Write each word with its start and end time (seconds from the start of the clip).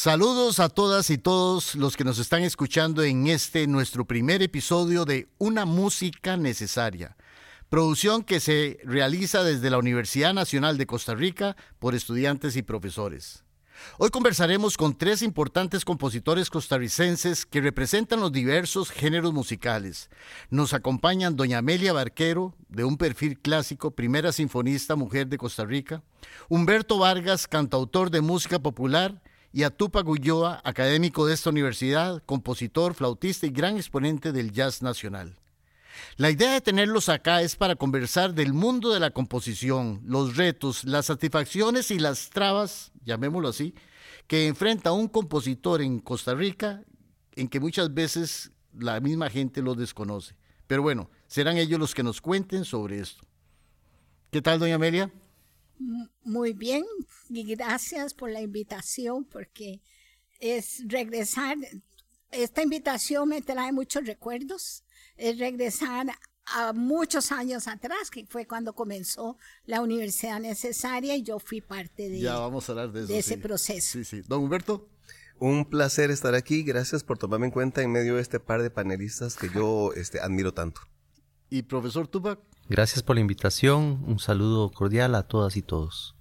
Saludos 0.00 0.60
a 0.60 0.68
todas 0.68 1.10
y 1.10 1.18
todos 1.18 1.74
los 1.74 1.96
que 1.96 2.04
nos 2.04 2.20
están 2.20 2.42
escuchando 2.42 3.02
en 3.02 3.26
este 3.26 3.66
nuestro 3.66 4.04
primer 4.04 4.42
episodio 4.42 5.04
de 5.04 5.28
Una 5.38 5.64
Música 5.64 6.36
Necesaria, 6.36 7.16
producción 7.68 8.22
que 8.22 8.38
se 8.38 8.78
realiza 8.84 9.42
desde 9.42 9.70
la 9.70 9.78
Universidad 9.78 10.32
Nacional 10.32 10.78
de 10.78 10.86
Costa 10.86 11.16
Rica 11.16 11.56
por 11.80 11.96
estudiantes 11.96 12.54
y 12.54 12.62
profesores. 12.62 13.42
Hoy 13.98 14.10
conversaremos 14.10 14.76
con 14.76 14.96
tres 14.96 15.20
importantes 15.20 15.84
compositores 15.84 16.48
costarricenses 16.48 17.44
que 17.44 17.60
representan 17.60 18.20
los 18.20 18.30
diversos 18.30 18.92
géneros 18.92 19.32
musicales. 19.32 20.10
Nos 20.48 20.74
acompañan 20.74 21.34
doña 21.34 21.58
Amelia 21.58 21.92
Barquero, 21.92 22.54
de 22.68 22.84
un 22.84 22.98
perfil 22.98 23.40
clásico, 23.40 23.90
primera 23.90 24.30
sinfonista 24.30 24.94
mujer 24.94 25.26
de 25.26 25.38
Costa 25.38 25.64
Rica, 25.64 26.04
Humberto 26.48 26.98
Vargas, 26.98 27.48
cantautor 27.48 28.10
de 28.10 28.20
música 28.20 28.60
popular, 28.60 29.22
y 29.52 29.62
a 29.62 29.70
Tupac 29.70 30.06
Ulloa, 30.06 30.60
académico 30.64 31.26
de 31.26 31.34
esta 31.34 31.50
universidad, 31.50 32.22
compositor, 32.24 32.94
flautista 32.94 33.46
y 33.46 33.50
gran 33.50 33.76
exponente 33.76 34.32
del 34.32 34.52
jazz 34.52 34.82
nacional. 34.82 35.36
La 36.16 36.30
idea 36.30 36.52
de 36.52 36.60
tenerlos 36.60 37.08
acá 37.08 37.42
es 37.42 37.56
para 37.56 37.76
conversar 37.76 38.34
del 38.34 38.52
mundo 38.52 38.92
de 38.92 39.00
la 39.00 39.10
composición, 39.10 40.00
los 40.04 40.36
retos, 40.36 40.84
las 40.84 41.06
satisfacciones 41.06 41.90
y 41.90 41.98
las 41.98 42.30
trabas, 42.30 42.92
llamémoslo 43.04 43.48
así, 43.48 43.74
que 44.26 44.46
enfrenta 44.46 44.92
un 44.92 45.08
compositor 45.08 45.82
en 45.82 45.98
Costa 46.00 46.34
Rica 46.34 46.82
en 47.34 47.48
que 47.48 47.60
muchas 47.60 47.92
veces 47.92 48.52
la 48.78 49.00
misma 49.00 49.30
gente 49.30 49.62
lo 49.62 49.74
desconoce. 49.74 50.34
Pero 50.66 50.82
bueno, 50.82 51.10
serán 51.26 51.56
ellos 51.56 51.80
los 51.80 51.94
que 51.94 52.02
nos 52.02 52.20
cuenten 52.20 52.64
sobre 52.64 53.00
esto. 53.00 53.24
¿Qué 54.30 54.42
tal, 54.42 54.58
doña 54.58 54.74
Amelia? 54.74 55.10
Muy 56.24 56.52
bien, 56.52 56.84
y 57.28 57.44
gracias 57.44 58.14
por 58.14 58.30
la 58.30 58.40
invitación, 58.40 59.24
porque 59.24 59.80
es 60.40 60.82
regresar. 60.86 61.56
Esta 62.30 62.62
invitación 62.62 63.28
me 63.28 63.42
trae 63.42 63.72
muchos 63.72 64.04
recuerdos, 64.04 64.84
es 65.16 65.38
regresar 65.38 66.08
a 66.46 66.72
muchos 66.72 67.32
años 67.32 67.68
atrás, 67.68 68.10
que 68.10 68.26
fue 68.26 68.46
cuando 68.46 68.74
comenzó 68.74 69.38
la 69.66 69.80
universidad 69.80 70.40
necesaria 70.40 71.16
y 71.16 71.22
yo 71.22 71.38
fui 71.38 71.60
parte 71.60 72.08
de, 72.08 72.20
ya 72.20 72.38
vamos 72.38 72.68
a 72.68 72.72
hablar 72.72 72.92
de, 72.92 73.18
ese 73.18 73.38
proceso. 73.38 73.98
Sí, 73.98 74.04
sí. 74.04 74.22
Don 74.26 74.42
Humberto. 74.42 74.88
Un 75.40 75.64
placer 75.66 76.10
estar 76.10 76.34
aquí. 76.34 76.64
Gracias 76.64 77.04
por 77.04 77.16
tomarme 77.16 77.46
en 77.46 77.52
cuenta 77.52 77.80
en 77.82 77.92
medio 77.92 78.16
de 78.16 78.22
este 78.22 78.40
par 78.40 78.60
de 78.60 78.70
panelistas 78.70 79.36
que 79.36 79.48
yo 79.48 79.92
este, 79.92 80.18
admiro 80.18 80.52
tanto. 80.52 80.80
¿Y 81.48 81.62
profesor 81.62 82.08
Tupac? 82.08 82.40
Gracias 82.68 83.02
por 83.02 83.16
la 83.16 83.20
invitación. 83.20 84.04
Un 84.06 84.18
saludo 84.18 84.70
cordial 84.70 85.14
a 85.14 85.22
todas 85.22 85.56
y 85.56 85.62
todos. 85.62 86.14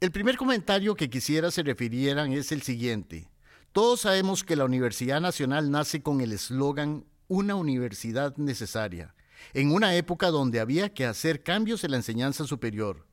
El 0.00 0.12
primer 0.12 0.36
comentario 0.36 0.94
que 0.94 1.10
quisiera 1.10 1.50
se 1.50 1.64
refirieran 1.64 2.32
es 2.32 2.52
el 2.52 2.62
siguiente. 2.62 3.28
Todos 3.72 4.02
sabemos 4.02 4.44
que 4.44 4.54
la 4.54 4.64
Universidad 4.64 5.20
Nacional 5.20 5.72
nace 5.72 6.02
con 6.02 6.20
el 6.20 6.32
eslogan 6.32 7.04
Una 7.26 7.56
universidad 7.56 8.36
necesaria, 8.36 9.14
en 9.54 9.72
una 9.72 9.96
época 9.96 10.30
donde 10.30 10.60
había 10.60 10.94
que 10.94 11.06
hacer 11.06 11.42
cambios 11.42 11.82
en 11.82 11.92
la 11.92 11.96
enseñanza 11.96 12.44
superior. 12.44 13.04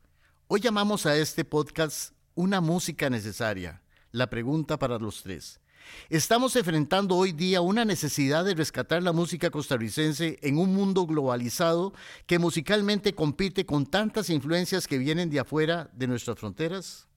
Hoy 0.48 0.60
llamamos 0.60 1.08
a 1.08 1.16
este 1.16 1.44
podcast 1.44 2.14
Una 2.36 2.62
música 2.62 3.10
necesaria. 3.10 3.82
La 4.12 4.30
pregunta 4.30 4.78
para 4.78 5.00
los 5.00 5.24
tres. 5.24 5.61
Estamos 6.10 6.56
enfrentando 6.56 7.16
hoy 7.16 7.32
día 7.32 7.62
una 7.62 7.86
necesidad 7.86 8.44
de 8.44 8.54
rescatar 8.54 9.02
la 9.02 9.14
música 9.14 9.50
costarricense 9.50 10.40
en 10.42 10.58
un 10.58 10.74
mundo 10.74 11.06
globalizado 11.06 11.94
que 12.26 12.40
musicalmente 12.40 13.14
compite 13.14 13.66
con 13.66 13.86
tantas 13.86 14.30
influencias 14.30 14.88
que 14.88 14.98
vienen 14.98 15.30
de 15.30 15.40
afuera 15.40 15.90
de 15.94 16.08
nuestras 16.08 16.38
fronteras. 16.38 17.08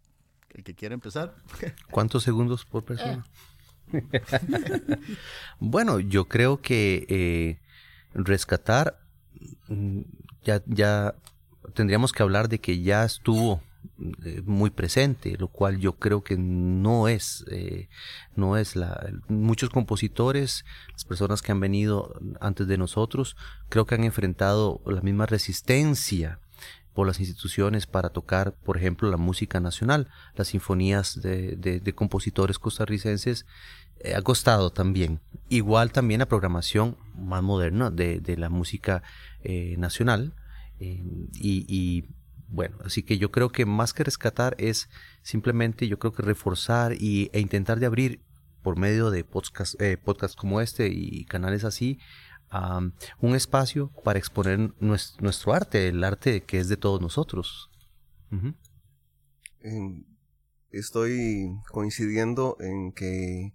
El 0.51 0.63
que 0.63 0.75
quiera 0.75 0.95
empezar. 0.95 1.35
¿Cuántos 1.91 2.23
segundos 2.23 2.65
por 2.65 2.85
persona? 2.85 3.25
bueno, 5.59 6.01
yo 6.01 6.27
creo 6.27 6.61
que 6.61 7.07
eh, 7.09 7.61
rescatar 8.15 9.01
mm, 9.69 10.01
ya, 10.45 10.63
ya 10.67 11.15
tendríamos 11.75 12.13
que 12.13 12.23
hablar 12.23 12.49
de 12.49 12.61
que 12.61 12.81
ya 12.81 13.05
estuvo 13.05 13.55
eh, 13.55 13.74
muy 14.45 14.71
presente, 14.71 15.37
lo 15.39 15.49
cual 15.49 15.79
yo 15.79 15.95
creo 15.95 16.23
que 16.23 16.37
no 16.37 17.09
es, 17.09 17.45
eh, 17.51 17.89
no 18.35 18.57
es 18.57 18.77
la, 18.77 19.13
muchos 19.29 19.71
compositores, 19.71 20.65
las 20.93 21.05
personas 21.05 21.43
que 21.43 21.53
han 21.53 21.61
venido 21.61 22.15
antes 22.41 22.67
de 22.67 22.79
nosotros, 22.79 23.37
creo 23.69 23.87
que 23.87 23.95
han 23.95 24.05
enfrentado 24.05 24.81
la 24.87 25.01
misma 25.01 25.27
resistencia 25.27 26.41
por 26.93 27.07
las 27.07 27.21
instituciones 27.21 27.87
para 27.87 28.11
tocar, 28.11 28.55
por 28.55 28.77
ejemplo, 28.77 29.11
la 29.11 29.17
música 29.17 29.61
nacional, 29.61 30.09
las 30.37 30.49
sinfonías 30.49 31.21
de, 31.21 31.93
compositores 31.95 32.59
costarricenses, 32.59 33.47
eh, 34.01 34.15
ha 34.15 34.23
costado 34.23 34.71
también. 34.71 35.21
Igual 35.49 35.93
también 35.93 36.21
la 36.21 36.29
programación 36.29 36.97
más 37.17 37.43
moderna 37.43 37.91
de, 37.91 38.37
la 38.39 38.49
música 38.49 39.03
nacional. 39.77 40.35
y 40.79 42.05
bueno, 42.55 42.79
así 42.85 43.03
que 43.03 43.19
yo 43.19 43.31
creo 43.31 43.51
que 43.51 43.67
más 43.67 43.93
que 43.93 44.05
rescatar 44.05 44.55
es 44.59 44.89
simplemente 45.23 45.89
yo 45.89 45.99
creo 45.99 46.13
que 46.13 46.23
reforzar 46.23 46.93
y, 46.95 47.31
e 47.33 47.41
intentar 47.41 47.81
de 47.81 47.87
abrir 47.87 48.21
por 48.63 48.79
medio 48.79 49.11
de 49.11 49.25
podcasts 49.25 49.77
eh, 49.81 49.99
como 50.37 50.61
este 50.61 50.89
y 50.89 51.25
canales 51.27 51.65
así 51.65 51.99
un 53.21 53.35
espacio 53.35 53.91
para 54.05 54.19
exponer 54.19 54.73
nuestro, 54.81 55.53
arte, 55.53 55.89
el 55.89 56.05
arte 56.05 56.43
que 56.43 56.59
es 56.59 56.69
de 56.69 56.77
todos 56.77 57.01
nosotros. 57.01 57.71
Estoy 60.71 61.51
coincidiendo 61.71 62.57
en 62.61 62.93
que 62.93 63.55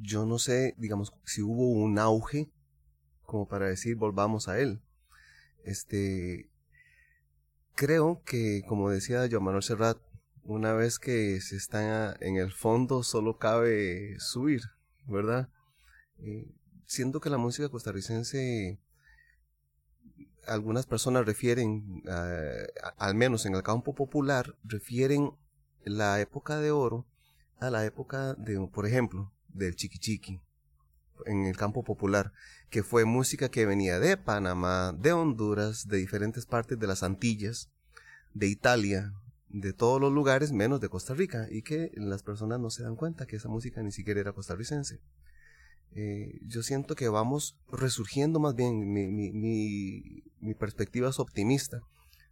yo 0.00 0.26
no 0.26 0.38
sé, 0.38 0.74
digamos, 0.78 1.12
si 1.24 1.42
hubo 1.42 1.70
un 1.72 1.98
auge 1.98 2.50
como 3.22 3.48
para 3.48 3.66
decir 3.66 3.96
volvamos 3.96 4.48
a 4.48 4.58
él. 4.60 4.80
Este, 5.64 6.50
creo 7.74 8.22
que, 8.24 8.62
como 8.66 8.90
decía 8.90 9.28
Joan 9.30 9.44
Manuel 9.44 9.62
Serrat, 9.62 9.98
una 10.44 10.72
vez 10.72 10.98
que 10.98 11.40
se 11.40 11.56
está 11.56 12.16
en 12.20 12.36
el 12.36 12.52
fondo 12.52 13.02
solo 13.02 13.38
cabe 13.38 14.18
subir, 14.18 14.62
¿verdad? 15.06 15.48
Eh, 16.18 16.46
siento 16.86 17.20
que 17.20 17.30
la 17.30 17.38
música 17.38 17.68
costarricense, 17.68 18.78
algunas 20.46 20.86
personas 20.86 21.24
refieren, 21.24 22.02
al 22.98 23.14
menos 23.14 23.46
en 23.46 23.54
el 23.54 23.62
campo 23.62 23.94
popular, 23.94 24.54
refieren 24.64 25.32
la 25.84 26.20
época 26.20 26.58
de 26.58 26.70
oro 26.70 27.06
a 27.60 27.70
la 27.70 27.84
época 27.84 28.34
de, 28.34 28.58
por 28.72 28.86
ejemplo, 28.86 29.32
del 29.48 29.74
chiqui 29.76 29.98
chiqui 29.98 30.40
en 31.26 31.46
el 31.46 31.56
campo 31.56 31.84
popular, 31.84 32.32
que 32.70 32.82
fue 32.82 33.04
música 33.04 33.50
que 33.50 33.66
venía 33.66 33.98
de 33.98 34.16
Panamá, 34.16 34.94
de 34.98 35.12
Honduras, 35.12 35.88
de 35.88 35.98
diferentes 35.98 36.46
partes 36.46 36.78
de 36.78 36.86
las 36.86 37.02
Antillas, 37.02 37.70
de 38.32 38.48
Italia, 38.48 39.12
de 39.48 39.72
todos 39.72 40.00
los 40.00 40.12
lugares 40.12 40.52
menos 40.52 40.80
de 40.80 40.88
Costa 40.88 41.14
Rica, 41.14 41.46
y 41.50 41.62
que 41.62 41.92
las 41.94 42.22
personas 42.22 42.58
no 42.60 42.70
se 42.70 42.82
dan 42.82 42.96
cuenta 42.96 43.26
que 43.26 43.36
esa 43.36 43.48
música 43.48 43.82
ni 43.82 43.92
siquiera 43.92 44.20
era 44.20 44.32
costarricense. 44.32 45.00
Eh, 45.96 46.40
yo 46.46 46.64
siento 46.64 46.96
que 46.96 47.08
vamos 47.08 47.56
resurgiendo 47.70 48.40
más 48.40 48.56
bien, 48.56 48.92
mi, 48.92 50.54
perspectiva 50.58 51.08
es 51.08 51.20
optimista. 51.20 51.82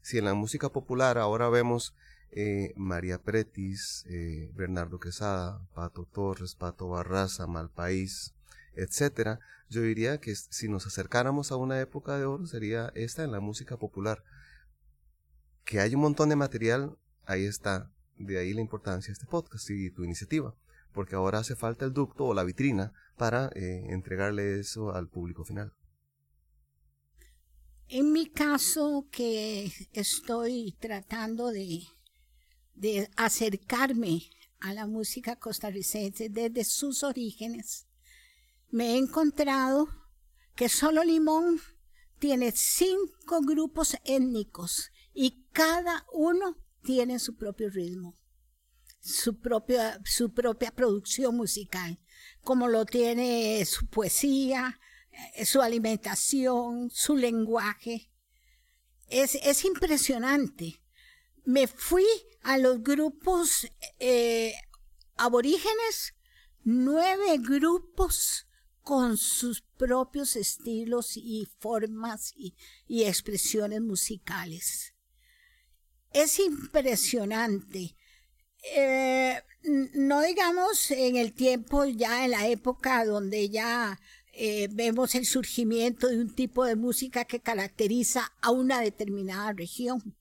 Si 0.00 0.18
en 0.18 0.24
la 0.24 0.34
música 0.34 0.70
popular 0.70 1.16
ahora 1.16 1.48
vemos 1.48 1.94
eh, 2.32 2.72
María 2.74 3.18
Pretis, 3.18 4.04
eh, 4.08 4.50
Bernardo 4.54 4.98
Quesada, 4.98 5.64
Pato 5.74 6.04
Torres, 6.12 6.56
Pato 6.56 6.88
Barraza, 6.88 7.46
Malpaís, 7.46 8.34
etcétera, 8.74 9.40
yo 9.68 9.82
diría 9.82 10.18
que 10.18 10.34
si 10.34 10.68
nos 10.68 10.86
acercáramos 10.86 11.50
a 11.50 11.56
una 11.56 11.80
época 11.80 12.18
de 12.18 12.26
oro 12.26 12.46
sería 12.46 12.92
esta 12.94 13.24
en 13.24 13.32
la 13.32 13.40
música 13.40 13.78
popular. 13.78 14.22
Que 15.64 15.80
hay 15.80 15.94
un 15.94 16.02
montón 16.02 16.28
de 16.28 16.36
material, 16.36 16.98
ahí 17.24 17.44
está. 17.44 17.90
De 18.18 18.38
ahí 18.38 18.52
la 18.52 18.60
importancia 18.60 19.08
de 19.08 19.14
este 19.14 19.26
podcast 19.26 19.70
y 19.70 19.90
tu 19.90 20.04
iniciativa, 20.04 20.54
porque 20.92 21.16
ahora 21.16 21.38
hace 21.38 21.56
falta 21.56 21.84
el 21.84 21.92
ducto 21.92 22.26
o 22.26 22.34
la 22.34 22.44
vitrina 22.44 22.92
para 23.16 23.50
eh, 23.54 23.86
entregarle 23.88 24.60
eso 24.60 24.94
al 24.94 25.08
público 25.08 25.44
final. 25.44 25.72
En 27.88 28.12
mi 28.12 28.26
caso, 28.26 29.06
que 29.10 29.70
estoy 29.92 30.76
tratando 30.80 31.48
de, 31.48 31.82
de 32.74 33.10
acercarme 33.16 34.22
a 34.60 34.72
la 34.72 34.86
música 34.86 35.36
costarricense 35.36 36.28
desde 36.28 36.64
sus 36.64 37.02
orígenes, 37.02 37.86
me 38.72 38.94
he 38.94 38.96
encontrado 38.96 39.86
que 40.56 40.68
solo 40.68 41.04
Limón 41.04 41.60
tiene 42.18 42.52
cinco 42.52 43.42
grupos 43.42 43.96
étnicos 44.04 44.90
y 45.12 45.44
cada 45.52 46.06
uno 46.12 46.56
tiene 46.82 47.18
su 47.18 47.36
propio 47.36 47.68
ritmo, 47.68 48.18
su 48.98 49.38
propia, 49.40 50.00
su 50.04 50.32
propia 50.32 50.70
producción 50.70 51.36
musical, 51.36 52.00
como 52.42 52.66
lo 52.66 52.86
tiene 52.86 53.62
su 53.66 53.86
poesía, 53.88 54.80
eh, 55.34 55.44
su 55.44 55.60
alimentación, 55.60 56.90
su 56.90 57.16
lenguaje. 57.16 58.10
Es, 59.08 59.34
es 59.34 59.66
impresionante. 59.66 60.82
Me 61.44 61.66
fui 61.66 62.06
a 62.42 62.56
los 62.56 62.82
grupos 62.82 63.68
eh, 63.98 64.54
aborígenes, 65.18 66.14
nueve 66.64 67.36
grupos 67.38 68.46
con 68.82 69.16
sus 69.16 69.62
propios 69.62 70.36
estilos 70.36 71.16
y 71.16 71.48
formas 71.58 72.32
y, 72.36 72.54
expresiones 72.88 73.80
musicales. 73.80 74.94
Es 76.12 76.38
impresionante. 76.38 77.96
Eh, 78.74 79.42
no 79.94 80.22
digamos 80.22 80.90
en 80.90 81.16
el 81.16 81.32
tiempo, 81.32 81.84
ya 81.84 82.24
en 82.24 82.32
la 82.32 82.48
época 82.48 83.04
donde 83.04 83.48
ya 83.48 83.98
eh, 84.32 84.68
vemos 84.72 85.14
el 85.14 85.26
surgimiento 85.26 86.08
de 86.08 86.18
un 86.18 86.34
tipo 86.34 86.64
de 86.64 86.76
música 86.76 87.24
que 87.24 87.40
caracteriza 87.40 88.32
a 88.40 88.50
una 88.50 88.80
determinada 88.80 89.52
región. 89.52 90.16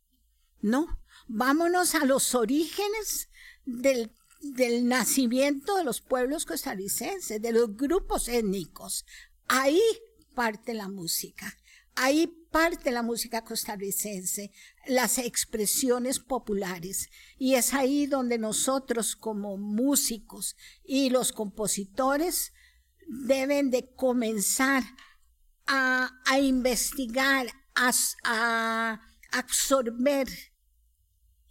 No, 0.61 1.01
vámonos 1.27 1.95
a 1.95 2.05
los 2.05 2.35
orígenes 2.35 3.29
del, 3.65 4.11
del 4.41 4.87
nacimiento 4.87 5.77
de 5.77 5.83
los 5.83 6.01
pueblos 6.01 6.45
costarricenses, 6.45 7.41
de 7.41 7.51
los 7.51 7.75
grupos 7.75 8.27
étnicos. 8.27 9.05
Ahí 9.47 9.81
parte 10.33 10.73
la 10.73 10.87
música. 10.87 11.57
Ahí 11.95 12.27
parte 12.51 12.91
la 12.91 13.03
música 13.03 13.43
costarricense, 13.43 14.51
las 14.87 15.17
expresiones 15.17 16.19
populares. 16.19 17.09
Y 17.37 17.55
es 17.55 17.73
ahí 17.73 18.07
donde 18.07 18.37
nosotros 18.37 19.15
como 19.15 19.57
músicos 19.57 20.55
y 20.83 21.09
los 21.09 21.31
compositores 21.31 22.53
deben 23.07 23.71
de 23.71 23.93
comenzar 23.93 24.83
a, 25.67 26.11
investigar, 26.39 27.47
a, 27.75 29.01
absorber 29.31 30.27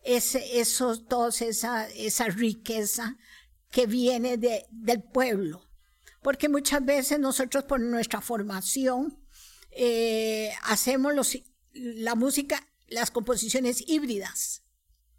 ese, 0.02 0.60
eso, 0.60 1.00
toda 1.02 1.28
esa, 1.28 1.88
esa 1.88 2.26
riqueza 2.26 3.16
que 3.70 3.86
viene 3.86 4.36
de, 4.36 4.66
del 4.70 5.02
pueblo. 5.02 5.68
Porque 6.22 6.48
muchas 6.48 6.84
veces 6.84 7.18
nosotros 7.18 7.64
por 7.64 7.80
nuestra 7.80 8.20
formación 8.20 9.18
eh, 9.70 10.52
hacemos 10.62 11.14
los, 11.14 11.38
la 11.72 12.14
música, 12.14 12.66
las 12.88 13.10
composiciones 13.10 13.82
híbridas, 13.86 14.62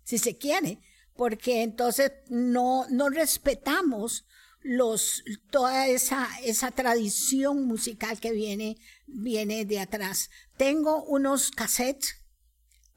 si 0.03 0.17
se 0.17 0.37
quiere, 0.37 0.79
porque 1.15 1.63
entonces 1.63 2.11
no, 2.29 2.85
no 2.89 3.09
respetamos 3.09 4.25
los, 4.61 5.23
toda 5.49 5.87
esa, 5.87 6.27
esa 6.43 6.71
tradición 6.71 7.65
musical 7.65 8.19
que 8.19 8.31
viene, 8.31 8.77
viene 9.07 9.65
de 9.65 9.79
atrás. 9.79 10.29
Tengo 10.57 11.03
unos 11.03 11.51
cassettes, 11.51 12.20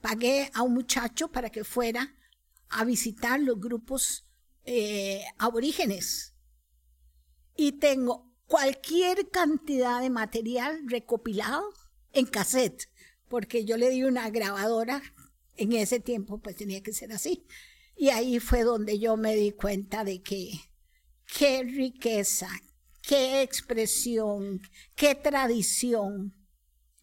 pagué 0.04 0.50
a 0.52 0.60
un 0.60 0.74
muchacho 0.74 1.28
para 1.28 1.48
que 1.48 1.64
fuera 1.64 2.14
a 2.68 2.84
visitar 2.84 3.40
los 3.40 3.58
grupos 3.58 4.26
eh, 4.66 5.24
aborígenes. 5.38 6.34
Y 7.56 7.78
tengo 7.78 8.30
cualquier 8.44 9.30
cantidad 9.30 10.02
de 10.02 10.10
material 10.10 10.82
recopilado 10.88 11.64
en 12.12 12.26
cassette, 12.26 12.90
porque 13.28 13.64
yo 13.64 13.78
le 13.78 13.88
di 13.88 14.04
una 14.04 14.28
grabadora, 14.28 15.00
en 15.56 15.72
ese 15.72 16.00
tiempo 16.00 16.38
pues 16.38 16.56
tenía 16.56 16.82
que 16.82 16.92
ser 16.92 17.10
así. 17.10 17.46
Y 17.96 18.10
ahí 18.10 18.40
fue 18.40 18.62
donde 18.62 18.98
yo 18.98 19.16
me 19.16 19.34
di 19.34 19.52
cuenta 19.52 20.04
de 20.04 20.20
que 20.20 20.50
qué 21.38 21.62
riqueza, 21.62 22.50
qué 23.00 23.40
expresión, 23.40 24.60
qué 24.96 25.14
tradición 25.14 26.34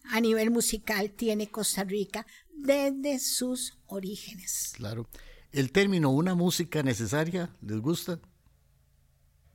a 0.04 0.20
nivel 0.20 0.52
musical 0.52 1.10
tiene 1.10 1.50
Costa 1.50 1.84
Rica 1.84 2.26
desde 2.62 3.18
sus 3.18 3.78
orígenes. 3.86 4.72
Claro. 4.76 5.08
El 5.52 5.70
término 5.70 6.10
una 6.10 6.34
música 6.34 6.82
necesaria, 6.82 7.54
¿les 7.60 7.78
gusta? 7.78 8.18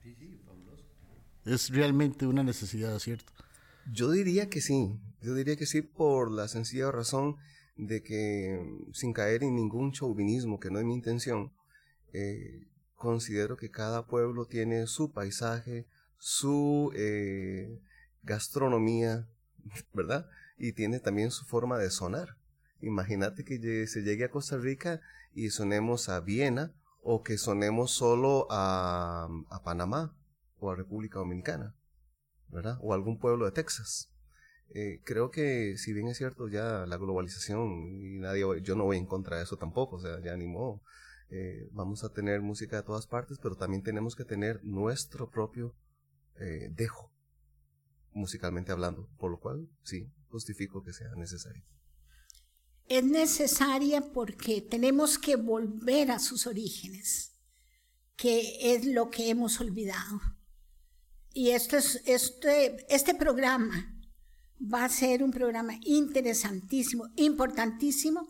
Sí, 0.03 0.15
sí, 0.15 0.39
fabuloso. 0.45 0.83
Es 1.45 1.69
realmente 1.69 2.27
una 2.27 2.43
necesidad, 2.43 2.97
¿cierto? 2.99 3.33
Yo 3.91 4.11
diría 4.11 4.49
que 4.49 4.61
sí, 4.61 4.99
yo 5.21 5.33
diría 5.33 5.55
que 5.55 5.65
sí 5.65 5.81
por 5.81 6.31
la 6.31 6.47
sencilla 6.47 6.91
razón 6.91 7.37
de 7.77 8.03
que 8.03 8.59
sin 8.93 9.13
caer 9.13 9.43
en 9.43 9.55
ningún 9.55 9.91
chauvinismo, 9.91 10.59
que 10.59 10.69
no 10.69 10.79
es 10.79 10.85
mi 10.85 10.93
intención, 10.93 11.51
eh, 12.13 12.67
considero 12.95 13.57
que 13.57 13.71
cada 13.71 14.07
pueblo 14.07 14.45
tiene 14.45 14.87
su 14.87 15.11
paisaje, 15.11 15.87
su 16.17 16.91
eh, 16.95 17.79
gastronomía, 18.23 19.27
¿verdad? 19.93 20.29
Y 20.57 20.73
tiene 20.73 20.99
también 20.99 21.31
su 21.31 21.45
forma 21.45 21.77
de 21.77 21.89
sonar. 21.91 22.35
Imagínate 22.81 23.43
que 23.43 23.87
se 23.87 24.01
llegue 24.01 24.25
a 24.25 24.31
Costa 24.31 24.57
Rica 24.57 25.01
y 25.33 25.49
sonemos 25.49 26.09
a 26.09 26.19
Viena 26.19 26.73
o 27.01 27.23
que 27.23 27.37
sonemos 27.37 27.91
solo 27.91 28.47
a, 28.49 29.29
Panamá 29.63 30.15
o 30.59 30.71
a 30.71 30.75
República 30.75 31.19
Dominicana, 31.19 31.75
¿verdad? 32.49 32.77
O 32.81 32.93
algún 32.93 33.19
pueblo 33.19 33.45
de 33.45 33.51
Texas. 33.51 34.09
Eh, 34.73 35.01
creo 35.05 35.31
que 35.31 35.77
si 35.77 35.93
bien 35.93 36.07
es 36.07 36.17
cierto 36.17 36.49
ya 36.49 36.85
la 36.85 36.97
globalización 36.97 38.01
y 38.01 38.19
nadie 38.19 38.43
yo 38.61 38.75
no 38.75 38.83
voy 38.83 38.97
en 38.97 39.05
contra 39.05 39.37
de 39.37 39.43
eso 39.43 39.55
tampoco 39.55 39.95
o 39.95 40.01
sea 40.01 40.19
ya 40.19 40.35
ni 40.35 40.45
modo 40.45 40.81
eh, 41.29 41.67
vamos 41.71 42.03
a 42.03 42.09
tener 42.09 42.41
música 42.41 42.77
de 42.77 42.83
todas 42.83 43.05
partes, 43.05 43.37
pero 43.41 43.55
también 43.55 43.83
tenemos 43.83 44.15
que 44.15 44.23
tener 44.23 44.63
nuestro 44.63 45.29
propio 45.29 45.75
eh, 46.39 46.69
dejo, 46.71 47.11
musicalmente 48.13 48.71
hablando, 48.71 49.09
por 49.17 49.31
lo 49.31 49.39
cual 49.39 49.67
sí, 49.83 50.09
justifico 50.29 50.83
que 50.83 50.93
sea 50.93 51.13
necesario. 51.15 51.63
Es 52.87 53.03
necesaria 53.03 54.01
porque 54.13 54.61
tenemos 54.61 55.17
que 55.17 55.35
volver 55.35 56.11
a 56.11 56.19
sus 56.19 56.47
orígenes, 56.47 57.33
que 58.15 58.73
es 58.73 58.85
lo 58.85 59.09
que 59.09 59.29
hemos 59.29 59.59
olvidado. 59.59 60.21
Y 61.33 61.51
esto 61.51 61.77
es, 61.77 62.01
este, 62.05 62.85
este 62.93 63.13
programa 63.13 63.93
va 64.61 64.85
a 64.85 64.89
ser 64.89 65.21
un 65.21 65.31
programa 65.31 65.73
interesantísimo, 65.83 67.09
importantísimo, 67.15 68.29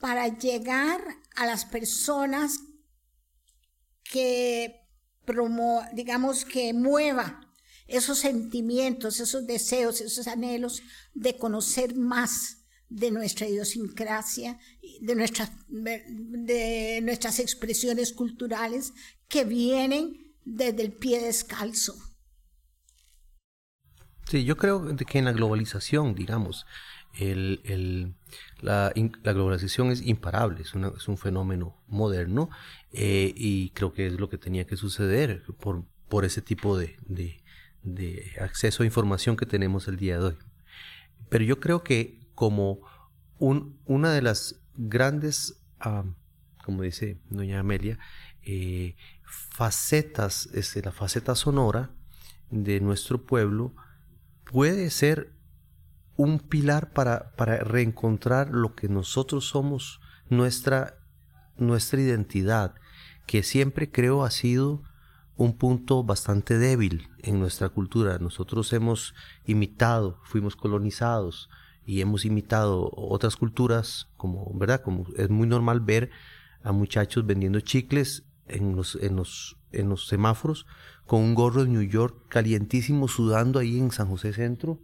para 0.00 0.28
llegar 0.38 1.00
a 1.34 1.46
las 1.46 1.64
personas 1.64 2.60
que 4.04 4.86
promo, 5.24 5.82
digamos 5.92 6.44
que 6.44 6.72
mueva 6.72 7.40
esos 7.86 8.18
sentimientos, 8.18 9.20
esos 9.20 9.46
deseos, 9.46 10.00
esos 10.00 10.26
anhelos 10.26 10.82
de 11.14 11.36
conocer 11.36 11.94
más 11.96 12.65
de 12.88 13.10
nuestra 13.10 13.48
idiosincrasia, 13.48 14.58
de 15.00 15.14
nuestras, 15.14 15.50
de 15.68 17.00
nuestras 17.02 17.40
expresiones 17.40 18.12
culturales 18.12 18.92
que 19.28 19.44
vienen 19.44 20.34
desde 20.44 20.82
el 20.82 20.92
pie 20.92 21.20
descalzo. 21.20 21.94
Sí, 24.28 24.44
yo 24.44 24.56
creo 24.56 24.96
que 24.96 25.18
en 25.18 25.26
la 25.26 25.32
globalización, 25.32 26.14
digamos, 26.14 26.66
el, 27.18 28.14
la, 28.60 28.92
globalización 29.22 29.90
es 29.90 30.02
imparable, 30.02 30.62
es, 30.62 30.72
es 30.74 31.08
un 31.08 31.16
fenómeno 31.16 31.82
moderno 31.86 32.50
eh, 32.92 33.32
y 33.36 33.70
creo 33.70 33.92
que 33.92 34.06
es 34.06 34.18
lo 34.18 34.28
que 34.28 34.38
tenía 34.38 34.66
que 34.66 34.76
suceder 34.76 35.44
por, 35.60 35.84
por 36.08 36.24
ese 36.24 36.42
tipo 36.42 36.76
de, 36.76 36.96
de, 37.82 38.32
acceso 38.40 38.82
a 38.82 38.86
información 38.86 39.36
que 39.36 39.46
tenemos 39.46 39.88
el 39.88 39.96
día 39.96 40.18
de 40.18 40.24
hoy. 40.26 40.36
Pero 41.28 41.44
yo 41.44 41.60
creo 41.60 41.82
que 41.82 42.25
como 42.36 42.80
un, 43.38 43.80
una 43.86 44.12
de 44.12 44.22
las 44.22 44.60
grandes, 44.76 45.60
como 46.64 46.82
dice 46.82 47.18
doña 47.30 47.58
Amelia, 47.58 47.98
eh, 48.42 48.94
facetas, 49.24 50.46
este, 50.54 50.82
la 50.82 50.92
faceta 50.92 51.34
sonora 51.34 51.90
de 52.50 52.80
nuestro 52.80 53.24
pueblo 53.24 53.74
puede 54.44 54.90
ser 54.90 55.32
un 56.16 56.38
pilar 56.38 56.92
para, 56.92 57.32
para 57.32 57.56
reencontrar 57.56 58.50
lo 58.50 58.74
que 58.74 58.88
nosotros 58.88 59.46
somos, 59.48 60.00
nuestra, 60.28 60.98
nuestra 61.56 62.00
identidad, 62.00 62.74
que 63.26 63.42
siempre 63.42 63.90
creo 63.90 64.24
ha 64.24 64.30
sido 64.30 64.82
un 65.36 65.56
punto 65.56 66.04
bastante 66.04 66.58
débil 66.58 67.08
en 67.18 67.40
nuestra 67.40 67.68
cultura. 67.70 68.18
Nosotros 68.18 68.72
hemos 68.72 69.14
imitado, 69.44 70.20
fuimos 70.24 70.54
colonizados 70.54 71.50
y 71.86 72.00
hemos 72.00 72.24
imitado 72.24 72.90
otras 72.94 73.36
culturas, 73.36 74.08
como, 74.16 74.52
¿verdad? 74.54 74.82
Como 74.82 75.06
es 75.16 75.30
muy 75.30 75.46
normal 75.46 75.80
ver 75.80 76.10
a 76.62 76.72
muchachos 76.72 77.24
vendiendo 77.24 77.60
chicles 77.60 78.24
en 78.48 78.74
los, 78.74 78.96
en 78.96 79.16
los, 79.16 79.56
en 79.72 79.88
los 79.88 80.08
semáforos 80.08 80.66
con 81.06 81.22
un 81.22 81.34
gorro 81.34 81.64
de 81.64 81.70
New 81.70 81.82
York 81.82 82.24
calientísimo 82.28 83.06
sudando 83.06 83.60
ahí 83.60 83.78
en 83.78 83.92
San 83.92 84.08
José 84.08 84.32
Centro 84.32 84.80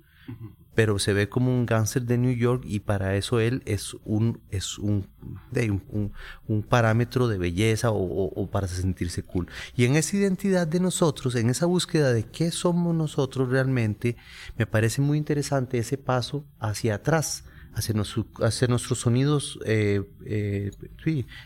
pero 0.74 0.98
se 0.98 1.12
ve 1.12 1.28
como 1.28 1.52
un 1.52 1.66
gánster 1.66 2.02
de 2.02 2.18
New 2.18 2.34
York 2.34 2.64
y 2.66 2.80
para 2.80 3.16
eso 3.16 3.40
él 3.40 3.62
es 3.66 3.94
un, 4.04 4.40
es 4.50 4.78
un, 4.78 5.06
un, 5.54 6.12
un, 6.46 6.62
parámetro 6.62 7.28
de 7.28 7.38
belleza 7.38 7.90
o, 7.90 8.24
o, 8.24 8.50
para 8.50 8.68
sentirse 8.68 9.22
cool. 9.22 9.48
Y 9.76 9.84
en 9.84 9.96
esa 9.96 10.16
identidad 10.16 10.66
de 10.66 10.80
nosotros, 10.80 11.34
en 11.34 11.50
esa 11.50 11.66
búsqueda 11.66 12.12
de 12.12 12.24
qué 12.24 12.50
somos 12.50 12.94
nosotros 12.94 13.50
realmente, 13.50 14.16
me 14.56 14.66
parece 14.66 15.02
muy 15.02 15.18
interesante 15.18 15.78
ese 15.78 15.98
paso 15.98 16.44
hacia 16.58 16.94
atrás, 16.94 17.44
hacer, 17.74 17.96
hacer 18.40 18.70
nuestros 18.70 19.00
sonidos 19.00 19.58
eh, 19.64 20.02
eh, 20.24 20.70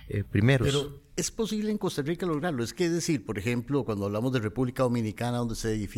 eh, 0.09 0.25
primeros. 0.25 0.67
Pero 0.67 1.07
es 1.17 1.31
posible 1.31 1.71
en 1.71 1.79
Costa 1.79 2.03
Rica 2.03 2.27
lograrlo. 2.27 2.63
Es 2.63 2.75
que 2.75 2.91
decir, 2.91 3.25
por 3.25 3.39
ejemplo, 3.39 3.85
cuando 3.85 4.05
hablamos 4.05 4.33
de 4.35 4.41
República 4.41 4.83
Dominicana, 4.83 5.39
donde 5.39 5.55
se, 5.55 5.89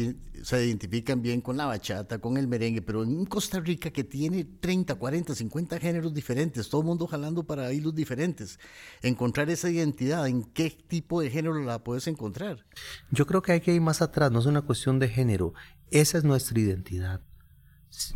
se 0.42 0.64
identifican 0.64 1.23
bien 1.23 1.40
con 1.40 1.56
la 1.56 1.66
bachata, 1.66 2.20
con 2.20 2.37
el 2.37 2.47
merengue, 2.47 2.82
pero 2.82 3.02
en 3.02 3.25
Costa 3.25 3.58
Rica 3.58 3.90
que 3.90 4.04
tiene 4.04 4.44
30, 4.44 4.94
40, 4.94 5.35
50 5.35 5.80
géneros 5.80 6.14
diferentes, 6.14 6.68
todo 6.68 6.82
el 6.82 6.87
mundo 6.87 7.08
jalando 7.08 7.44
para 7.44 7.73
hilos 7.73 7.94
diferentes, 7.97 8.61
encontrar 9.02 9.50
esa 9.50 9.68
identidad, 9.68 10.28
¿en 10.28 10.44
qué 10.44 10.70
tipo 10.70 11.20
de 11.20 11.30
género 11.30 11.61
la 11.62 11.82
puedes 11.82 12.06
encontrar? 12.06 12.64
Yo 13.11 13.26
creo 13.26 13.42
que 13.42 13.52
hay 13.52 13.61
que 13.61 13.75
ir 13.75 13.80
más 13.80 14.02
atrás, 14.02 14.30
no 14.30 14.38
es 14.38 14.47
una 14.47 14.62
cuestión 14.62 15.00
de 15.00 15.08
género, 15.08 15.52
esa 15.90 16.18
es 16.18 16.25
nuestra 16.25 16.61
identidad. 16.61 17.23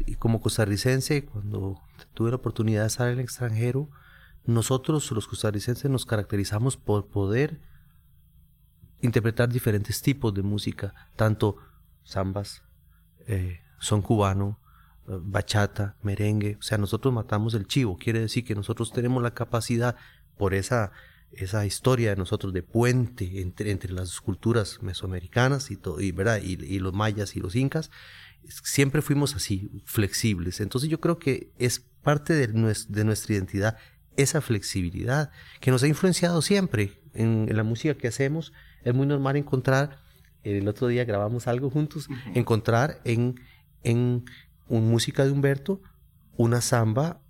Y 0.06 0.16
como 0.16 0.40
costarricense, 0.40 1.24
cuando 1.24 1.80
tuve 2.14 2.30
la 2.30 2.36
oportunidad 2.36 2.82
de 2.82 2.86
estar 2.88 3.08
en 3.08 3.14
el 3.14 3.20
extranjero, 3.20 3.88
nosotros 4.44 5.10
los 5.12 5.28
costarricenses 5.28 5.90
nos 5.90 6.06
caracterizamos 6.06 6.76
por 6.76 7.06
poder 7.08 7.60
interpretar 9.00 9.48
diferentes 9.48 10.02
tipos 10.02 10.32
de 10.34 10.42
música, 10.42 10.94
tanto 11.16 11.56
zambas, 12.06 12.62
eh, 13.26 13.60
son 13.78 14.02
cubano, 14.02 14.58
eh, 15.08 15.18
bachata, 15.20 15.96
merengue, 16.02 16.56
o 16.58 16.62
sea, 16.62 16.78
nosotros 16.78 17.12
matamos 17.12 17.54
el 17.54 17.66
chivo, 17.66 17.98
quiere 17.98 18.20
decir 18.20 18.44
que 18.44 18.54
nosotros 18.54 18.92
tenemos 18.92 19.22
la 19.22 19.34
capacidad 19.34 19.96
por 20.36 20.54
esa 20.54 20.92
esa 21.32 21.64
historia 21.64 22.10
de 22.10 22.16
nosotros 22.16 22.52
de 22.52 22.62
puente 22.62 23.40
entre, 23.40 23.70
entre 23.70 23.92
las 23.92 24.20
culturas 24.20 24.82
mesoamericanas 24.82 25.70
y, 25.70 25.76
todo, 25.76 26.00
y, 26.00 26.12
¿verdad? 26.12 26.40
y 26.42 26.78
los 26.78 26.92
mayas 26.92 27.36
y 27.36 27.40
los 27.40 27.56
incas, 27.56 27.90
siempre 28.48 29.02
fuimos 29.02 29.34
así, 29.34 29.82
flexibles. 29.84 30.60
Entonces 30.60 30.90
yo 30.90 31.00
creo 31.00 31.18
que 31.18 31.52
es 31.58 31.80
parte 32.02 32.34
de, 32.34 32.46
de 32.46 33.04
nuestra 33.04 33.34
identidad 33.34 33.76
esa 34.16 34.40
flexibilidad 34.40 35.30
que 35.60 35.70
nos 35.70 35.82
ha 35.82 35.88
influenciado 35.88 36.42
siempre 36.42 37.00
en, 37.14 37.48
la 37.54 37.62
música 37.62 37.94
que 37.94 38.08
hacemos. 38.08 38.52
Es 38.84 38.94
muy 38.94 39.06
normal 39.06 39.36
encontrar, 39.36 40.00
el 40.42 40.68
otro 40.68 40.88
día 40.88 41.04
grabamos 41.04 41.46
algo 41.46 41.70
juntos, 41.70 42.08
encontrar 42.34 43.00
en, 43.04 43.40
en 43.84 44.24
un 44.68 44.90
música 44.90 45.24
de 45.24 45.30
Humberto 45.30 45.80
una 46.36 46.60
samba, 46.60 47.20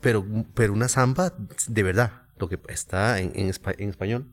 pero, 0.00 0.24
pero 0.54 0.72
una 0.72 0.88
samba 0.88 1.34
de 1.68 1.82
verdad, 1.82 2.22
lo 2.38 2.48
que 2.48 2.58
está 2.68 3.20
en, 3.20 3.32
en, 3.34 3.48
español, 3.48 4.26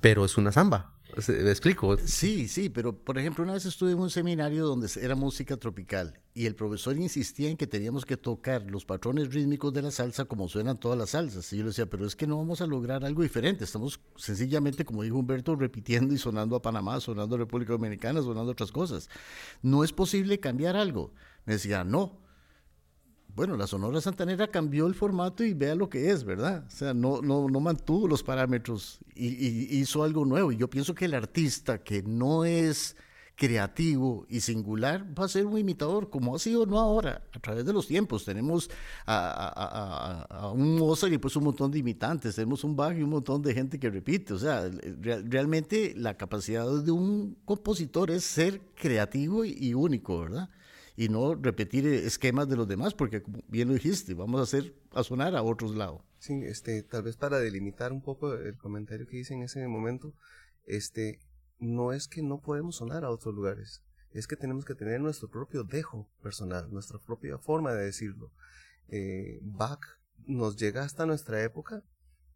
pero 0.00 0.24
es 0.24 0.36
una 0.36 0.52
samba. 0.52 0.94
¿Me 1.28 1.50
explico? 1.50 1.96
Sí, 1.98 2.48
sí, 2.48 2.70
pero 2.70 2.96
por 2.96 3.18
ejemplo, 3.18 3.44
una 3.44 3.52
vez 3.52 3.66
estuve 3.66 3.92
en 3.92 3.98
un 3.98 4.08
seminario 4.08 4.64
donde 4.64 4.88
era 5.00 5.14
música 5.14 5.56
tropical 5.58 6.18
y 6.32 6.46
el 6.46 6.54
profesor 6.54 6.96
insistía 6.96 7.50
en 7.50 7.58
que 7.58 7.66
teníamos 7.66 8.06
que 8.06 8.16
tocar 8.16 8.62
los 8.70 8.86
patrones 8.86 9.32
rítmicos 9.32 9.74
de 9.74 9.82
la 9.82 9.90
salsa 9.90 10.24
como 10.24 10.48
suenan 10.48 10.80
todas 10.80 10.96
las 10.96 11.10
salsas. 11.10 11.52
Y 11.52 11.58
yo 11.58 11.64
le 11.64 11.68
decía, 11.68 11.84
pero 11.84 12.06
es 12.06 12.16
que 12.16 12.26
no 12.26 12.38
vamos 12.38 12.62
a 12.62 12.66
lograr 12.66 13.04
algo 13.04 13.22
diferente. 13.22 13.64
Estamos 13.64 14.00
sencillamente, 14.16 14.86
como 14.86 15.02
dijo 15.02 15.18
Humberto, 15.18 15.54
repitiendo 15.54 16.14
y 16.14 16.18
sonando 16.18 16.56
a 16.56 16.62
Panamá, 16.62 16.98
sonando 17.00 17.34
a 17.34 17.38
República 17.38 17.72
Dominicana, 17.72 18.22
sonando 18.22 18.52
otras 18.52 18.72
cosas. 18.72 19.10
No 19.60 19.84
es 19.84 19.92
posible 19.92 20.40
cambiar 20.40 20.76
algo. 20.76 21.12
Me 21.44 21.54
decía, 21.54 21.84
no, 21.84 22.21
bueno, 23.34 23.56
la 23.56 23.66
Sonora 23.66 24.00
Santanera 24.00 24.48
cambió 24.48 24.86
el 24.86 24.94
formato 24.94 25.42
y 25.42 25.54
vea 25.54 25.74
lo 25.74 25.88
que 25.88 26.10
es, 26.10 26.24
¿verdad? 26.24 26.64
O 26.66 26.70
sea, 26.70 26.92
no, 26.92 27.22
no, 27.22 27.48
no 27.48 27.60
mantuvo 27.60 28.06
los 28.06 28.22
parámetros 28.22 29.00
y, 29.14 29.78
hizo 29.78 30.04
algo 30.04 30.26
nuevo. 30.26 30.52
Y 30.52 30.58
yo 30.58 30.68
pienso 30.68 30.94
que 30.94 31.06
el 31.06 31.14
artista 31.14 31.78
que 31.78 32.02
no 32.02 32.44
es 32.44 32.94
creativo 33.34 34.26
y 34.28 34.40
singular 34.40 35.06
va 35.18 35.24
a 35.24 35.28
ser 35.28 35.46
un 35.46 35.58
imitador, 35.58 36.10
como 36.10 36.36
ha 36.36 36.38
sido 36.38 36.66
no 36.66 36.78
ahora, 36.78 37.22
a 37.32 37.38
través 37.40 37.64
de 37.64 37.72
los 37.72 37.86
tiempos. 37.86 38.26
Tenemos 38.26 38.70
a, 39.06 40.52
un 40.54 40.76
Mozart 40.76 41.14
y 41.14 41.18
pues 41.18 41.34
un 41.34 41.44
montón 41.44 41.70
de 41.70 41.78
imitantes, 41.78 42.34
tenemos 42.34 42.64
un 42.64 42.76
Bach 42.76 42.94
y 42.94 43.02
un 43.02 43.10
montón 43.10 43.40
de 43.40 43.54
gente 43.54 43.78
que 43.78 43.88
repite. 43.88 44.34
O 44.34 44.38
sea, 44.38 44.70
realmente 45.00 45.94
la 45.96 46.18
capacidad 46.18 46.66
de 46.82 46.90
un 46.90 47.38
compositor 47.46 48.10
es 48.10 48.24
ser 48.24 48.60
creativo 48.74 49.42
y 49.46 49.72
único, 49.72 50.20
¿verdad? 50.20 50.50
Y 50.96 51.08
no 51.08 51.34
repetir 51.34 51.86
esquemas 51.86 52.48
de 52.48 52.56
los 52.56 52.68
demás, 52.68 52.94
porque 52.94 53.22
como 53.22 53.42
bien 53.48 53.68
lo 53.68 53.74
dijiste, 53.74 54.14
vamos 54.14 54.40
a 54.40 54.44
hacer 54.44 54.74
a 54.92 55.02
sonar 55.02 55.34
a 55.34 55.42
otros 55.42 55.74
lados. 55.74 56.02
Sí, 56.18 56.34
este, 56.44 56.82
tal 56.82 57.02
vez 57.02 57.16
para 57.16 57.38
delimitar 57.38 57.92
un 57.92 58.02
poco 58.02 58.34
el 58.34 58.56
comentario 58.58 59.06
que 59.06 59.18
hice 59.18 59.34
en 59.34 59.42
ese 59.42 59.66
momento, 59.66 60.14
este, 60.66 61.18
no 61.58 61.92
es 61.92 62.08
que 62.08 62.22
no 62.22 62.40
podemos 62.40 62.76
sonar 62.76 63.04
a 63.04 63.10
otros 63.10 63.34
lugares, 63.34 63.82
es 64.12 64.26
que 64.26 64.36
tenemos 64.36 64.64
que 64.64 64.74
tener 64.74 65.00
nuestro 65.00 65.28
propio 65.28 65.64
dejo 65.64 66.08
personal, 66.22 66.70
nuestra 66.70 66.98
propia 66.98 67.38
forma 67.38 67.72
de 67.72 67.84
decirlo. 67.84 68.30
Eh, 68.88 69.38
Bach 69.42 69.80
nos 70.26 70.56
llega 70.56 70.82
hasta 70.82 71.06
nuestra 71.06 71.42
época, 71.42 71.82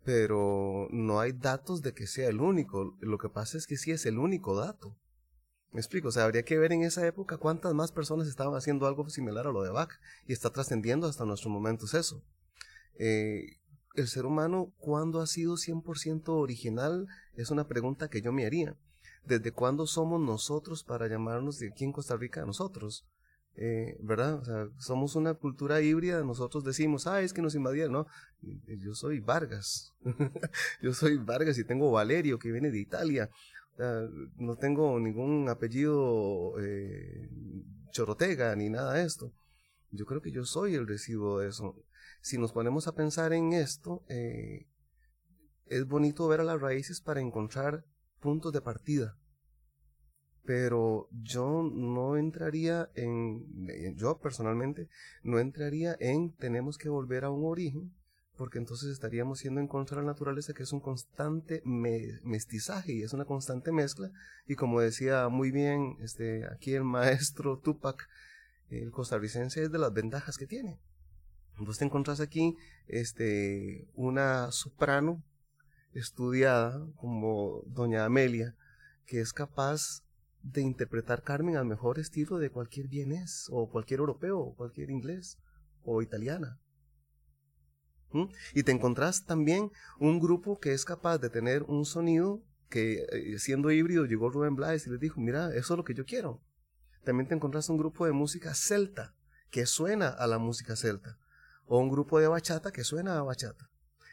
pero 0.05 0.89
no 0.91 1.21
hay 1.21 1.33
datos 1.33 1.83
de 1.83 1.93
que 1.93 2.07
sea 2.07 2.29
el 2.29 2.41
único. 2.41 2.97
Lo 3.01 3.19
que 3.19 3.29
pasa 3.29 3.59
es 3.59 3.67
que 3.67 3.77
sí 3.77 3.91
es 3.91 4.07
el 4.07 4.19
único 4.19 4.57
dato. 4.57 4.97
Me 5.77 5.81
explico, 5.81 6.09
o 6.09 6.11
sea, 6.11 6.25
habría 6.25 6.43
que 6.43 6.57
ver 6.57 6.73
en 6.73 6.85
esa 6.85 7.07
época 7.07 7.37
cuántas 7.37 7.75
más 7.75 7.93
personas 7.93 8.29
estaban 8.29 8.55
haciendo 8.55 8.87
algo 8.87 9.07
similar 9.11 9.47
a 9.47 9.53
lo 9.53 9.63
de 9.63 9.69
Bach 9.69 9.91
y 10.27 10.33
está 10.33 10.49
trascendiendo 10.49 11.07
hasta 11.07 11.27
nuestros 11.27 11.53
momentos 11.53 11.93
eso. 11.93 12.25
Eh, 12.99 13.59
el 13.95 14.09
ser 14.09 14.25
humano, 14.25 14.73
¿cuándo 14.79 15.21
ha 15.21 15.27
sido 15.27 15.59
100% 15.59 16.29
original? 16.29 17.07
Es 17.35 17.51
una 17.51 17.69
pregunta 17.69 18.09
que 18.09 18.23
yo 18.23 18.33
me 18.33 18.47
haría. 18.47 18.75
¿Desde 19.27 19.53
cuándo 19.53 19.87
somos 19.87 20.19
nosotros 20.19 20.83
para 20.83 21.09
llamarnos 21.09 21.59
de 21.59 21.69
aquí 21.69 21.85
en 21.85 21.93
Costa 21.93 22.17
Rica 22.17 22.43
a 22.43 22.47
nosotros? 22.47 23.07
Eh, 23.59 23.99
¿Verdad? 24.01 24.35
O 24.37 24.45
sea, 24.47 24.69
somos 24.79 25.15
una 25.15 25.35
cultura 25.35 25.83
híbrida, 25.83 26.23
nosotros 26.25 26.65
decimos, 26.65 27.07
ah, 27.07 27.21
es 27.21 27.35
que 27.35 27.43
nos 27.43 27.55
invadieron, 27.55 27.93
¿no? 27.93 28.07
Yo 28.67 28.95
soy 28.95 29.21
Vargas, 29.21 29.95
yo 30.83 30.95
soy 30.95 31.19
Vargas 31.19 31.59
y 31.59 31.65
tengo 31.65 31.91
Valerio 31.91 32.39
que 32.39 32.53
viene 32.53 32.71
de 32.71 32.79
Italia, 32.79 33.31
no 33.79 34.57
tengo 34.57 34.99
ningún 34.99 35.49
apellido 35.49 36.55
eh, 36.61 37.29
chorotega 37.91 38.55
ni 38.57 38.71
nada 38.71 38.95
de 38.95 39.05
esto. 39.05 39.33
Yo 39.91 40.07
creo 40.07 40.21
que 40.21 40.33
yo 40.33 40.45
soy 40.45 40.75
el 40.75 40.87
residuo 40.87 41.41
de 41.41 41.49
eso. 41.49 41.77
Si 42.21 42.39
nos 42.39 42.53
ponemos 42.53 42.87
a 42.89 42.95
pensar 42.95 43.33
en 43.33 43.53
esto, 43.53 44.05
eh, 44.09 44.67
es 45.67 45.87
bonito 45.87 46.29
ver 46.29 46.41
a 46.41 46.45
las 46.45 46.61
raíces 46.61 47.01
para 47.01 47.21
encontrar 47.21 47.85
puntos 48.21 48.53
de 48.53 48.61
partida. 48.61 49.17
Pero 50.45 51.09
yo 51.11 51.69
no 51.75 52.17
entraría 52.17 52.89
en, 52.95 53.97
yo 53.97 54.19
personalmente, 54.19 54.89
no 55.23 55.39
entraría 55.41 55.97
en 55.99 56.33
tenemos 56.37 56.79
que 56.79 56.89
volver 56.89 57.25
a 57.25 57.31
un 57.31 57.45
origen, 57.45 57.96
porque 58.37 58.59
entonces 58.59 58.91
estaríamos 58.91 59.39
siendo 59.39 59.61
en 59.61 59.69
contra 59.69 59.97
de 59.97 60.03
la 60.03 60.13
naturaleza, 60.13 60.53
que 60.53 60.63
es 60.63 60.73
un 60.73 60.81
constante 60.81 61.63
mestizaje 61.65 62.93
y 62.93 63.03
es 63.03 63.13
una 63.13 63.25
constante 63.25 63.73
mezcla. 63.73 64.11
Y 64.47 64.55
como 64.55 64.81
decía 64.81 65.29
muy 65.29 65.51
bien 65.51 65.97
este, 66.01 66.47
aquí 66.53 66.75
el 66.75 66.85
maestro 66.85 67.59
Tupac, 67.59 68.09
el 68.69 68.91
costarricense 68.91 69.63
es 69.63 69.73
de 69.73 69.79
las 69.79 69.93
ventajas 69.93 70.37
que 70.37 70.47
tiene. 70.47 70.79
Vos 71.59 71.79
te 71.79 71.87
encontrás 71.87 72.21
aquí 72.21 72.57
este, 72.87 73.89
una 73.95 74.51
soprano 74.53 75.23
estudiada 75.95 76.87
como 76.97 77.63
doña 77.67 78.05
Amelia, 78.05 78.55
que 79.07 79.21
es 79.21 79.33
capaz 79.33 80.03
de 80.43 80.61
interpretar 80.61 81.23
Carmen 81.23 81.57
al 81.57 81.65
mejor 81.65 81.99
estilo 81.99 82.39
de 82.39 82.51
cualquier 82.51 82.89
vienés, 82.89 83.49
o 83.51 83.71
cualquier 83.71 84.01
europeo, 84.01 84.39
o 84.39 84.55
cualquier 84.55 84.91
inglés, 84.91 85.39
o 85.83 86.03
italiana. 86.03 86.59
Y 88.55 88.63
te 88.63 88.73
encontrás 88.73 89.25
también 89.25 89.71
un 89.99 90.21
grupo 90.21 90.59
que 90.59 90.73
es 90.73 90.85
capaz 90.85 91.19
de 91.19 91.31
tener 91.31 91.63
un 91.65 91.85
sonido 91.85 92.43
que 92.69 93.07
eh, 93.13 93.39
siendo 93.39 93.71
híbrido 93.71 94.07
llegó 94.07 94.31
Rubén 94.31 94.57
Blades 94.57 94.87
y 94.87 94.91
les 94.91 95.01
dijo, 95.01 95.21
mira, 95.21 95.55
eso 95.55 95.75
es 95.75 95.77
lo 95.77 95.85
que 95.85 95.95
yo 95.95 96.05
quiero. 96.05 96.41
También 97.05 97.29
te 97.29 97.35
encontrás 97.35 97.69
un 97.69 97.77
grupo 97.77 98.07
de 98.07 98.13
música 98.13 98.55
celta 98.55 99.15
que 99.51 99.67
suena 99.67 100.09
a 100.09 100.27
la 100.27 100.39
música 100.39 100.77
celta. 100.77 101.19
O 101.67 101.79
un 101.79 101.91
grupo 101.91 102.19
de 102.19 102.29
bachata 102.29 102.73
que 102.73 102.85
suena 102.85 103.19
a 103.19 103.23
bachata. 103.23 103.71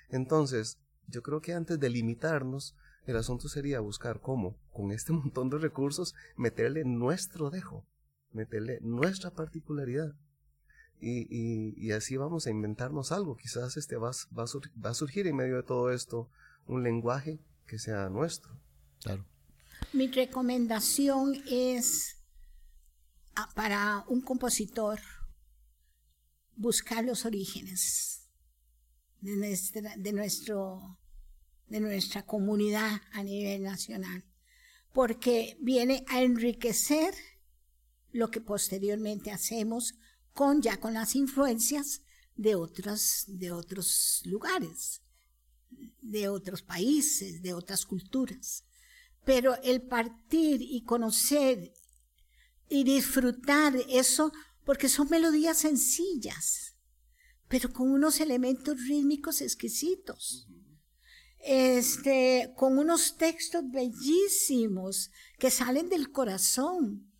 Entonces, 0.10 0.80
yo 1.08 1.22
creo 1.22 1.42
que 1.42 1.54
antes 1.54 1.80
de 1.80 1.90
limitarnos, 1.90 2.76
el 3.06 3.18
asunto 3.18 3.48
sería 3.50 3.80
buscar 3.80 4.22
cómo, 4.22 4.58
con 4.72 4.92
este 4.92 5.12
montón 5.14 5.50
de 5.50 5.58
recursos, 5.58 6.14
meterle 6.36 6.84
nuestro 6.86 7.50
dejo, 7.50 7.86
meterle 8.32 8.80
nuestra 8.82 9.32
particularidad 9.32 10.16
y, 11.03 11.91
así 11.91 12.17
vamos 12.17 12.48
a 12.48 12.51
inventarnos 12.51 13.12
algo. 13.12 13.36
Quizás 13.36 13.77
este 13.77 13.98
va, 13.98 14.12
va, 14.38 14.89
a 14.89 14.93
surgir 14.93 15.27
en 15.27 15.36
medio 15.36 15.57
de 15.57 15.63
todo 15.63 15.91
esto 15.91 16.29
un 16.65 16.83
lenguaje 16.83 17.39
que 17.67 17.77
sea 17.77 18.10
nuestro. 18.10 18.57
Claro. 19.01 19.25
Mi 19.91 20.07
recomendación 20.07 21.36
es 21.50 22.17
ah, 23.36 23.50
para 23.53 24.05
un 24.07 24.22
compositor 24.22 25.00
buscar 26.55 27.03
los 27.03 27.25
orígenes 27.25 28.29
de 29.19 29.36
nuestra, 29.36 29.95
de 29.98 30.13
nuestro, 30.13 31.00
de 31.67 31.81
nuestra 31.81 32.25
comunidad 32.25 33.01
a 33.12 33.24
nivel 33.24 33.63
nacional, 33.63 34.24
porque 34.93 35.57
viene 35.60 36.05
a 36.07 36.22
enriquecer 36.22 37.13
lo 38.12 38.29
que 38.29 38.39
posteriormente 38.39 39.31
hacemos 39.31 39.95
con 40.34 40.62
ya 40.62 40.80
con 40.80 40.94
las 40.94 41.16
influencias 41.16 42.02
de 42.36 42.56
otros, 42.56 43.25
de 43.28 43.52
otros 43.52 44.22
lugares, 44.25 45.02
de 46.02 46.28
otros 46.30 46.62
países, 46.62 47.42
de 47.42 47.54
otras 47.54 47.86
culturas. 47.86 48.66
Pero 49.25 49.56
el 49.63 49.82
partir 49.82 50.62
y 50.62 50.84
conocer 50.84 51.74
y 52.70 52.84
disfrutar 52.84 53.75
eso, 53.90 54.32
porque 54.66 54.90
son 54.90 55.10
melodías 55.10 55.60
sencillas, 55.60 56.75
pero 57.48 57.72
con 57.72 57.92
unos 57.92 58.20
elementos 58.20 58.78
rítmicos 58.88 59.42
exquisitos. 59.42 60.48
Este, 61.46 62.54
con 62.56 62.80
unos 62.80 63.18
textos 63.18 63.70
bellísimos 63.70 65.12
que 65.38 65.52
salen 65.52 65.90
del 65.90 66.10
corazón. 66.10 67.12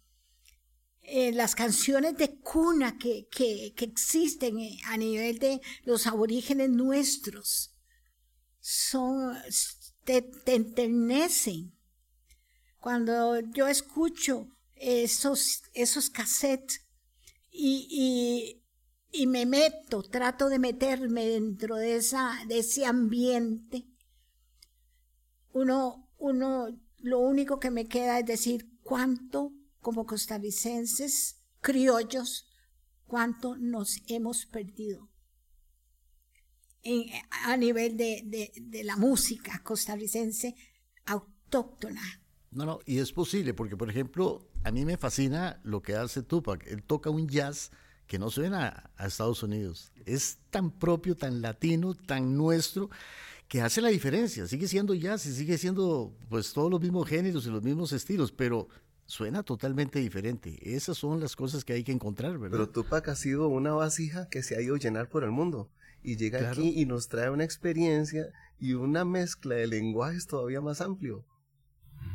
Eh, 1.06 1.34
las 1.34 1.54
canciones 1.54 2.18
de 2.18 2.40
cuna 2.40 2.98
que, 2.98 3.28
que, 3.30 3.74
que 3.76 3.86
existen 3.86 4.58
eh, 4.58 4.80
a 4.86 4.96
nivel 4.96 5.38
de 5.38 5.60
los 5.84 6.08
aborígenes 6.08 6.70
nuestros 6.70 7.76
son, 8.62 9.38
te, 10.06 10.22
te 10.22 10.56
enternecen. 10.56 11.78
Cuando 12.80 13.40
yo 13.40 13.68
escucho 13.68 14.48
esos, 14.76 15.64
esos 15.74 16.10
cassettes 16.10 16.86
y, 17.52 18.62
y, 19.12 19.28
me 19.28 19.46
meto, 19.46 20.04
trato 20.04 20.48
de 20.48 20.60
meterme 20.60 21.26
dentro 21.26 21.76
de, 21.76 21.98
esa, 21.98 22.40
de 22.48 22.60
ese 22.60 22.86
ambiente, 22.86 23.86
uno, 25.52 26.10
uno, 26.18 26.68
lo 27.00 27.20
único 27.20 27.60
que 27.60 27.72
me 27.72 27.88
queda 27.88 28.20
es 28.20 28.26
decir 28.26 28.70
cuánto 28.82 29.52
como 29.84 30.08
costarricenses, 30.08 31.44
criollos, 31.62 32.48
cuánto 33.06 33.56
nos 33.56 34.02
hemos 34.08 34.48
perdido 34.48 35.14
a 37.46 37.56
nivel 37.58 37.96
de, 37.96 38.52
de, 38.60 38.84
la 38.84 38.98
música 38.98 39.62
costarricense 39.64 40.56
autóctona. 41.06 42.02
No, 42.52 42.66
no, 42.66 42.80
y 42.86 43.00
es 43.00 43.12
posible, 43.12 43.54
porque 43.54 43.78
por 43.78 43.90
ejemplo, 43.90 44.50
a 44.64 44.72
mí 44.72 44.86
me 44.86 44.98
fascina 44.98 45.60
lo 45.64 45.82
que 45.82 45.96
hace 45.96 46.24
Tupac. 46.24 46.66
Él 46.68 46.84
toca 46.84 47.10
un 47.10 47.28
jazz 47.28 47.72
que 48.06 48.20
no 48.20 48.30
suena 48.30 48.92
a 48.98 49.08
Estados 49.08 49.44
Unidos. 49.44 49.92
Es 50.06 50.40
tan 50.50 50.72
propio, 50.72 51.16
tan 51.16 51.42
latino, 51.42 51.96
tan 51.96 52.36
nuestro, 52.36 52.90
que 53.48 53.62
hace 53.62 53.82
la 53.82 53.90
diferencia. 53.90 54.46
Sigue 54.48 54.68
siendo 54.68 54.94
jazz 54.94 55.26
y 55.26 55.34
sigue 55.34 55.58
siendo 55.58 56.18
pues 56.30 56.54
todos 56.54 56.70
los 56.70 56.82
mismos 56.82 57.08
géneros 57.08 57.46
y 57.46 57.50
los 57.50 57.64
mismos 57.64 57.94
estilos, 57.94 58.32
pero 58.32 58.68
suena 59.06 59.44
totalmente 59.44 60.00
diferente. 60.00 60.58
Esas 60.76 60.98
son 60.98 61.20
las 61.20 61.36
cosas 61.36 61.66
que 61.66 61.74
hay 61.74 61.84
que 61.84 61.92
encontrar, 61.92 62.38
¿verdad? 62.38 62.58
Pero 62.58 62.70
Tupac 62.70 63.08
ha 63.10 63.16
sido 63.16 63.48
una 63.48 63.74
vasija 63.74 64.28
que 64.30 64.44
se 64.44 64.56
ha 64.56 64.62
ido 64.62 64.76
a 64.76 64.80
llenar 64.80 65.10
por 65.10 65.24
el 65.24 65.32
mundo 65.32 65.70
y 66.02 66.18
llega 66.18 66.50
aquí 66.50 66.74
y 66.76 66.86
nos 66.86 67.08
trae 67.08 67.30
una 67.30 67.44
experiencia 67.44 68.28
y 68.60 68.74
una 68.74 69.06
mezcla 69.06 69.56
de 69.56 69.68
lenguajes 69.68 70.28
todavía 70.28 70.62
más 70.62 70.82
amplio. 70.82 71.26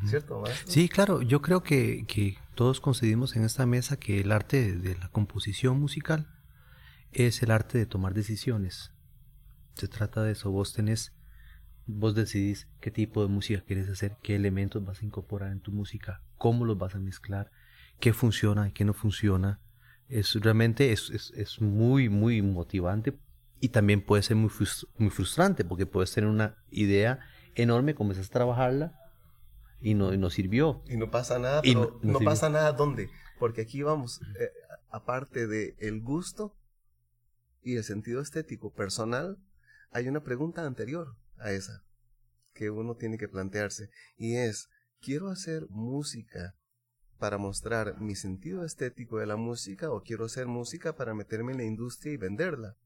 ¿Cierto, 0.07 0.45
Sí, 0.67 0.89
claro. 0.89 1.23
Yo 1.23 1.43
creo 1.43 1.63
que, 1.63 2.05
que 2.07 2.39
todos 2.55 2.81
coincidimos 2.81 3.37
en 3.37 3.45
esta 3.45 3.67
mesa 3.67 3.99
que 3.99 4.21
el 4.21 4.33
arte 4.33 4.77
de, 4.77 4.97
la 4.97 5.09
composición 5.09 5.81
musical 5.81 6.29
es 7.13 7.43
el 7.43 7.51
arte 7.51 7.79
de 7.79 7.87
tomar 7.87 8.15
decisiones. 8.15 8.93
Se 9.75 9.89
trata 9.89 10.23
de 10.23 10.33
eso. 10.33 10.51
Vos 10.51 10.73
tenés, 10.73 11.13
vos 11.87 12.15
decidís 12.15 12.69
qué 12.81 12.91
tipo 12.91 13.23
de 13.23 13.29
música 13.29 13.65
quieres 13.65 13.89
hacer, 13.89 14.17
qué 14.23 14.37
elementos 14.37 14.85
vas 14.85 15.03
a 15.03 15.05
incorporar 15.05 15.51
en 15.53 15.61
tu 15.61 15.73
música, 15.73 16.23
cómo 16.39 16.65
los 16.65 16.79
vas 16.79 16.95
a 16.95 16.99
mezclar, 16.99 17.51
qué 18.01 18.13
funciona 18.13 18.69
y 18.69 18.73
qué 18.73 18.85
no 18.85 18.95
funciona. 18.95 19.61
Es 20.09 20.35
realmente 20.37 20.93
es, 20.93 21.11
es, 21.11 21.33
es 21.37 21.61
muy, 21.61 22.09
muy 22.09 22.41
motivante 22.41 23.19
y 23.61 23.69
también 23.71 24.05
puede 24.05 24.23
ser 24.23 24.37
muy, 24.37 24.51
muy 24.97 25.11
frustrante 25.11 25.65
porque 25.65 25.87
puedes 25.87 26.13
tener 26.13 26.31
una 26.31 26.57
idea 26.71 27.21
enorme, 27.55 27.95
comienzas 27.95 28.29
a 28.29 28.33
trabajarla 28.33 28.99
y 29.81 29.95
no, 29.95 30.13
y 30.13 30.19
no 30.19 30.31
sirvió. 30.31 30.83
Y 30.87 30.97
no 30.97 31.11
pasa 31.11 31.39
nada, 31.39 31.63
pero 31.63 31.99
no, 32.03 32.21
pasa 32.21 32.49
nada 32.49 32.73
¿dónde? 32.73 33.11
Porque 33.39 33.63
aquí 33.63 33.83
vamos, 33.83 34.21
eh, 34.41 34.51
aparte 34.91 35.47
de 35.47 35.77
el 35.79 36.01
gusto 36.01 36.57
y 37.63 37.77
el 37.77 37.85
sentido 37.85 38.21
estético 38.21 38.73
personal, 38.73 39.39
hay 39.91 40.09
una 40.09 40.23
pregunta 40.23 40.65
anterior 40.65 41.17
a 41.39 41.53
esa 41.53 41.85
que 42.55 42.71
uno 42.71 42.97
tiene 42.97 43.19
que 43.19 43.29
plantearse 43.29 43.91
y 44.17 44.37
es, 44.37 44.69
¿quiero 45.01 45.29
hacer 45.29 45.67
música 45.71 46.55
para 47.19 47.39
mostrar 47.39 48.01
mi 48.01 48.15
sentido 48.15 48.65
estético 48.65 49.19
de 49.19 49.27
la 49.27 49.37
música 49.37 49.91
o 49.91 50.03
quiero 50.03 50.25
hacer 50.25 50.47
música 50.47 50.95
para 50.95 51.15
meterme 51.15 51.53
en 51.53 51.59
la 51.59 51.65
industria 51.65 52.13
y 52.13 52.17
venderla? 52.17 52.77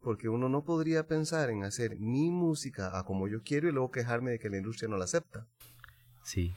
Porque 0.00 0.28
uno 0.28 0.48
no 0.48 0.64
podría 0.64 1.06
pensar 1.06 1.50
en 1.50 1.64
hacer 1.64 1.98
mi 1.98 2.30
música 2.30 2.98
a 2.98 3.04
como 3.04 3.28
yo 3.28 3.42
quiero 3.42 3.68
y 3.68 3.72
luego 3.72 3.90
quejarme 3.90 4.32
de 4.32 4.38
que 4.38 4.50
la 4.50 4.58
industria 4.58 4.88
no 4.88 4.96
la 4.96 5.04
acepta. 5.04 5.46
Sí. 6.22 6.52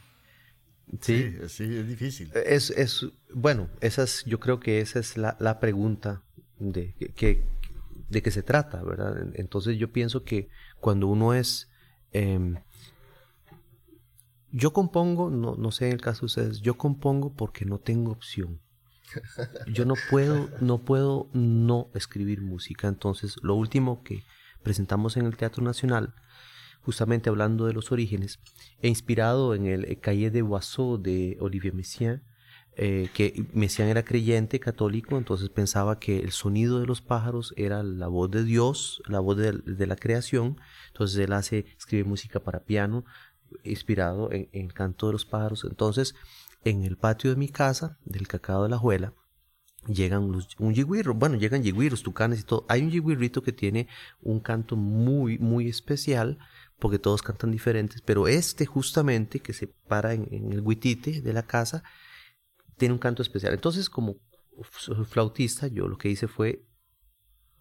Sí, 1.01 1.35
sí, 1.49 1.63
es 1.77 1.87
difícil. 1.87 2.31
Es, 2.33 2.69
es, 2.71 3.05
bueno, 3.33 3.69
esas, 3.81 4.23
yo 4.25 4.39
creo 4.39 4.59
que 4.59 4.79
esa 4.79 4.99
es 4.99 5.17
la, 5.17 5.35
la 5.39 5.59
pregunta 5.59 6.23
de 6.59 6.93
que, 6.93 7.45
de 8.09 8.21
qué 8.21 8.31
se 8.31 8.41
trata, 8.41 8.81
¿verdad? 8.83 9.31
Entonces 9.33 9.77
yo 9.77 9.91
pienso 9.91 10.23
que 10.23 10.49
cuando 10.79 11.07
uno 11.07 11.33
es... 11.33 11.69
Em, 12.11 12.55
yo 14.51 14.73
compongo, 14.73 15.29
no, 15.29 15.55
no 15.55 15.71
sé 15.71 15.87
en 15.87 15.93
el 15.93 16.01
caso 16.01 16.21
de 16.21 16.25
ustedes, 16.27 16.61
yo 16.61 16.77
compongo 16.77 17.33
porque 17.33 17.65
no 17.65 17.79
tengo 17.79 18.11
opción. 18.11 18.59
Yo 19.71 19.85
no 19.85 19.95
puedo, 20.09 20.49
no 20.59 20.79
puedo 20.79 21.29
no 21.33 21.89
escribir 21.93 22.41
música. 22.41 22.87
Entonces, 22.87 23.37
lo 23.41 23.55
último 23.55 24.03
que 24.03 24.23
presentamos 24.63 25.17
en 25.17 25.25
el 25.25 25.37
Teatro 25.37 25.63
Nacional, 25.63 26.13
justamente 26.81 27.29
hablando 27.29 27.65
de 27.65 27.73
los 27.73 27.91
orígenes, 27.91 28.39
e 28.81 28.87
inspirado 28.87 29.55
en 29.55 29.65
el 29.65 29.99
Cahiers 29.99 30.33
de 30.33 30.41
Boisseau 30.41 30.97
de 30.97 31.37
Olivier 31.39 31.73
Messiaen, 31.73 32.21
eh, 32.79 33.09
que 33.15 33.43
Messiaen 33.53 33.89
era 33.89 34.05
creyente 34.05 34.59
católico, 34.59 35.17
entonces 35.17 35.49
pensaba 35.49 35.97
que 35.97 36.19
el 36.19 36.31
sonido 36.31 36.79
de 36.79 36.85
los 36.85 37.01
pájaros 37.01 37.51
era 37.57 37.81
la 37.81 38.07
voz 38.07 38.29
de 38.29 38.43
Dios, 38.43 39.01
la 39.07 39.19
voz 39.19 39.35
de, 39.35 39.87
la 39.87 39.95
creación, 39.95 40.57
entonces 40.89 41.17
él 41.17 41.33
hace, 41.33 41.65
escribe 41.75 42.03
música 42.03 42.39
para 42.39 42.65
piano, 42.65 43.03
inspirado 43.63 44.31
en, 44.31 44.49
en, 44.51 44.65
el 44.65 44.73
canto 44.73 45.07
de 45.07 45.13
los 45.13 45.25
pájaros, 45.25 45.65
entonces 45.69 46.15
en 46.63 46.83
el 46.83 46.97
patio 46.97 47.29
de 47.29 47.35
mi 47.35 47.49
casa, 47.49 47.97
del 48.05 48.27
cacao 48.27 48.63
de 48.63 48.69
la 48.69 48.77
Juela, 48.77 49.13
llegan 49.87 50.23
un 50.59 50.73
yigüirro, 50.73 51.13
bueno, 51.13 51.37
llegan 51.37 51.63
yigüirros, 51.63 52.03
tucanes 52.03 52.41
y 52.41 52.43
todo. 52.43 52.65
Hay 52.67 52.81
un 52.81 52.91
yigüirrito 52.91 53.41
que 53.41 53.53
tiene 53.53 53.87
un 54.21 54.39
canto 54.39 54.75
muy, 54.75 55.37
muy 55.39 55.67
especial, 55.67 56.37
porque 56.79 56.99
todos 56.99 57.21
cantan 57.21 57.51
diferentes, 57.51 58.01
pero 58.01 58.27
este 58.27 58.65
justamente 58.65 59.39
que 59.39 59.53
se 59.53 59.67
para 59.67 60.13
en, 60.13 60.51
el 60.51 60.61
huitite 60.61 61.21
de 61.21 61.33
la 61.33 61.43
casa, 61.43 61.83
tiene 62.77 62.93
un 62.93 62.99
canto 62.99 63.21
especial. 63.21 63.53
Entonces, 63.53 63.89
como 63.89 64.17
flautista, 65.09 65.67
yo 65.67 65.87
lo 65.87 65.97
que 65.97 66.09
hice 66.09 66.27
fue 66.27 66.65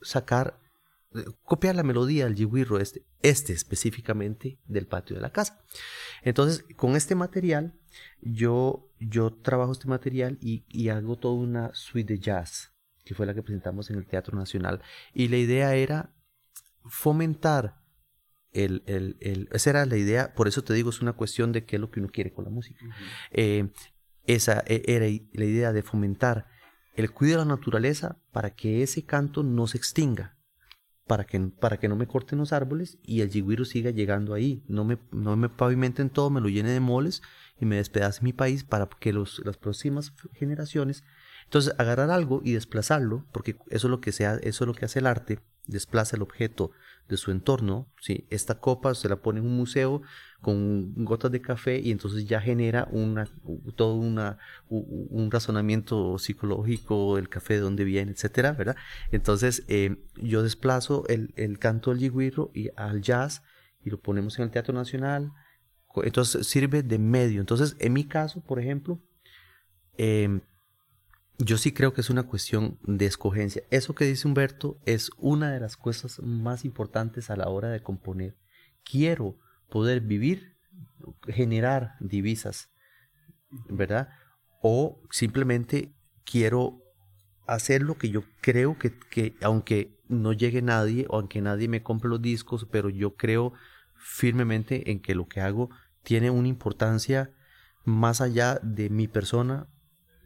sacar, 0.03 0.61
copiar 1.43 1.75
la 1.77 1.83
melodía 1.83 2.25
del 2.25 2.35
yigüirro 2.35 2.79
este, 2.79 3.05
este 3.23 3.53
específicamente 3.53 4.59
del 4.67 4.87
patio 4.87 5.17
de 5.17 5.23
la 5.23 5.31
casa. 5.31 5.65
Entonces, 6.23 6.65
con 6.77 6.97
este 6.97 7.15
material, 7.15 7.79
yo, 8.21 8.91
yo 8.99 9.33
trabajo 9.33 9.73
este 9.73 9.89
material 9.89 10.39
y, 10.41 10.65
y 10.69 10.89
hago 10.89 11.17
toda 11.17 11.35
una 11.35 11.75
suite 11.75 12.15
de 12.15 12.21
jazz, 12.21 12.73
que 13.05 13.15
fue 13.15 13.27
la 13.27 13.35
que 13.35 13.43
presentamos 13.43 13.91
en 13.91 13.97
el 13.97 14.07
Teatro 14.07 14.37
Nacional. 14.37 14.83
Y 15.15 15.29
la 15.29 15.37
idea 15.37 15.75
era 15.75 16.15
fomentar 16.85 17.81
el, 18.53 18.83
el, 18.87 19.17
el, 19.21 19.49
esa 19.53 19.71
era 19.71 19.87
la 19.87 19.97
idea, 19.97 20.33
por 20.35 20.49
eso 20.49 20.65
te 20.65 20.73
digo, 20.73 20.91
es 20.91 21.03
una 21.03 21.13
cuestión 21.13 21.53
de 21.53 21.65
qué 21.65 21.77
es 21.77 21.81
lo 21.81 21.91
que 21.91 22.01
uno 22.01 22.09
quiere 22.09 22.33
con 22.33 22.45
la 22.45 22.51
música. 22.51 22.85
Eh, 23.31 23.71
esa 24.25 24.63
e, 24.67 24.83
era 24.87 25.07
la 25.33 25.45
idea 25.45 25.73
de 25.73 25.83
fomentar 25.83 26.47
el 26.95 27.13
cuidado 27.13 27.43
de 27.43 27.49
la 27.49 27.57
naturaleza 27.57 28.19
para 28.33 28.55
que 28.55 28.83
ese 28.83 29.05
canto 29.05 29.43
no 29.43 29.67
se 29.67 29.77
extinga, 29.77 30.36
para 31.07 31.25
que, 31.25 31.39
para 31.41 31.79
que 31.79 31.89
no 31.89 31.97
me 31.97 32.07
corten 32.07 32.39
los 32.39 32.53
árboles 32.53 32.99
y 33.03 33.21
el 33.21 33.31
yigüiro 33.31 33.65
siga 33.65 33.91
llegando 33.91 34.35
ahí, 34.35 34.63
no 34.69 34.85
me, 34.85 34.99
no 35.13 35.37
me 35.37 35.49
pavimenten 35.49 36.11
todo, 36.11 36.31
me 36.31 36.41
lo 36.41 36.49
llene 36.49 36.71
de 36.71 36.81
moles 36.81 37.23
y 37.61 37.67
me 37.67 37.77
despedace 37.77 38.23
mi 38.23 38.33
país 38.33 38.65
para 38.65 38.89
que 39.01 39.13
los, 39.13 39.41
las 39.45 39.57
próximas 39.57 40.13
generaciones 40.35 41.05
entonces, 41.47 41.75
agarrar 41.79 42.11
algo 42.11 42.43
y 42.45 42.53
desplazarlo, 42.53 43.25
porque 43.33 43.57
eso 43.71 43.87
es 43.87 43.91
lo 43.91 44.01
que, 44.01 44.13
sea, 44.13 44.35
eso 44.43 44.65
es 44.65 44.69
lo 44.69 44.75
que 44.75 44.85
hace 44.85 44.99
el 44.99 45.07
arte, 45.07 45.39
desplaza 45.67 46.17
el 46.17 46.23
objeto 46.23 46.73
de 47.09 47.17
su 47.17 47.31
entorno. 47.31 47.89
¿sí? 48.01 48.27
Esta 48.31 48.61
copa 48.61 48.95
se 48.95 49.09
la 49.09 49.17
pone 49.17 49.41
en 49.41 49.47
un 49.47 49.57
museo 49.57 50.03
con 50.41 51.05
gotas 51.05 51.33
de 51.33 51.41
café 51.41 51.81
y 51.81 51.91
entonces 51.91 52.27
ya 52.27 52.41
genera 52.41 52.87
una, 52.91 53.29
todo 53.75 53.95
una, 53.95 54.39
un 54.69 55.31
razonamiento 55.31 56.19
psicológico 56.19 57.17
del 57.17 57.29
café, 57.29 57.55
de 57.55 57.61
dónde 57.61 57.85
viene, 57.85 58.13
etcétera, 58.13 58.53
¿verdad? 58.53 58.77
Entonces 59.11 59.65
eh, 59.69 59.97
yo 60.17 60.43
desplazo 60.43 61.05
el, 61.09 61.33
el 61.37 61.59
canto 61.59 61.91
del 61.91 62.01
yigüiro 62.01 62.51
y 62.55 62.69
al 62.77 63.01
jazz 63.03 63.43
y 63.87 63.91
lo 63.91 64.01
ponemos 64.01 64.39
en 64.39 64.45
el 64.45 64.51
Teatro 64.51 64.75
Nacional. 64.75 65.33
Entonces 66.03 66.47
sirve 66.47 66.83
de 66.83 66.99
medio. 66.99 67.41
Entonces, 67.41 67.77
en 67.79 67.93
mi 67.93 68.05
caso, 68.05 68.41
por 68.41 68.61
ejemplo, 68.61 69.01
eh, 69.97 70.41
Yo 71.39 71.59
sí 71.59 71.73
creo 71.73 71.93
que 71.93 72.01
es 72.01 72.09
una 72.09 72.23
cuestión 72.23 72.79
de 72.83 73.05
escogencia. 73.05 73.63
Eso 73.71 73.95
que 73.95 74.07
dice 74.07 74.27
Humberto 74.27 74.79
es 74.87 75.11
una 75.19 75.53
de 75.53 75.61
las 75.61 75.77
cosas 75.77 76.21
más 76.21 76.65
importantes 76.65 77.29
a 77.29 77.37
la 77.37 77.49
hora 77.49 77.69
de 77.69 77.83
componer. 77.83 78.37
Quiero 78.85 79.39
poder 79.69 80.01
vivir, 80.01 80.57
generar 81.27 81.97
divisas, 82.01 82.71
¿verdad? 83.69 84.09
O 84.63 85.03
simplemente 85.11 85.95
quiero 86.25 86.81
hacer 87.47 87.83
lo 87.83 87.99
que 87.99 88.09
yo 88.09 88.25
creo 88.41 88.79
que, 88.79 88.99
que, 89.11 89.37
aunque 89.43 89.95
no 90.09 90.33
llegue 90.33 90.63
nadie 90.63 91.05
o 91.11 91.17
aunque 91.19 91.43
nadie 91.43 91.69
me 91.69 91.83
compre 91.83 92.09
los 92.09 92.23
discos, 92.23 92.67
pero 92.71 92.89
yo 92.89 93.15
creo 93.15 93.53
firmemente 93.95 94.91
en 94.91 95.01
que 95.01 95.15
lo 95.15 95.29
que 95.29 95.41
hago 95.41 95.69
tiene 96.03 96.31
una 96.31 96.49
importancia 96.49 97.31
más 97.85 98.21
allá 98.21 98.59
de 98.63 98.89
mi 98.89 99.07
persona, 99.07 99.69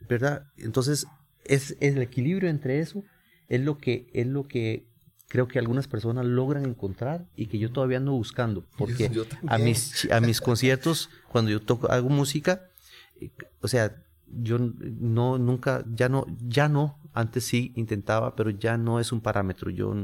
¿verdad? 0.08 0.46
Entonces, 0.56 1.06
es, 1.44 1.76
el 1.80 1.98
equilibrio 2.02 2.48
entre 2.48 2.80
eso, 2.80 3.04
es 3.48 3.60
lo 3.60 3.78
que, 3.78 4.08
es 4.12 4.26
lo 4.26 4.44
que 4.46 4.86
creo 5.28 5.48
que 5.48 5.58
algunas 5.58 5.88
personas 5.88 6.26
logran 6.26 6.64
encontrar 6.64 7.26
y 7.36 7.46
que 7.46 7.58
yo 7.58 7.70
todavía 7.70 7.98
ando 7.98 8.12
buscando, 8.12 8.64
porque 8.78 9.10
a 9.46 9.58
mis, 9.58 10.10
a 10.10 10.20
mis 10.20 10.40
conciertos, 10.40 11.10
cuando 11.28 11.50
yo 11.50 11.60
toco, 11.60 11.90
hago 11.90 12.08
música, 12.08 12.68
eh, 13.20 13.30
o 13.60 13.68
sea, 13.68 14.02
yo 14.32 14.58
no, 14.58 15.38
nunca, 15.38 15.84
ya 15.92 16.08
no, 16.08 16.26
ya 16.40 16.68
no, 16.68 16.98
antes 17.12 17.44
sí 17.44 17.72
intentaba, 17.76 18.36
pero 18.36 18.50
ya 18.50 18.76
no 18.76 19.00
es 19.00 19.12
un 19.12 19.20
parámetro. 19.20 19.70
Yo, 19.70 19.94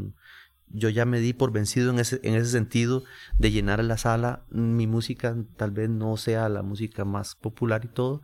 yo 0.69 0.89
ya 0.89 1.05
me 1.05 1.21
di 1.21 1.33
por 1.33 1.53
vencido 1.53 1.91
en 1.91 1.99
ese, 1.99 2.21
en 2.23 2.35
ese 2.35 2.51
sentido 2.51 3.05
de 3.39 3.51
llenar 3.51 3.83
la 3.85 3.99
sala. 3.99 4.45
Mi 4.51 4.87
música 4.87 5.37
tal 5.57 5.71
vez 5.71 5.89
no 5.89 6.17
sea 6.17 6.49
la 6.49 6.63
música 6.63 7.05
más 7.05 7.37
popular 7.37 7.85
y 7.85 7.89
todo, 7.89 8.23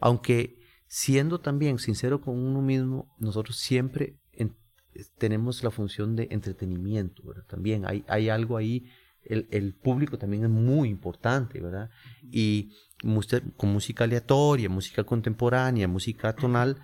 aunque 0.00 0.61
siendo 0.94 1.40
también 1.40 1.78
sincero 1.78 2.20
con 2.20 2.38
uno 2.38 2.60
mismo, 2.60 3.10
nosotros 3.18 3.56
siempre 3.56 4.18
tenemos 5.16 5.64
la 5.64 5.70
función 5.70 6.16
de 6.16 6.28
entretenimiento, 6.30 7.22
También 7.48 7.86
hay, 7.86 8.04
hay 8.08 8.28
algo 8.28 8.58
ahí, 8.58 8.90
el, 9.24 9.48
el 9.50 9.72
público 9.72 10.18
también 10.18 10.44
es 10.44 10.50
muy 10.50 10.90
importante, 10.90 11.62
¿verdad? 11.62 11.88
Y 12.30 12.74
con 13.56 13.72
música 13.72 14.04
aleatoria, 14.04 14.68
música 14.68 15.02
contemporánea, 15.02 15.88
música 15.88 16.34
tonal, 16.34 16.76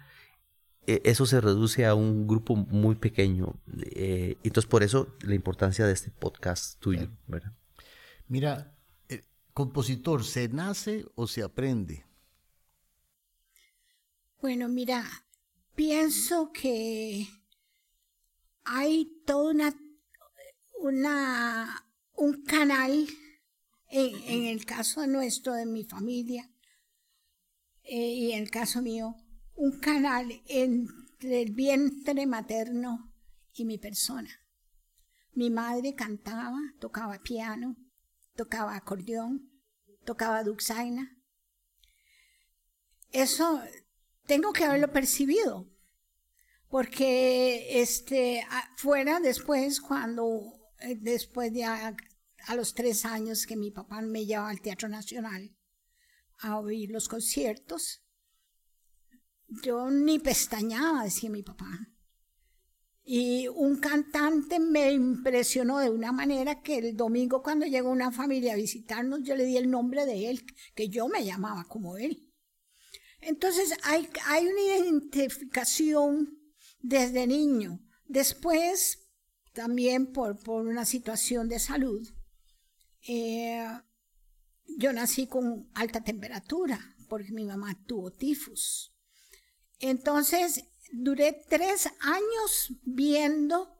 e, 0.87 1.03
eso 1.05 1.27
se 1.27 1.43
reduce 1.43 1.85
a 1.85 1.95
un 1.95 2.27
grupo 2.27 2.57
muy 2.57 2.95
pequeño. 2.95 3.61
Eh, 3.95 4.39
entonces, 4.43 4.71
por 4.71 4.83
eso 4.83 5.15
la 5.21 5.35
importancia 5.35 5.85
de 5.85 5.93
este 5.93 6.11
podcast 6.13 6.81
tuyo. 6.81 7.11
Mira, 8.27 8.75
el 9.09 9.23
compositor, 9.53 10.25
¿se 10.25 10.49
nace 10.49 11.05
o 11.15 11.27
se 11.27 11.43
aprende? 11.43 12.08
Bueno, 14.41 14.69
mira, 14.69 15.05
pienso 15.75 16.53
que 16.53 17.27
hay 18.63 19.21
toda 19.27 19.51
una, 19.51 19.75
una 20.81 21.89
un 22.15 22.45
canal 22.45 23.09
en, 23.91 24.45
el 24.45 24.65
caso 24.65 25.05
nuestro, 25.09 25.55
de 25.55 25.67
mi 25.67 25.83
familia, 25.83 26.49
eh, 27.83 28.13
y 28.13 28.33
en 28.33 28.43
el 28.43 28.51
caso 28.53 28.81
mío, 28.81 29.17
un 29.57 29.81
canal 29.81 30.31
entre 30.47 31.43
el 31.43 31.53
vientre 31.53 32.25
materno 32.27 33.13
y 33.55 33.65
mi 33.65 33.77
persona. 33.77 34.31
Mi 35.33 35.51
madre 35.51 35.97
cantaba, 35.97 36.61
tocaba 36.79 37.19
piano, 37.19 37.75
tocaba 38.37 38.77
acordeón, 38.77 39.51
tocaba 40.05 40.45
duxaina. 40.45 41.17
Eso 43.11 43.65
tengo 44.29 44.53
que 44.53 44.65
haberlo 44.65 44.93
percibido, 44.93 45.67
porque 46.69 47.81
este, 47.81 48.47
fuera 48.77 49.21
después, 49.21 49.81
cuando 49.81 50.53
eh, 50.81 50.97
después 51.01 51.53
de 51.53 51.65
a 51.65 51.97
los 52.55 52.75
tres 52.75 53.05
años 53.05 53.47
que 53.47 53.57
mi 53.57 53.71
papá 53.71 54.03
me 54.03 54.27
llevaba 54.27 54.51
al 54.51 54.61
Teatro 54.61 54.89
Nacional 54.89 55.57
a 56.41 56.59
oír 56.61 56.91
los 56.91 57.09
conciertos, 57.09 58.05
yo 59.49 59.91
ni 59.91 60.19
pestañaba, 60.19 61.05
decía 61.05 61.31
mi 61.31 61.43
papá. 61.43 61.89
Y 63.03 63.49
un 63.49 63.77
cantante 63.77 64.61
me 64.61 64.93
impresionó 64.93 65.79
de 65.79 65.89
una 65.89 66.13
manera 66.13 66.61
que 66.61 66.77
el 66.77 66.95
domingo 66.95 67.43
cuando 67.43 67.65
llegó 67.65 67.91
una 67.91 68.13
familia 68.13 68.53
a 68.53 68.57
visitarnos, 68.57 69.23
yo 69.23 69.35
le 69.35 69.47
di 69.47 69.57
el 69.57 69.71
nombre 69.71 70.05
de 70.05 70.29
él, 70.29 70.45
que 70.75 70.91
yo 70.91 71.09
me 71.09 71.25
llamaba 71.25 71.65
como 71.65 71.97
él. 71.97 72.28
Entonces 73.21 73.75
hay, 73.83 74.09
hay 74.27 74.47
una 74.47 74.61
identificación 74.61 76.39
desde 76.81 77.27
niño. 77.27 77.81
Después, 78.07 79.11
también 79.53 80.13
por, 80.13 80.43
por 80.43 80.67
una 80.67 80.85
situación 80.85 81.49
de 81.49 81.59
salud, 81.59 82.09
eh, 83.07 83.67
yo 84.79 84.93
nací 84.93 85.27
con 85.27 85.71
alta 85.75 86.03
temperatura 86.03 86.79
porque 87.09 87.33
mi 87.33 87.45
mamá 87.45 87.75
tuvo 87.87 88.13
tifus. 88.13 88.95
Entonces, 89.79 90.65
duré 90.93 91.45
tres 91.49 91.89
años 92.01 92.73
viendo 92.83 93.79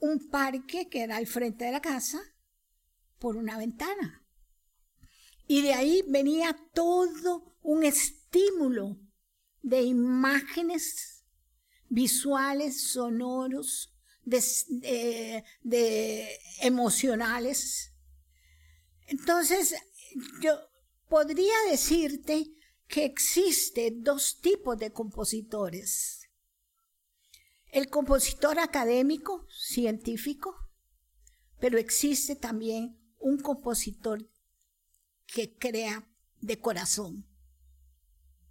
un 0.00 0.28
parque 0.28 0.88
que 0.88 1.02
era 1.02 1.16
al 1.16 1.26
frente 1.26 1.64
de 1.64 1.72
la 1.72 1.80
casa 1.80 2.20
por 3.18 3.36
una 3.36 3.58
ventana. 3.58 4.26
Y 5.46 5.62
de 5.62 5.74
ahí 5.74 6.02
venía 6.08 6.56
todo 6.74 7.49
un 7.62 7.84
estímulo 7.84 8.98
de 9.62 9.82
imágenes 9.82 11.24
visuales, 11.88 12.92
sonoros, 12.92 13.92
de, 14.24 15.44
emocionales. 16.60 17.92
Entonces, 19.06 19.74
yo 20.42 20.58
podría 21.08 21.54
decirte 21.68 22.46
que 22.86 23.04
existe 23.04 23.92
dos 23.94 24.40
tipos 24.40 24.78
de 24.78 24.92
compositores. 24.92 26.28
El 27.72 27.88
compositor 27.88 28.58
académico, 28.58 29.46
científico, 29.48 30.56
pero 31.60 31.78
existe 31.78 32.34
también 32.34 32.98
un 33.18 33.38
compositor 33.38 34.28
que 35.26 35.54
crea 35.56 36.08
de 36.40 36.58
corazón, 36.58 37.29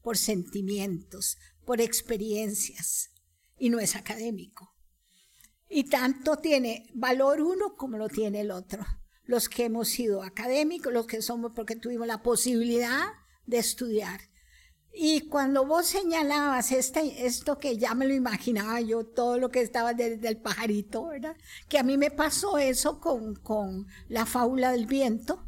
por 0.02 0.18
sentimientos, 0.18 1.38
por 1.66 1.82
experiencias, 1.82 3.12
y 3.58 3.70
no 3.70 3.80
es 3.80 3.96
académico. 3.96 4.76
Y 5.70 5.84
tanto 5.84 6.38
tiene 6.38 6.90
valor 6.94 7.42
uno 7.42 7.76
como 7.76 7.98
lo 7.98 8.10
tiene 8.10 8.42
el 8.42 8.52
otro. 8.52 8.86
Los 9.24 9.48
que 9.50 9.66
hemos 9.66 9.90
sido 9.90 10.24
académicos, 10.24 10.92
los 10.92 11.06
que 11.06 11.22
somos 11.22 11.52
porque 11.56 11.76
tuvimos 11.76 12.08
la 12.08 12.24
posibilidad 12.24 13.06
de 13.46 13.60
estudiar. 13.60 14.22
Y 14.92 15.28
cuando 15.28 15.66
vos 15.66 15.86
señalabas 15.86 16.72
este, 16.72 17.26
esto 17.26 17.60
que 17.60 17.78
ya 17.78 17.94
me 17.94 18.08
lo 18.08 18.14
imaginaba 18.14 18.82
yo, 18.82 19.06
todo 19.06 19.38
lo 19.38 19.50
que 19.50 19.62
estaba 19.62 19.94
desde 19.94 20.28
el 20.28 20.42
pajarito, 20.42 21.08
¿verdad? 21.08 21.36
Que 21.68 21.78
a 21.78 21.84
mí 21.84 21.98
me 21.98 22.10
pasó 22.10 22.58
eso 22.58 23.00
con, 23.00 23.36
con 23.36 23.86
la 24.08 24.26
fábula 24.26 24.72
del 24.72 24.88
viento. 24.88 25.46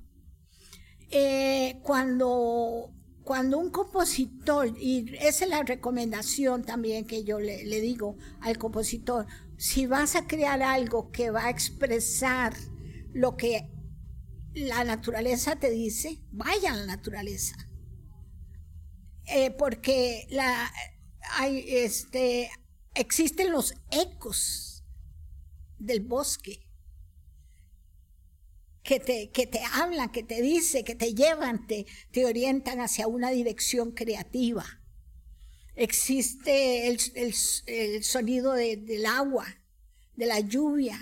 Eh, 1.10 1.80
cuando, 1.84 2.94
cuando 3.24 3.58
un 3.58 3.70
compositor, 3.70 4.76
y 4.78 5.16
esa 5.20 5.46
es 5.46 5.50
la 5.50 5.64
recomendación 5.64 6.64
también 6.64 7.06
que 7.06 7.24
yo 7.24 7.40
le, 7.40 7.64
digo 7.82 8.18
al 8.40 8.58
compositor, 8.58 9.28
si 9.58 9.86
vas 9.86 10.16
a 10.16 10.28
crear 10.28 10.64
algo 10.64 11.12
que 11.12 11.30
va 11.30 11.46
a 11.46 11.50
expresar 11.50 12.54
lo 13.14 13.38
que 13.38 13.70
la 14.54 14.84
naturaleza 14.84 15.56
te 15.58 15.70
dice, 15.70 16.24
vaya 16.32 16.74
a 16.74 16.78
la 16.78 16.86
naturaleza. 16.86 17.56
Eh, 19.26 19.52
porque 19.52 20.28
hay, 21.38 21.64
este, 21.68 22.50
existen 22.96 23.52
los 23.52 23.76
ecos 23.92 24.84
del 25.78 26.02
bosque 26.02 26.71
que 28.84 29.00
te, 29.00 29.30
que 29.30 29.48
te 29.48 29.62
hablan, 29.74 30.12
que 30.12 30.24
te 30.24 30.42
dicen, 30.42 30.84
que 30.84 30.96
te 30.96 31.14
llevan, 31.14 31.68
te, 31.68 31.86
te 32.12 32.26
orientan 32.26 32.80
hacia 32.80 33.08
una 33.08 33.32
dirección 33.32 33.92
creativa 33.92 34.82
existe 35.76 36.88
el, 36.88 38.04
sonido 38.04 38.54
del 38.54 39.06
agua, 39.06 39.46
de 40.16 40.26
la 40.26 40.40
lluvia, 40.40 41.00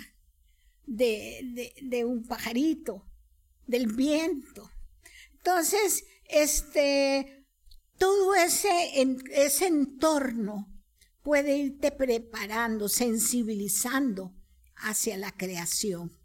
de, 0.86 2.04
un 2.06 2.26
pajarito, 2.26 3.06
del 3.66 3.86
viento. 3.86 4.70
Entonces, 5.36 6.04
este, 6.28 7.46
todo 7.98 8.34
ese, 8.34 8.70
ese 9.32 9.66
entorno 9.66 10.68
puede 11.22 11.56
irte 11.56 11.92
preparando, 11.92 12.88
sensibilizando 12.88 14.34
hacia 14.76 15.16
la 15.16 15.32
creación. 15.32 16.18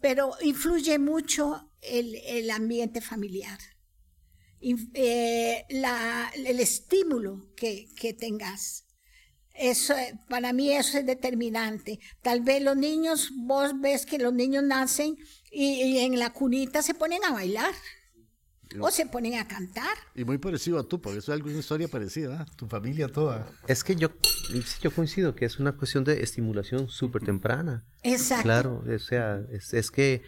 Pero 0.00 0.32
influye 0.42 0.98
mucho 0.98 1.70
el, 1.80 2.14
el 2.26 2.50
ambiente 2.50 3.00
familiar 3.00 3.58
eh, 4.60 5.64
la, 5.70 6.30
el 6.34 6.60
estímulo 6.60 7.48
que, 7.56 7.88
que 7.96 8.12
tengas. 8.12 8.84
Eso, 9.54 9.94
para 10.28 10.52
mí 10.52 10.72
eso 10.72 10.98
es 10.98 11.06
determinante. 11.06 11.98
Tal 12.22 12.42
vez 12.42 12.62
los 12.62 12.76
niños, 12.76 13.30
vos 13.34 13.80
ves 13.80 14.06
que 14.06 14.18
los 14.18 14.32
niños 14.32 14.62
nacen 14.62 15.16
y, 15.50 15.98
en 15.98 16.18
la 16.18 16.32
cunita 16.32 16.82
se 16.82 16.94
ponen 16.94 17.24
a 17.24 17.32
bailar. 17.32 17.74
O 18.80 18.90
se 18.90 19.06
ponen 19.06 19.38
a 19.38 19.48
cantar. 19.48 19.96
Y 20.14 20.24
muy 20.24 20.38
parecido 20.38 20.78
a 20.78 20.82
tú, 20.86 21.00
porque 21.00 21.18
eso 21.18 21.32
es 21.32 21.36
alguna 21.36 21.58
historia 21.58 21.88
parecida, 21.88 22.42
¿eh? 22.42 22.52
tu 22.56 22.66
familia 22.66 23.08
toda. 23.08 23.50
Es 23.66 23.82
que 23.82 23.96
yo, 23.96 24.08
yo 24.80 24.90
coincido 24.90 25.34
que 25.34 25.46
es 25.46 25.58
una 25.58 25.72
cuestión 25.72 26.04
de 26.04 26.22
estimulación 26.22 26.88
súper 26.88 27.22
temprana. 27.22 27.84
Exacto. 28.02 28.42
Claro, 28.42 28.84
o 28.86 28.98
sea, 28.98 29.40
es, 29.50 29.72
es 29.72 29.90
que 29.90 30.22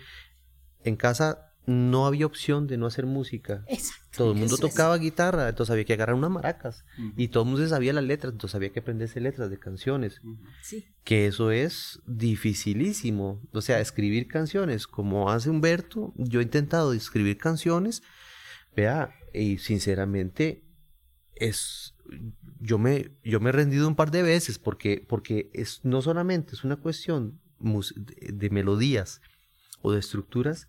en 0.85 0.97
casa 0.97 1.50
no 1.71 2.07
había 2.07 2.27
opción 2.27 2.67
de 2.67 2.77
no 2.77 2.87
hacer 2.87 3.07
música. 3.07 3.65
Exacto. 3.69 4.09
Todo 4.17 4.33
el 4.33 4.39
mundo 4.39 4.59
tocaba 4.59 4.99
guitarra, 4.99 5.49
entonces 5.49 5.71
había 5.71 5.85
que 5.85 5.93
agarrar 5.93 6.17
unas 6.17 6.31
maracas. 6.31 6.85
Y 7.17 7.29
todo 7.29 7.45
el 7.45 7.51
mundo 7.51 7.67
sabía 7.69 7.93
las 7.93 8.05
letras, 8.05 8.33
entonces 8.33 8.55
había 8.55 8.71
que 8.71 8.81
aprenderse 8.81 9.21
letras 9.21 9.51
de 9.51 9.59
canciones. 9.59 10.21
Sí. 10.63 10.87
Que 11.05 11.27
eso 11.27 11.51
es 11.53 12.01
dificilísimo. 12.07 13.41
O 13.53 13.61
sea, 13.61 13.81
escribir 13.81 14.27
canciones, 14.27 14.87
como 14.87 15.31
hace 15.31 15.49
Humberto, 15.49 16.13
yo 16.17 16.41
he 16.41 16.43
intentado 16.43 16.93
escribir 16.93 17.39
canciones, 17.39 18.03
vea, 18.75 19.15
y 19.33 19.59
sinceramente 19.59 20.65
es 21.37 21.95
yo 22.59 22.79
me 22.79 23.13
yo 23.23 23.41
me 23.41 23.51
he 23.51 23.53
rendido 23.53 23.87
un 23.87 23.95
par 23.95 24.11
de 24.11 24.23
veces 24.23 24.59
porque 24.59 25.05
porque 25.09 25.51
es 25.55 25.81
no 25.85 26.03
solamente 26.03 26.55
es 26.55 26.65
una 26.65 26.77
cuestión 26.77 27.41
de 27.61 28.51
melodías 28.51 29.21
o 29.83 29.93
de 29.93 30.01
estructuras, 30.01 30.69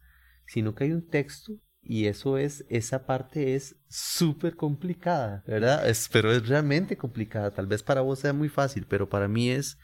sino 0.52 0.76
que 0.76 0.84
hay 0.84 0.92
un 0.92 1.08
texto 1.08 1.54
y 1.82 2.08
eso 2.08 2.38
es, 2.38 2.66
esa 2.68 3.06
parte 3.06 3.56
es 3.56 3.78
súper 3.88 4.58
complicada, 4.58 5.46
¿verdad? 5.48 5.88
Es, 5.88 6.10
pero 6.12 6.30
es 6.30 6.46
realmente 6.46 6.98
complicada. 6.98 7.54
Tal 7.54 7.68
vez 7.68 7.84
para 7.84 8.02
vos 8.02 8.20
sea 8.20 8.34
muy 8.34 8.50
fácil, 8.50 8.86
pero 8.86 9.08
para 9.08 9.30
mí 9.30 9.50
es... 9.50 9.78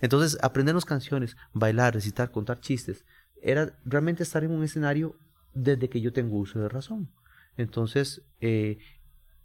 Entonces, 0.00 0.36
aprendernos 0.42 0.84
canciones, 0.84 1.36
bailar, 1.52 1.94
recitar, 1.94 2.32
contar 2.32 2.58
chistes, 2.58 3.04
era 3.40 3.78
realmente 3.84 4.24
estar 4.24 4.42
en 4.42 4.50
un 4.50 4.64
escenario 4.64 5.14
desde 5.54 5.88
que 5.88 6.00
yo 6.00 6.12
tengo 6.12 6.38
uso 6.38 6.58
de 6.58 6.68
razón. 6.68 7.12
Entonces, 7.56 8.22
eh, 8.40 8.78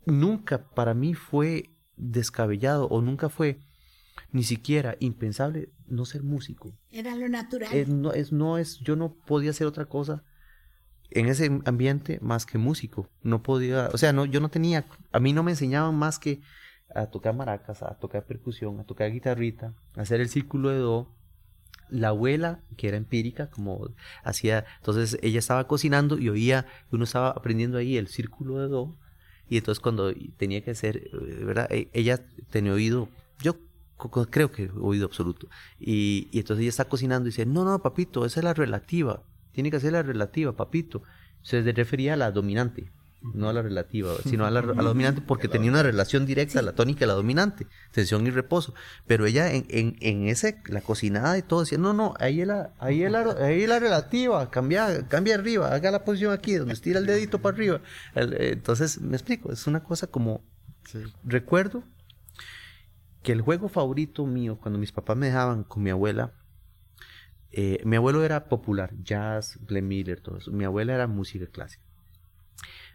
nunca 0.07 0.71
para 0.71 0.95
mí 0.95 1.13
fue 1.13 1.69
descabellado 1.97 2.88
o 2.88 2.99
nunca 3.03 3.29
fue 3.29 3.59
ni 4.31 4.43
siquiera 4.43 4.97
impensable 4.99 5.71
no 5.86 6.05
ser 6.05 6.23
músico. 6.23 6.75
Era 6.89 7.15
lo 7.15 7.29
natural. 7.29 7.69
no, 8.01 8.12
es, 8.12 8.31
no 8.31 8.57
es, 8.57 8.79
yo 8.79 8.95
no 8.95 9.13
podía 9.13 9.51
hacer 9.51 9.67
otra 9.67 9.86
cosa 9.86 10.23
en 11.13 11.28
ese 11.28 11.62
ambiente 11.65 12.19
más 12.21 12.45
que 12.45 12.58
músico. 12.58 13.08
No 13.21 13.43
podía, 13.43 13.89
o 13.93 13.97
sea, 13.97 14.13
no, 14.13 14.26
yo 14.26 14.39
no 14.39 14.49
tenía, 14.49 14.86
a 15.12 15.19
mí 15.19 15.34
no 15.34 15.43
me 15.43 15.52
enseñaban 15.52 15.95
más 15.95 16.19
que 16.19 16.41
a 16.93 17.08
tocar 17.08 17.36
maracas, 17.36 17.82
a 17.82 17.97
tocar 17.99 18.26
percusión, 18.26 18.80
a 18.80 18.84
tocar 18.84 19.12
guitarrita, 19.12 19.73
a 19.95 20.02
hacer 20.02 20.21
el 20.21 20.30
círculo 20.30 20.69
de 20.69 20.78
do. 20.78 21.08
La 21.89 22.08
abuela, 22.08 22.62
que 22.76 22.88
era 22.88 22.97
empírica, 22.97 23.49
como 23.52 23.89
hacía, 24.23 24.65
entonces 24.78 25.19
ella 25.21 25.38
estaba 25.38 25.67
cocinando 25.67 26.17
y 26.17 26.30
oía, 26.30 26.65
uno 26.91 27.04
estaba 27.04 27.30
aprendiendo 27.30 27.78
ahí 27.78 27.97
el 27.97 28.08
círculo 28.08 28.60
de 28.60 28.67
do, 28.67 28.97
y 29.47 29.58
entonces 29.58 29.80
cuando 29.80 30.12
tenía 30.38 30.63
que 30.63 30.71
hacer, 30.71 30.97
eh, 30.97 31.43
¿verdad? 31.43 31.67
E, 31.71 31.89
ella 31.93 32.19
tenía 32.49 32.73
oído, 32.73 33.10
yo 33.39 33.58
creo 34.32 34.52
que 34.52 34.71
oído 34.80 35.06
absoluto, 35.06 35.49
y, 35.80 36.30
y 36.32 36.39
entonces 36.39 36.62
ella 36.62 36.69
está 36.69 36.86
cocinando 36.86 37.28
y 37.28 37.32
dice, 37.32 37.45
no, 37.45 37.63
no, 37.63 37.78
papito, 37.80 38.26
esa 38.26 38.39
es 38.39 38.43
la 38.43 38.56
relativa, 38.56 39.21
tiene 39.53 39.71
que 39.71 39.79
ser 39.79 39.93
la 39.93 40.03
relativa, 40.03 40.55
papito. 40.55 41.03
Se 41.41 41.61
refería 41.61 42.13
a 42.13 42.17
la 42.17 42.31
dominante, 42.31 42.91
no 43.33 43.49
a 43.49 43.53
la 43.53 43.61
relativa, 43.61 44.13
sino 44.25 44.45
a 44.45 44.51
la, 44.51 44.61
dominante 44.61 45.21
porque 45.21 45.47
tenía 45.47 45.71
una 45.71 45.83
relación 45.83 46.25
directa, 46.25 46.61
la 46.61 46.73
tónica 46.73 47.05
y 47.05 47.07
la 47.07 47.13
dominante, 47.13 47.67
tensión 47.91 48.27
y 48.27 48.31
reposo. 48.31 48.73
Pero 49.07 49.25
ella 49.25 49.53
en, 49.53 49.65
en, 49.69 49.95
en 50.01 50.27
ese, 50.27 50.61
la 50.67 50.81
cocinada 50.81 51.37
y 51.37 51.41
todo, 51.41 51.61
decía, 51.61 51.77
no, 51.77 51.93
no, 51.93 52.13
ahí 52.19 52.41
es 52.41 52.47
la, 52.47 52.73
ahí 52.79 53.03
es 53.03 53.11
la, 53.11 53.35
ahí 53.39 53.65
la 53.65 53.79
relativa, 53.79 54.49
cambia, 54.49 55.07
cambia 55.07 55.35
arriba, 55.35 55.73
haga 55.73 55.91
la 55.91 56.03
posición 56.03 56.33
aquí, 56.33 56.55
donde 56.55 56.73
estira 56.73 56.99
el 56.99 57.05
dedito 57.05 57.41
para 57.41 57.55
arriba. 57.55 57.81
entonces, 58.15 58.99
me 58.99 59.15
explico, 59.15 59.51
es 59.51 59.67
una 59.67 59.83
cosa 59.83 60.07
como, 60.07 60.43
recuerdo 61.23 61.83
que 63.21 63.31
el 63.31 63.41
juego 63.41 63.69
favorito 63.69 64.25
mío, 64.25 64.57
cuando 64.61 64.77
mis 64.77 64.91
papás 64.91 65.15
me 65.15 65.27
dejaban 65.27 65.63
con 65.63 65.81
mi 65.81 65.89
abuela, 65.89 66.33
eh, 67.55 67.81
mi 67.85 67.95
abuelo 67.95 68.23
era 68.23 68.45
popular, 68.45 68.91
jazz, 69.03 69.59
Glenn 69.67 69.87
Miller, 69.87 70.19
todo 70.19 70.37
eso. 70.37 70.51
Mi 70.51 70.65
abuela 70.65 70.95
era 70.95 71.07
música 71.07 71.45
clásica. 71.45 71.83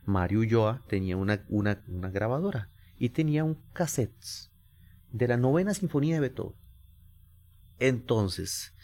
Mario 0.05 0.41
Ulloa 0.41 0.83
tenía 0.89 1.17
una, 1.17 1.45
una, 1.49 1.77
grabadora 2.11 2.69
y 2.99 3.11
tenía 3.11 3.45
un 3.45 3.59
cassette 3.73 4.51
de 5.13 5.29
la 5.29 5.37
novena 5.37 5.75
sinfonía 5.75 6.15
de 6.15 6.21
Beethoven. 6.21 6.57
Entonces, 7.79 8.75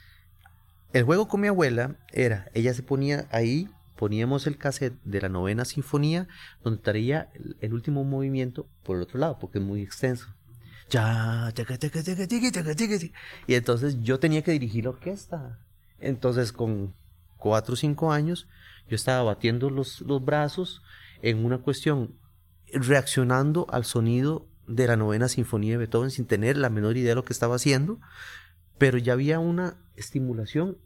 el 0.92 1.02
juego 1.02 1.26
con 1.26 1.40
mi 1.40 1.48
abuela 1.48 1.96
era, 2.12 2.48
ella 2.54 2.72
se 2.72 2.84
ponía 2.84 3.26
ahí, 3.32 3.68
poníamos 3.96 4.46
el 4.46 4.58
cassette 4.58 5.00
de 5.02 5.22
la 5.22 5.28
novena 5.28 5.64
sinfonía, 5.64 6.28
donde 6.62 6.76
estaría 6.76 7.32
el, 7.60 7.74
último 7.74 8.04
movimiento 8.04 8.68
por 8.84 8.96
el 8.96 9.02
otro 9.02 9.18
lado, 9.18 9.38
porque 9.40 9.58
es 9.58 9.64
muy 9.64 9.82
extenso. 9.82 10.28
Y 13.46 13.54
entonces 13.54 14.02
yo 14.02 14.20
tenía 14.20 14.42
que 14.42 14.52
dirigir 14.52 14.84
la 14.84 14.90
orquesta. 14.90 15.58
Entonces 15.98 16.52
con 16.52 16.94
cuatro 17.37 17.74
o 17.74 17.76
cinco 17.76 18.12
años 18.12 18.48
yo 18.88 18.96
estaba 18.96 19.22
batiendo 19.22 19.70
los, 19.70 20.00
los 20.02 20.24
brazos 20.24 20.83
en 21.22 21.44
una 21.44 21.59
cuestión, 21.59 22.18
reaccionando 22.72 23.66
al 23.70 23.85
sonido 23.85 24.46
de 24.66 24.87
la 24.87 24.96
novena 24.96 25.28
sinfonía 25.28 25.72
de 25.72 25.78
Beethoven 25.78 26.11
sin 26.11 26.26
tener 26.26 26.57
la 26.57 26.70
menor 26.70 26.96
idea 26.96 27.11
de 27.11 27.14
lo 27.14 27.24
que 27.24 27.33
estaba 27.33 27.57
haciendo, 27.57 28.00
pero 28.78 28.98
ya 28.98 29.12
había 29.12 29.38
una 29.38 29.76
estimulación 29.96 30.78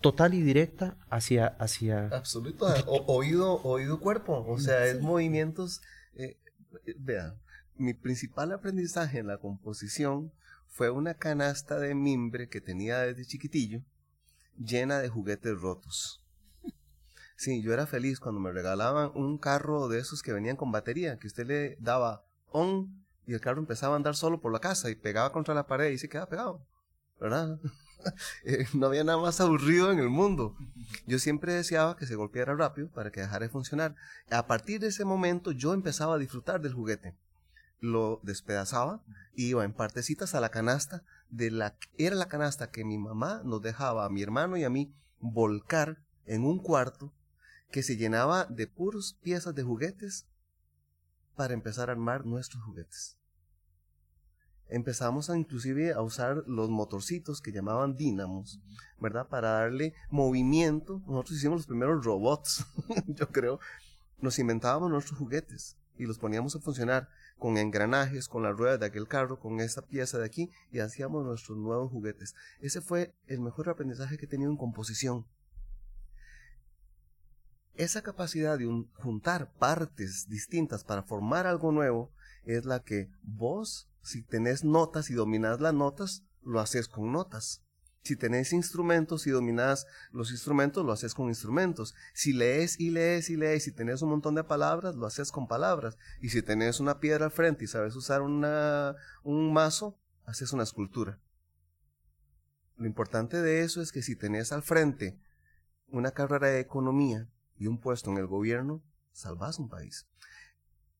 total 0.00 0.34
y 0.34 0.42
directa 0.42 0.96
hacia... 1.08 1.46
hacia... 1.46 2.08
Absoluto, 2.08 2.66
oído, 3.06 3.62
oído 3.62 4.00
cuerpo, 4.00 4.44
o 4.46 4.58
sea, 4.58 4.86
es 4.86 5.00
movimientos... 5.00 5.80
Eh, 6.14 6.36
vean, 6.98 7.38
mi 7.76 7.94
principal 7.94 8.52
aprendizaje 8.52 9.18
en 9.18 9.28
la 9.28 9.38
composición 9.38 10.32
fue 10.74 10.90
una 10.90 11.14
canasta 11.14 11.78
de 11.78 11.94
mimbre 11.94 12.48
que 12.48 12.60
tenía 12.60 12.98
desde 12.98 13.24
chiquitillo, 13.24 13.82
llena 14.58 14.98
de 14.98 15.08
juguetes 15.08 15.60
rotos. 15.60 16.20
Sí, 17.36 17.62
yo 17.62 17.72
era 17.72 17.86
feliz 17.86 18.18
cuando 18.18 18.40
me 18.40 18.50
regalaban 18.50 19.12
un 19.14 19.38
carro 19.38 19.86
de 19.86 20.00
esos 20.00 20.20
que 20.20 20.32
venían 20.32 20.56
con 20.56 20.72
batería, 20.72 21.16
que 21.20 21.28
usted 21.28 21.46
le 21.46 21.76
daba 21.78 22.24
on 22.48 23.06
y 23.24 23.34
el 23.34 23.40
carro 23.40 23.60
empezaba 23.60 23.94
a 23.94 23.98
andar 23.98 24.16
solo 24.16 24.40
por 24.40 24.52
la 24.52 24.58
casa 24.58 24.90
y 24.90 24.96
pegaba 24.96 25.30
contra 25.30 25.54
la 25.54 25.68
pared 25.68 25.92
y 25.92 25.98
se 25.98 26.08
quedaba 26.08 26.28
pegado, 26.28 26.66
¿verdad? 27.20 27.58
Eh, 28.44 28.66
no 28.74 28.88
había 28.88 29.02
nada 29.02 29.16
más 29.16 29.40
aburrido 29.40 29.90
en 29.90 29.98
el 29.98 30.10
mundo. 30.10 30.54
Yo 31.06 31.18
siempre 31.18 31.54
deseaba 31.54 31.96
que 31.96 32.04
se 32.04 32.16
golpeara 32.16 32.54
rápido 32.54 32.90
para 32.90 33.10
que 33.10 33.22
dejara 33.22 33.46
de 33.46 33.48
funcionar. 33.48 33.94
A 34.30 34.46
partir 34.46 34.78
de 34.78 34.88
ese 34.88 35.06
momento 35.06 35.52
yo 35.52 35.72
empezaba 35.72 36.16
a 36.16 36.18
disfrutar 36.18 36.60
del 36.60 36.74
juguete 36.74 37.16
lo 37.84 38.20
despedazaba 38.22 39.02
y 39.34 39.48
iba 39.48 39.64
en 39.64 39.74
partecitas 39.74 40.34
a 40.34 40.40
la 40.40 40.50
canasta 40.50 41.04
de 41.28 41.50
la 41.50 41.76
era 41.98 42.16
la 42.16 42.28
canasta 42.28 42.70
que 42.70 42.84
mi 42.84 42.96
mamá 42.96 43.42
nos 43.44 43.60
dejaba 43.60 44.06
a 44.06 44.08
mi 44.08 44.22
hermano 44.22 44.56
y 44.56 44.64
a 44.64 44.70
mí 44.70 44.94
volcar 45.20 45.98
en 46.24 46.44
un 46.44 46.58
cuarto 46.58 47.12
que 47.70 47.82
se 47.82 47.96
llenaba 47.96 48.46
de 48.46 48.66
puros 48.66 49.18
piezas 49.22 49.54
de 49.54 49.64
juguetes 49.64 50.26
para 51.36 51.52
empezar 51.52 51.88
a 51.90 51.92
armar 51.92 52.24
nuestros 52.24 52.62
juguetes. 52.62 53.18
Empezamos 54.68 55.28
a 55.28 55.36
inclusive 55.36 55.92
a 55.92 56.00
usar 56.00 56.42
los 56.46 56.70
motorcitos 56.70 57.42
que 57.42 57.52
llamaban 57.52 57.96
dínamos, 57.96 58.60
¿verdad? 58.98 59.28
Para 59.28 59.50
darle 59.50 59.92
movimiento. 60.08 61.02
Nosotros 61.06 61.36
hicimos 61.36 61.58
los 61.58 61.66
primeros 61.66 62.02
robots, 62.02 62.64
yo 63.08 63.28
creo. 63.28 63.60
Nos 64.20 64.38
inventábamos 64.38 64.90
nuestros 64.90 65.18
juguetes 65.18 65.76
y 65.98 66.06
los 66.06 66.18
poníamos 66.18 66.56
a 66.56 66.60
funcionar 66.60 67.08
con 67.38 67.58
engranajes, 67.58 68.28
con 68.28 68.42
las 68.42 68.56
ruedas 68.56 68.80
de 68.80 68.86
aquel 68.86 69.08
carro, 69.08 69.38
con 69.38 69.60
esa 69.60 69.82
pieza 69.82 70.18
de 70.18 70.24
aquí 70.24 70.50
y 70.70 70.80
hacíamos 70.80 71.24
nuestros 71.24 71.58
nuevos 71.58 71.90
juguetes. 71.90 72.34
Ese 72.60 72.80
fue 72.80 73.14
el 73.26 73.40
mejor 73.40 73.68
aprendizaje 73.68 74.16
que 74.16 74.26
he 74.26 74.28
tenido 74.28 74.50
en 74.50 74.56
composición. 74.56 75.26
Esa 77.74 78.02
capacidad 78.02 78.56
de 78.56 78.86
juntar 78.94 79.52
partes 79.58 80.28
distintas 80.28 80.84
para 80.84 81.02
formar 81.02 81.46
algo 81.46 81.72
nuevo 81.72 82.12
es 82.44 82.64
la 82.64 82.80
que 82.80 83.10
vos, 83.22 83.88
si 84.02 84.22
tenés 84.22 84.62
notas 84.62 85.10
y 85.10 85.14
dominás 85.14 85.60
las 85.60 85.74
notas, 85.74 86.22
lo 86.42 86.60
haces 86.60 86.86
con 86.86 87.10
notas. 87.10 87.64
Si 88.04 88.16
tenés 88.16 88.52
instrumentos 88.52 89.26
y 89.26 89.30
dominás 89.30 89.86
los 90.12 90.30
instrumentos, 90.30 90.84
lo 90.84 90.92
haces 90.92 91.14
con 91.14 91.28
instrumentos. 91.28 91.94
Si 92.12 92.34
lees 92.34 92.78
y 92.78 92.90
lees 92.90 93.30
y 93.30 93.36
lees 93.36 93.66
y 93.66 93.72
tenés 93.72 94.02
un 94.02 94.10
montón 94.10 94.34
de 94.34 94.44
palabras, 94.44 94.94
lo 94.94 95.06
haces 95.06 95.32
con 95.32 95.48
palabras. 95.48 95.96
Y 96.20 96.28
si 96.28 96.42
tenés 96.42 96.80
una 96.80 97.00
piedra 97.00 97.24
al 97.24 97.30
frente 97.30 97.64
y 97.64 97.66
sabes 97.66 97.96
usar 97.96 98.20
una, 98.20 98.94
un 99.22 99.54
mazo, 99.54 99.98
haces 100.26 100.52
una 100.52 100.64
escultura. 100.64 101.18
Lo 102.76 102.86
importante 102.86 103.40
de 103.40 103.62
eso 103.62 103.80
es 103.80 103.90
que 103.90 104.02
si 104.02 104.16
tenés 104.16 104.52
al 104.52 104.62
frente 104.62 105.18
una 105.88 106.10
carrera 106.10 106.48
de 106.48 106.60
economía 106.60 107.26
y 107.56 107.68
un 107.68 107.80
puesto 107.80 108.10
en 108.10 108.18
el 108.18 108.26
gobierno, 108.26 108.82
salvas 109.12 109.58
un 109.58 109.70
país. 109.70 110.06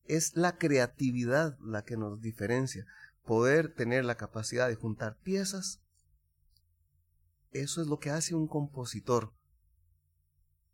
Es 0.05 0.35
la 0.35 0.57
creatividad 0.57 1.55
la 1.59 1.83
que 1.83 1.97
nos 1.97 2.19
diferencia. 2.19 2.87
Poder 3.25 3.75
tener 3.75 4.05
la 4.05 4.15
capacidad 4.15 4.67
de 4.67 4.75
juntar 4.75 5.17
piezas, 5.17 5.84
eso 7.61 7.81
es 7.81 7.87
lo 7.87 7.99
que 7.99 8.09
hace 8.09 8.35
un 8.35 8.47
compositor. 8.47 9.33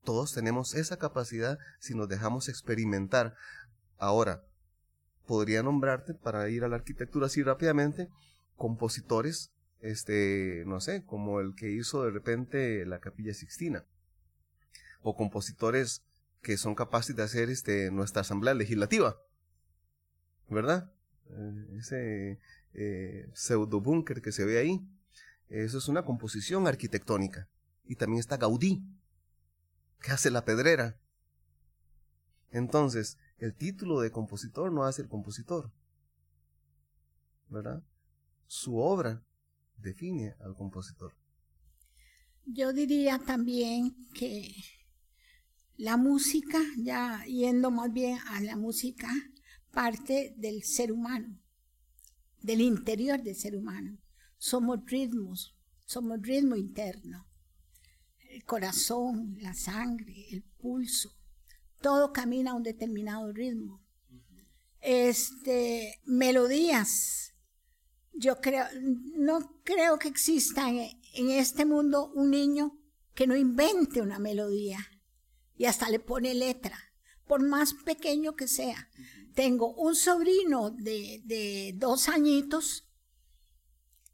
Todos 0.04 0.34
tenemos 0.34 0.74
esa 0.74 0.98
capacidad 0.98 1.60
si 1.80 1.94
nos 1.94 2.10
dejamos 2.10 2.50
experimentar. 2.50 3.36
Ahora, 3.98 4.44
podría 5.28 5.63
nombrarte 5.63 6.13
para 6.13 6.50
ir 6.50 6.63
a 6.63 6.67
la 6.67 6.76
arquitectura 6.76 7.28
así 7.28 7.44
rápidamente, 7.44 8.10
compositores, 8.56 9.52
este, 9.80 10.63
no 10.65 10.82
sé, 10.82 11.06
como 11.06 11.39
el 11.39 11.56
que 11.56 11.72
hizo 11.72 12.04
de 12.04 12.12
repente 12.12 12.86
la 12.86 13.00
Capilla 13.00 13.34
Sixtina, 13.34 13.86
o 15.02 15.15
compositores 15.15 16.04
que 16.41 16.58
son 16.58 16.76
capaces 16.76 17.15
de 17.15 17.24
hacer 17.24 17.50
este, 17.50 17.91
nuestra 17.91 18.22
asamblea 18.22 18.54
legislativa, 18.54 19.17
¿verdad? 20.50 20.91
Eh, 21.30 21.78
ese 21.78 22.39
eh, 22.74 23.30
pseudo 23.34 23.82
búnker 23.82 24.22
que 24.22 24.32
se 24.32 24.46
ve 24.46 24.58
ahí, 24.58 24.82
eso 25.52 25.78
es 25.78 25.88
una 25.88 26.06
composición 26.06 26.66
arquitectónica. 26.66 27.50
Y 27.84 27.96
también 27.96 28.20
está 28.20 28.38
Gaudí, 28.38 28.82
que 30.00 30.12
hace 30.12 30.32
la 30.32 30.46
pedrera. 30.46 30.98
Entonces, 32.52 33.18
el 33.38 33.54
título 33.56 34.00
de 34.00 34.12
compositor 34.12 34.72
no 34.72 34.86
hace 34.86 35.02
el 35.02 35.10
compositor, 35.10 35.72
¿verdad? 37.50 37.84
Su 38.48 38.78
obra 38.78 39.24
define 39.78 40.36
al 40.40 40.56
compositor. 40.56 41.14
Yo 42.46 42.74
diría 42.74 43.20
también 43.20 43.96
que 44.14 44.56
la 45.78 45.98
música, 45.98 46.60
ya 46.78 47.24
yendo 47.26 47.72
más 47.72 47.92
bien 47.92 48.20
a 48.28 48.42
la 48.42 48.56
música, 48.56 49.10
parte 49.72 50.34
del 50.38 50.64
ser 50.64 50.92
humano, 50.92 51.40
del 52.42 52.62
interior 52.62 53.22
del 53.22 53.36
ser 53.36 53.56
humano. 53.56 53.98
Somos 54.43 54.80
ritmos, 54.88 55.56
somos 55.86 56.19
ritmo 56.19 56.56
interno. 56.56 57.27
El 58.27 58.43
corazón, 58.43 59.38
la 59.39 59.54
sangre, 59.54 60.30
el 60.32 60.41
pulso, 60.41 61.15
todo 61.80 62.12
camina 62.12 62.49
a 62.49 62.56
un 62.56 62.63
determinado 62.63 63.32
ritmo. 63.32 63.86
Este, 64.80 66.01
melodías. 66.06 67.36
Yo 68.13 68.41
creo, 68.41 68.65
no 69.15 69.62
creo 69.63 69.99
que 69.99 70.08
exista 70.08 70.71
en 70.71 71.30
este 71.30 71.63
mundo 71.63 72.12
un 72.15 72.32
niño 72.32 72.80
que 73.13 73.27
no 73.27 73.38
invente 73.38 74.01
una 74.01 74.17
melodía 74.17 74.80
y 75.56 75.65
hasta 75.65 75.88
le 75.88 75.99
pone 75.99 76.34
letra, 76.34 76.80
por 77.27 77.47
más 77.47 77.75
pequeño 77.75 78.36
que 78.36 78.47
sea. 78.47 78.89
Tengo 79.36 79.75
un 79.75 79.93
sobrino 79.93 80.71
de, 80.71 81.21
de 81.25 81.75
dos 81.77 82.10
añitos 82.10 82.90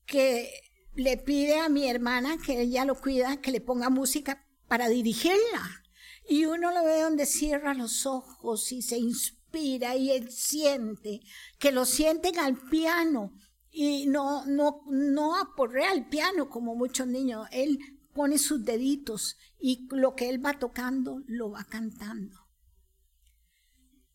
que 0.08 0.50
le 0.96 1.18
pide 1.18 1.60
a 1.60 1.70
mi 1.70 1.88
hermana, 1.88 2.38
que 2.44 2.62
ella 2.62 2.86
lo 2.86 3.00
cuida, 3.00 3.40
que 3.42 3.52
le 3.52 3.62
ponga 3.62 3.90
música 3.90 4.48
para 4.68 4.90
dirigirla. 4.90 5.84
Y 6.28 6.46
uno 6.46 6.72
lo 6.72 6.84
ve 6.84 7.02
donde 7.02 7.26
cierra 7.26 7.74
los 7.74 8.06
ojos 8.06 8.72
y 8.72 8.82
se 8.82 8.98
inspira 8.98 9.96
y 9.96 10.12
él 10.12 10.32
siente, 10.32 11.22
que 11.60 11.72
lo 11.72 11.86
sienten 11.86 12.40
al 12.40 12.58
piano 12.58 13.34
y 13.70 14.08
no, 14.08 14.46
no, 14.46 14.82
no 14.88 15.36
al 15.36 16.10
piano 16.10 16.50
como 16.50 16.76
muchos 16.76 17.08
niños. 17.08 17.48
Él 17.52 17.80
pone 18.14 18.40
sus 18.40 18.66
deditos 18.66 19.38
y 19.60 19.88
lo 19.92 20.16
que 20.16 20.30
él 20.30 20.44
va 20.44 20.58
tocando 20.58 21.22
lo 21.28 21.52
va 21.52 21.64
cantando. 21.64 22.48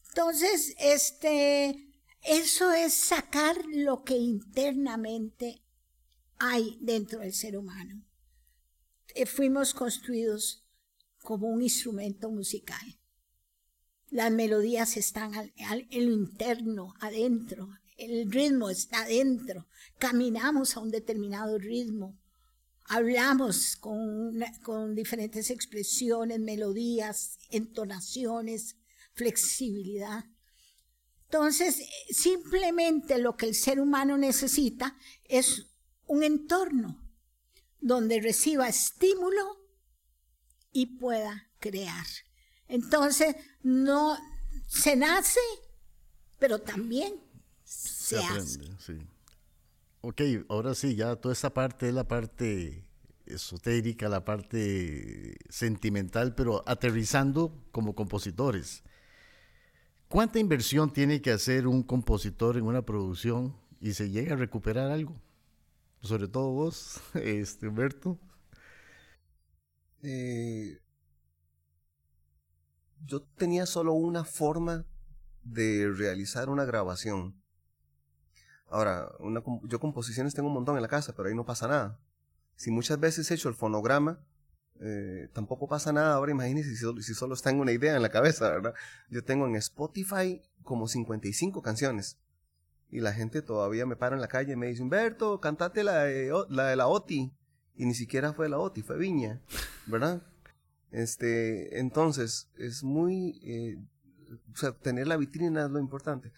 Entonces, 0.09 0.75
este, 0.79 1.89
eso 2.23 2.73
es 2.73 2.93
sacar 2.93 3.57
lo 3.67 4.03
que 4.03 4.17
internamente 4.17 5.63
hay 6.43 6.79
dentro 6.81 7.21
del 7.21 7.33
ser 7.33 7.57
humano. 7.57 8.05
Eh, 9.15 9.27
fuimos 9.27 9.75
construidos 9.75 10.65
como 11.23 11.49
un 11.49 11.63
instrumento 11.63 12.31
musical. 12.31 13.01
Las 14.11 14.31
melodías 14.31 14.97
están 14.97 15.33
en 15.57 16.07
lo 16.07 16.13
interno, 16.13 16.95
adentro. 17.01 17.71
El 17.97 18.31
ritmo 18.31 18.71
está 18.71 19.03
adentro. 19.03 19.69
Caminamos 19.99 20.77
a 20.77 20.81
un 20.81 20.91
determinado 20.91 21.59
ritmo 21.59 22.19
hablamos 22.87 23.77
con, 23.77 24.39
con 24.63 24.95
diferentes 24.95 25.51
expresiones, 25.51 26.39
melodías, 26.41 27.39
entonaciones, 27.51 28.77
flexibilidad. 29.15 30.25
Entonces, 31.25 31.83
simplemente 32.11 33.19
lo 33.19 33.37
que 33.37 33.47
el 33.47 33.55
ser 33.55 33.81
humano 33.81 34.19
necesita 34.19 34.97
es 35.25 35.72
un 36.13 36.23
entorno 36.23 36.99
donde 37.81 38.21
reciba 38.21 38.69
estímulo 38.69 39.57
y 40.71 40.99
pueda 40.99 41.49
crear. 41.59 42.05
Entonces, 42.69 43.35
no 43.63 44.19
se 44.67 44.95
nace, 44.95 45.41
pero 46.39 46.59
también 46.59 47.15
se, 47.65 48.19
hace. 48.19 48.61
Ok, 50.03 50.21
ahora 50.51 50.75
sí, 50.75 50.97
ya 50.97 51.17
toda 51.17 51.33
esta 51.33 51.55
parte 51.55 51.89
es 51.89 51.95
la 51.95 52.07
parte 52.07 52.85
esotérica, 53.25 54.11
la 54.11 54.23
parte 54.23 55.39
sentimental, 55.49 56.35
pero 56.35 56.63
aterrizando 56.67 57.65
como 57.73 57.95
compositores. 57.95 58.83
¿Cuánta 60.09 60.39
inversión 60.39 60.93
tiene 60.93 61.23
que 61.23 61.31
hacer 61.31 61.67
un 61.67 61.83
compositor 61.83 62.59
en 62.59 62.65
una 62.65 62.83
producción 62.83 63.57
y 63.81 63.95
se 63.95 64.11
llega 64.11 64.35
a 64.35 64.37
recuperar 64.37 64.91
algo? 64.91 65.19
Sobre 66.03 66.29
todo 66.29 66.51
vos, 66.51 67.01
este, 67.15 67.69
Humberto. 67.69 68.19
Eh, 70.03 70.81
yo 73.05 73.23
tenía 73.23 73.67
solo 73.67 73.93
una 73.93 74.25
forma 74.25 74.85
de 75.45 75.91
realizar 75.91 76.49
una 76.49 76.65
grabación 76.65 77.43
Ahora, 78.73 79.13
una, 79.19 79.43
yo 79.65 79.79
composiciones 79.79 80.33
tengo 80.33 80.49
un 80.49 80.55
montón 80.55 80.77
en 80.77 80.83
la 80.83 80.89
casa, 80.89 81.13
pero 81.15 81.29
ahí 81.29 81.35
no 81.35 81.45
pasa 81.45 81.69
nada. 81.69 82.01
Si 82.57 82.71
muchas 82.71 82.99
veces 82.99 83.31
he 83.31 83.35
hecho 83.35 83.51
el 83.51 83.55
fonograma, 83.55 84.25
eh, 84.81 85.29
tampoco 85.35 85.69
pasa 85.69 85.93
nada. 85.93 86.15
Ahora 86.15 86.33
imagínense 86.33 86.71
si 86.71 86.77
solo, 86.77 87.03
si 87.03 87.13
solo 87.13 87.37
en 87.45 87.61
una 87.61 87.73
idea 87.73 87.95
en 87.95 88.01
la 88.01 88.09
cabeza, 88.09 88.49
¿verdad? 88.49 88.73
Yo 89.11 89.23
tengo 89.25 89.47
en 89.47 89.57
Spotify 89.57 90.41
como 90.63 90.89
55 90.89 91.61
canciones. 91.61 92.19
Y 92.93 93.01
la 93.01 93.15
gente 93.15 93.41
todavía 93.41 93.87
me 93.87 93.97
para 93.97 94.15
en 94.15 94.21
la 94.21 94.29
calle 94.29 94.53
y 94.53 94.57
me 94.57 94.67
dice, 94.67 94.83
Humberto, 94.83 95.41
cantate 95.41 95.83
la 95.83 96.05
de 96.05 96.31
la, 96.51 96.67
de 96.67 96.77
la 96.77 96.87
OTI. 96.87 97.33
Y 97.75 97.87
ni 97.87 97.95
siquiera 97.95 98.35
fue 98.35 98.51
la 98.51 98.59
OTI, 98.59 98.83
fue 98.83 98.99
Viña, 98.99 99.41
¿verdad? 99.87 100.23
Este, 100.91 101.81
entonces, 101.81 102.51
es 102.59 102.85
muy... 102.85 103.41
Eh, 103.43 103.79
o 104.53 104.57
sea, 104.57 104.73
tener 104.73 105.07
la 105.07 105.17
vitrina 105.17 105.65
es 105.65 105.71
lo 105.71 105.79
importante. 105.79 106.33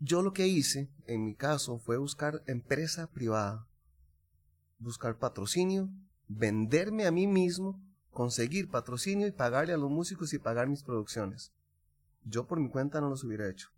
Yo 0.00 0.22
lo 0.22 0.32
que 0.32 0.48
hice, 0.48 0.90
en 1.06 1.24
mi 1.24 1.36
caso, 1.36 1.78
fue 1.78 1.96
buscar 1.98 2.42
empresa 2.48 3.06
privada, 3.06 3.68
buscar 4.80 5.18
patrocinio, 5.18 5.88
venderme 6.26 7.06
a 7.06 7.12
mí 7.12 7.28
mismo, 7.28 7.80
conseguir 8.10 8.68
patrocinio 8.68 9.28
y 9.28 9.32
pagarle 9.32 9.72
a 9.72 9.76
los 9.76 9.90
músicos 9.90 10.34
y 10.34 10.40
pagar 10.40 10.66
mis 10.66 10.82
producciones. 10.82 11.52
Yo 12.24 12.48
por 12.48 12.58
mi 12.58 12.68
cuenta 12.68 13.00
no 13.00 13.08
los 13.08 13.22
hubiera 13.22 13.48
hecho. 13.48 13.68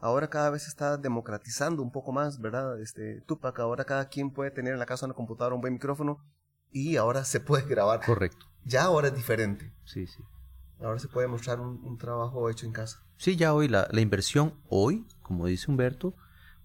Ahora 0.00 0.28
cada 0.28 0.50
vez 0.50 0.62
se 0.62 0.68
está 0.68 0.96
democratizando 0.96 1.82
un 1.82 1.92
poco 1.92 2.12
más, 2.12 2.40
¿verdad? 2.40 2.80
Este, 2.80 3.20
Tupac, 3.22 3.58
ahora 3.60 3.84
cada 3.84 4.08
quien 4.08 4.30
puede 4.30 4.50
tener 4.50 4.72
en 4.72 4.78
la 4.78 4.86
casa 4.86 5.06
una 5.06 5.14
computadora 5.14 5.54
un 5.54 5.60
buen 5.60 5.74
micrófono 5.74 6.24
y 6.72 6.96
ahora 6.96 7.24
se 7.24 7.40
puede 7.40 7.64
grabar. 7.68 8.00
Correcto. 8.04 8.46
Ya 8.64 8.84
ahora 8.84 9.08
es 9.08 9.14
diferente. 9.14 9.72
Sí, 9.84 10.06
sí. 10.06 10.22
Ahora 10.80 10.98
se 10.98 11.08
puede 11.08 11.28
mostrar 11.28 11.60
un, 11.60 11.98
trabajo 11.98 12.48
hecho 12.48 12.64
en 12.64 12.72
casa. 12.72 13.02
Sí, 13.18 13.36
ya 13.36 13.52
hoy 13.52 13.68
la, 13.68 13.86
la 13.90 14.00
inversión, 14.00 14.54
hoy, 14.68 15.06
como 15.22 15.46
dice 15.46 15.70
Humberto, 15.70 16.14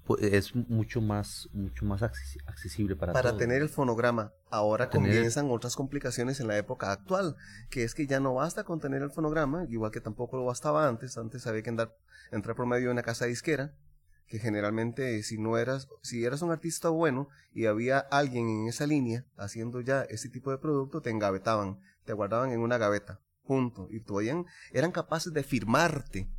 pues, 0.06 0.22
es 0.24 0.56
mucho 0.56 1.02
más, 1.02 1.50
mucho 1.52 1.84
más 1.84 2.04
accesible 2.04 2.96
para 2.96 3.12
Para 3.12 3.36
tener 3.36 3.62
el 3.62 3.70
fonograma. 3.70 4.32
Ahora 4.56 4.90
comienzan 4.90 5.52
otras 5.52 5.76
complicaciones 5.76 6.40
en 6.40 6.48
la 6.48 6.58
época 6.58 6.90
actual, 6.94 7.36
que 7.70 7.84
es 7.84 7.94
que 7.94 8.08
ya 8.08 8.22
no 8.22 8.36
basta 8.36 8.64
con 8.64 8.80
tener 8.80 9.02
el 9.02 9.12
fonograma, 9.12 9.66
igual 9.68 9.92
que 9.92 10.00
tampoco 10.00 10.38
lo 10.38 10.46
bastaba 10.46 10.88
antes. 10.88 11.18
Antes 11.18 11.46
había 11.46 11.62
que 11.62 11.72
andar, 11.72 11.94
entrar 12.32 12.56
por 12.56 12.66
medio 12.66 12.86
de 12.86 12.94
una 12.94 13.04
casa 13.04 13.26
disquera, 13.26 13.76
que 14.28 14.40
generalmente 14.40 15.22
si 15.24 15.38
no 15.38 15.58
eras, 15.58 15.90
si 16.04 16.24
eras 16.24 16.42
un 16.42 16.52
artista 16.52 16.88
bueno 16.88 17.28
y 17.54 17.66
había 17.66 18.00
alguien 18.00 18.48
en 18.48 18.68
esa 18.70 18.88
línea 18.88 19.26
haciendo 19.36 19.82
ya 19.82 20.04
ese 20.04 20.30
tipo 20.30 20.52
de 20.52 20.58
producto, 20.58 21.02
te 21.02 21.10
engavetaban, 21.10 21.82
te 22.06 22.14
guardaban 22.14 22.54
en 22.54 22.62
una 22.62 22.78
gaveta 22.78 23.20
punto. 23.44 23.90
Y 23.92 24.00
todavía 24.00 24.42
eran 24.72 24.94
capaces 24.94 25.34
de 25.34 25.44
firmarte 25.44 26.30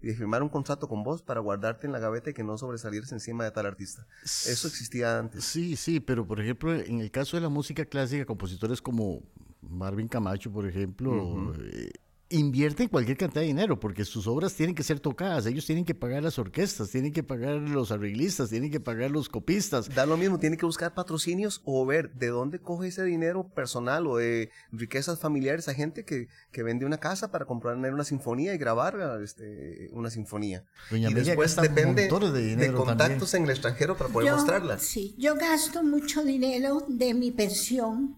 y 0.00 0.08
de 0.08 0.14
firmar 0.14 0.42
un 0.42 0.48
contrato 0.48 0.88
con 0.88 1.02
vos 1.02 1.22
para 1.22 1.40
guardarte 1.40 1.86
en 1.86 1.92
la 1.92 1.98
gaveta 1.98 2.30
y 2.30 2.34
que 2.34 2.44
no 2.44 2.56
sobresalieras 2.56 3.12
encima 3.12 3.44
de 3.44 3.50
tal 3.50 3.66
artista. 3.66 4.06
Eso 4.24 4.68
existía 4.68 5.18
antes. 5.18 5.44
Sí, 5.44 5.76
sí, 5.76 6.00
pero 6.00 6.26
por 6.26 6.40
ejemplo, 6.40 6.74
en 6.74 7.00
el 7.00 7.10
caso 7.10 7.36
de 7.36 7.42
la 7.42 7.48
música 7.48 7.84
clásica, 7.84 8.24
compositores 8.24 8.80
como 8.80 9.22
Marvin 9.60 10.08
Camacho, 10.08 10.52
por 10.52 10.66
ejemplo, 10.66 11.54
eh, 11.60 11.90
invierten 12.30 12.88
cualquier 12.88 13.16
cantidad 13.16 13.40
de 13.40 13.46
dinero 13.46 13.80
porque 13.80 14.04
sus 14.04 14.26
obras 14.26 14.52
tienen 14.54 14.74
que 14.74 14.82
ser 14.82 15.00
tocadas, 15.00 15.46
ellos 15.46 15.64
tienen 15.64 15.84
que 15.84 15.94
pagar 15.94 16.22
las 16.22 16.38
orquestas, 16.38 16.90
tienen 16.90 17.12
que 17.12 17.22
pagar 17.22 17.56
los 17.56 17.90
arreglistas, 17.90 18.50
tienen 18.50 18.70
que 18.70 18.80
pagar 18.80 19.10
los 19.10 19.28
copistas. 19.28 19.94
Da 19.94 20.04
lo 20.04 20.16
mismo, 20.16 20.38
tiene 20.38 20.56
que 20.56 20.66
buscar 20.66 20.94
patrocinios 20.94 21.62
o 21.64 21.86
ver 21.86 22.12
de 22.14 22.28
dónde 22.28 22.60
coge 22.60 22.88
ese 22.88 23.04
dinero 23.04 23.48
personal 23.48 24.06
o 24.06 24.18
de 24.18 24.50
riquezas 24.72 25.18
familiares 25.18 25.68
a 25.68 25.74
gente 25.74 26.04
que, 26.04 26.28
que 26.52 26.62
vende 26.62 26.84
una 26.84 26.98
casa 26.98 27.30
para 27.30 27.46
comprar 27.46 27.76
una 27.76 28.04
sinfonía 28.04 28.54
y 28.54 28.58
grabar 28.58 29.20
este, 29.22 29.88
una 29.92 30.10
sinfonía. 30.10 30.64
y 30.90 31.12
después 31.14 31.56
depende 31.56 32.08
de, 32.08 32.72
contactos 32.72 33.32
en 33.34 33.44
el 33.44 33.50
extranjero 33.50 33.96
para 33.96 34.10
poder 34.10 34.32
mostrarla. 34.32 34.78
Sí, 34.78 35.14
yo 35.18 35.34
gasto 35.34 35.82
mucho 35.82 36.22
dinero 36.24 36.84
de 36.88 37.14
mi 37.14 37.30
pensión. 37.30 38.16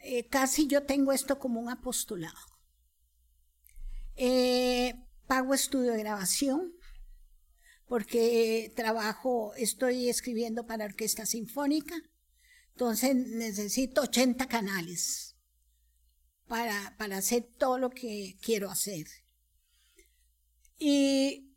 Eh, 0.00 0.26
casi 0.28 0.66
yo 0.66 0.84
tengo 0.84 1.12
esto 1.12 1.38
como 1.38 1.60
un 1.60 1.70
apostolado 1.70 2.57
eh, 4.18 4.94
pago 5.26 5.54
estudio 5.54 5.92
de 5.92 5.98
grabación 5.98 6.72
porque 7.86 8.72
trabajo, 8.76 9.54
estoy 9.56 10.08
escribiendo 10.10 10.66
para 10.66 10.84
orquesta 10.84 11.24
sinfónica, 11.24 11.94
entonces 12.72 13.16
necesito 13.16 14.02
80 14.02 14.46
canales 14.46 15.36
para, 16.46 16.94
para 16.98 17.16
hacer 17.16 17.48
todo 17.56 17.78
lo 17.78 17.90
que 17.90 18.36
quiero 18.42 18.70
hacer. 18.70 19.06
Y 20.78 21.56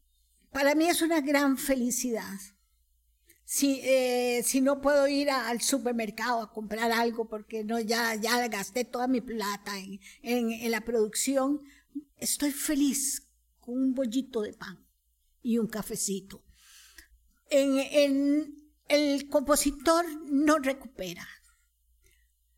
para 0.52 0.74
mí 0.74 0.88
es 0.88 1.02
una 1.02 1.22
gran 1.22 1.58
felicidad. 1.58 2.40
Si, 3.44 3.82
eh, 3.84 4.42
si 4.46 4.62
no 4.62 4.80
puedo 4.82 5.10
ir 5.10 5.30
al 5.30 5.62
supermercado 5.62 6.42
a 6.42 6.54
comprar 6.54 6.94
algo 6.94 7.28
porque 7.28 7.66
no, 7.66 7.82
ya, 7.82 8.16
ya 8.16 8.48
gasté 8.48 8.86
toda 8.86 9.08
mi 9.08 9.20
plata 9.20 9.78
en, 9.78 10.00
en 10.24 10.72
la 10.72 10.82
producción, 10.82 11.62
estoy 12.18 12.52
feliz 12.52 13.28
con 13.60 13.76
un 13.78 13.94
bollito 13.94 14.42
de 14.42 14.54
pan 14.54 14.86
y 15.42 15.58
un 15.58 15.68
cafecito. 15.68 16.44
En, 17.50 18.58
el 18.88 19.30
compositor 19.30 20.06
no 20.26 20.58
recupera, 20.60 21.26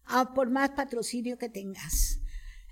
ah, 0.06 0.34
por 0.34 0.50
más 0.50 0.72
patrocinio 0.72 1.38
que 1.38 1.50
tengas. 1.50 2.20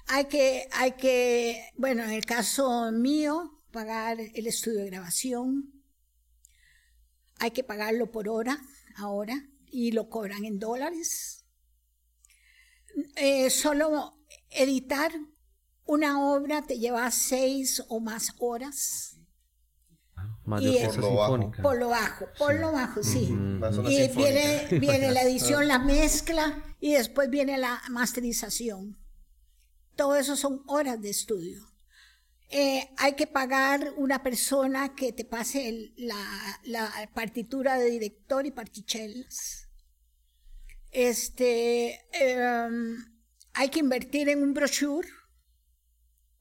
Hay 0.08 0.26
que, 0.26 0.68
hay 0.72 0.94
que, 0.94 1.70
bueno, 1.78 2.04
en 2.04 2.10
el 2.10 2.26
caso 2.26 2.92
mío, 2.92 3.62
pagar 3.72 4.20
el 4.20 4.48
estudio 4.48 4.80
de 4.80 4.88
grabación. 4.88 5.84
Hay 7.38 7.52
que 7.52 7.64
pagarlo 7.64 8.12
por 8.12 8.30
hora 8.30 8.60
ahora 8.96 9.48
y 9.68 9.92
lo 9.92 10.10
cobran 10.10 10.46
en 10.46 10.60
dólares. 10.60 11.46
Eh, 13.16 13.50
solo 13.50 14.18
editar 14.50 15.12
una 15.92 16.26
obra 16.26 16.62
te 16.62 16.80
lleva 16.80 17.12
seis 17.12 17.84
o 17.90 18.00
más 18.00 18.30
horas. 18.40 19.18
Más 20.46 20.64
de 20.64 20.86
por, 20.86 20.98
lo 20.98 21.16
bajo. 21.16 21.52
por 21.62 21.78
lo 21.78 21.90
bajo, 21.90 22.26
por 22.38 22.56
lo 22.56 22.72
bajo, 22.72 23.04
sí. 23.04 23.28
Y 23.90 24.08
viene, 24.08 24.68
viene 24.80 25.12
la 25.12 25.22
edición, 25.28 25.68
la 25.68 25.80
mezcla 25.80 26.64
y 26.80 26.94
después 26.94 27.30
viene 27.30 27.58
la 27.58 27.82
masterización. 27.90 28.98
Todo 29.98 30.16
eso 30.16 30.38
son 30.38 30.64
horas 30.68 31.02
de 31.02 31.10
estudio. 31.10 31.68
Eh, 32.48 32.90
hay 32.98 33.16
que 33.16 33.28
pagar 33.28 33.94
una 33.98 34.24
persona 34.24 34.96
que 34.96 35.12
te 35.12 35.26
pase 35.26 35.92
la, 35.98 37.12
partitura 37.14 37.78
de 37.78 37.90
director 37.90 38.46
y 38.46 38.52
partichelas. 38.52 39.68
Este, 40.92 42.00
em, 42.14 42.96
hay 43.54 43.68
que 43.68 43.80
invertir 43.80 44.30
en 44.30 44.42
un 44.42 44.54
brochure 44.54 45.08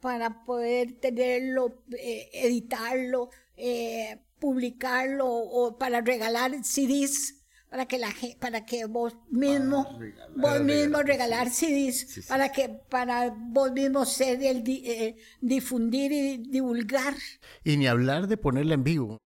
para 0.01 0.45
poder 0.45 0.93
tenerlo, 1.01 1.83
eh, 1.99 2.31
editarlo, 2.33 3.31
eh, 3.57 4.19
publicarlo 4.39 5.27
o 5.29 5.79
para 5.79 6.01
regalar 6.01 6.53
CDs 6.65 7.37
para 7.69 7.87
que 7.87 7.99
la 7.99 8.13
para 8.41 8.67
que 8.67 8.87
vos 8.87 9.17
mismo 9.31 9.87
vos 10.35 10.61
mismo 10.61 11.03
regalar 11.03 11.51
CDs 11.51 12.27
para 12.27 12.51
que 12.51 12.69
para 12.69 13.31
vos 13.31 13.71
mismo 13.71 14.05
ser 14.05 14.43
el 14.43 14.65
eh, 14.67 15.17
difundir 15.41 16.11
y 16.11 16.39
divulgar. 16.39 17.15
Y 17.63 17.77
ni 17.77 17.87
hablar 17.87 18.27
de 18.27 18.37
ponerla 18.37 18.75
en 18.75 18.83
vivo 18.83 19.19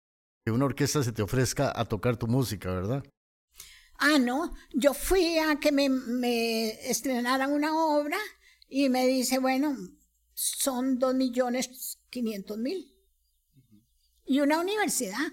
que 0.43 0.51
una 0.51 0.65
orquesta 0.65 1.03
se 1.03 1.13
te 1.13 1.21
ofrezca 1.21 1.71
a 1.73 1.85
tocar 1.85 2.17
tu 2.17 2.27
música 2.27 2.69
verdad 2.69 3.03
ah 3.97 4.19
no 4.19 4.53
yo 4.73 4.93
fui 4.93 5.37
a 5.37 5.57
que 5.59 5.71
me, 5.71 5.87
me 5.87 6.89
estrenaran 6.89 7.53
una 7.53 7.73
obra 7.77 8.17
y 8.67 8.89
me 8.89 9.07
dice 9.07 9.39
bueno 9.39 9.77
son 10.33 10.99
dos 10.99 11.15
millones 11.15 11.99
quinientos 12.09 12.57
mil. 12.57 12.93
Y 14.25 14.39
una 14.39 14.59
universidad. 14.59 15.31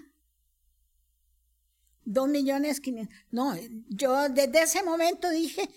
Dos 2.03 2.27
millones 2.27 2.81
quinientos. 2.81 3.15
No, 3.29 3.55
yo 3.87 4.29
desde 4.29 4.63
ese 4.63 4.83
momento 4.83 5.29
dije, 5.29 5.69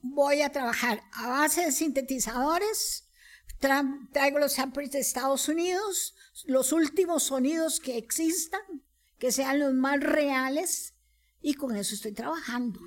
voy 0.00 0.42
a 0.42 0.52
trabajar 0.52 1.02
a 1.12 1.28
base 1.28 1.64
de 1.64 1.72
sintetizadores, 1.72 3.08
traigo 4.12 4.38
los 4.38 4.52
samples 4.52 4.90
de 4.92 5.00
Estados 5.00 5.48
Unidos, 5.48 6.14
los 6.44 6.72
últimos 6.72 7.24
sonidos 7.24 7.80
que 7.80 7.96
existan, 7.98 8.60
que 9.18 9.32
sean 9.32 9.58
los 9.58 9.74
más 9.74 10.00
reales, 10.00 10.94
y 11.40 11.54
con 11.54 11.76
eso 11.76 11.94
estoy 11.94 12.12
trabajando. 12.12 12.80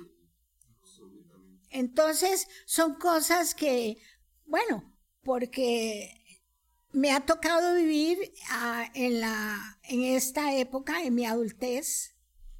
Entonces, 1.70 2.48
son 2.66 2.94
cosas 2.94 3.54
que, 3.54 3.98
bueno, 4.44 4.91
porque 5.22 6.22
me 6.92 7.12
ha 7.12 7.24
tocado 7.24 7.74
vivir 7.74 8.18
ah, 8.50 8.90
en, 8.94 9.20
la, 9.20 9.78
en 9.84 10.02
esta 10.02 10.56
época, 10.56 11.02
en 11.02 11.14
mi 11.14 11.24
adultez, 11.24 12.14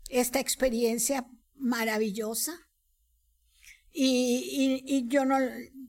esta 0.08 0.40
experiencia 0.40 1.26
maravillosa. 1.56 2.52
Y, 3.94 5.06
yo 5.08 5.24
no, 5.26 5.36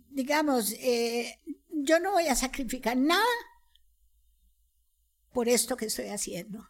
digamos, 0.10 0.74
eh, 0.74 1.40
yo 1.70 2.00
no 2.00 2.12
voy 2.12 2.28
a 2.28 2.36
sacrificar 2.36 2.98
nada 2.98 3.24
por 5.32 5.48
esto 5.48 5.78
que 5.78 5.86
estoy 5.86 6.08
haciendo. 6.08 6.68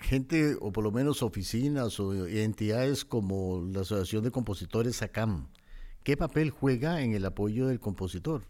Gente, 0.00 0.56
o 0.60 0.72
por 0.72 0.84
lo 0.84 0.90
menos 0.90 1.22
oficinas 1.22 1.98
o 2.00 2.26
entidades 2.26 3.04
como 3.04 3.62
la 3.72 3.80
Asociación 3.80 4.24
de 4.24 4.30
Compositores 4.30 4.96
SACAM, 4.96 5.48
¿Qué 6.04 6.16
papel 6.16 6.50
juega 6.50 7.02
en 7.02 7.14
el 7.14 7.24
apoyo 7.24 7.68
del 7.68 7.78
compositor? 7.78 8.44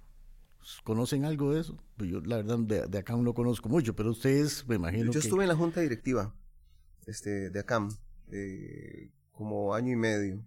¿Conocen 0.85 1.25
algo 1.25 1.53
de 1.53 1.61
eso? 1.61 1.77
Pues 1.97 2.09
yo 2.09 2.21
la 2.21 2.37
verdad 2.37 2.59
de, 2.59 2.99
ACAM 2.99 3.23
no 3.23 3.35
conozco 3.35 3.69
mucho, 3.69 3.95
pero 3.95 4.11
ustedes 4.11 4.67
me 4.69 4.77
imagino 4.77 5.13
Yo 5.13 5.21
estuve 5.21 5.45
en 5.45 5.49
la 5.49 5.57
junta 5.57 5.81
directiva 5.81 6.35
este, 7.07 7.51
de 7.51 7.61
ACAM 7.61 7.91
como 9.33 9.75
año 9.75 9.93
y 9.93 9.97
medio 9.97 10.43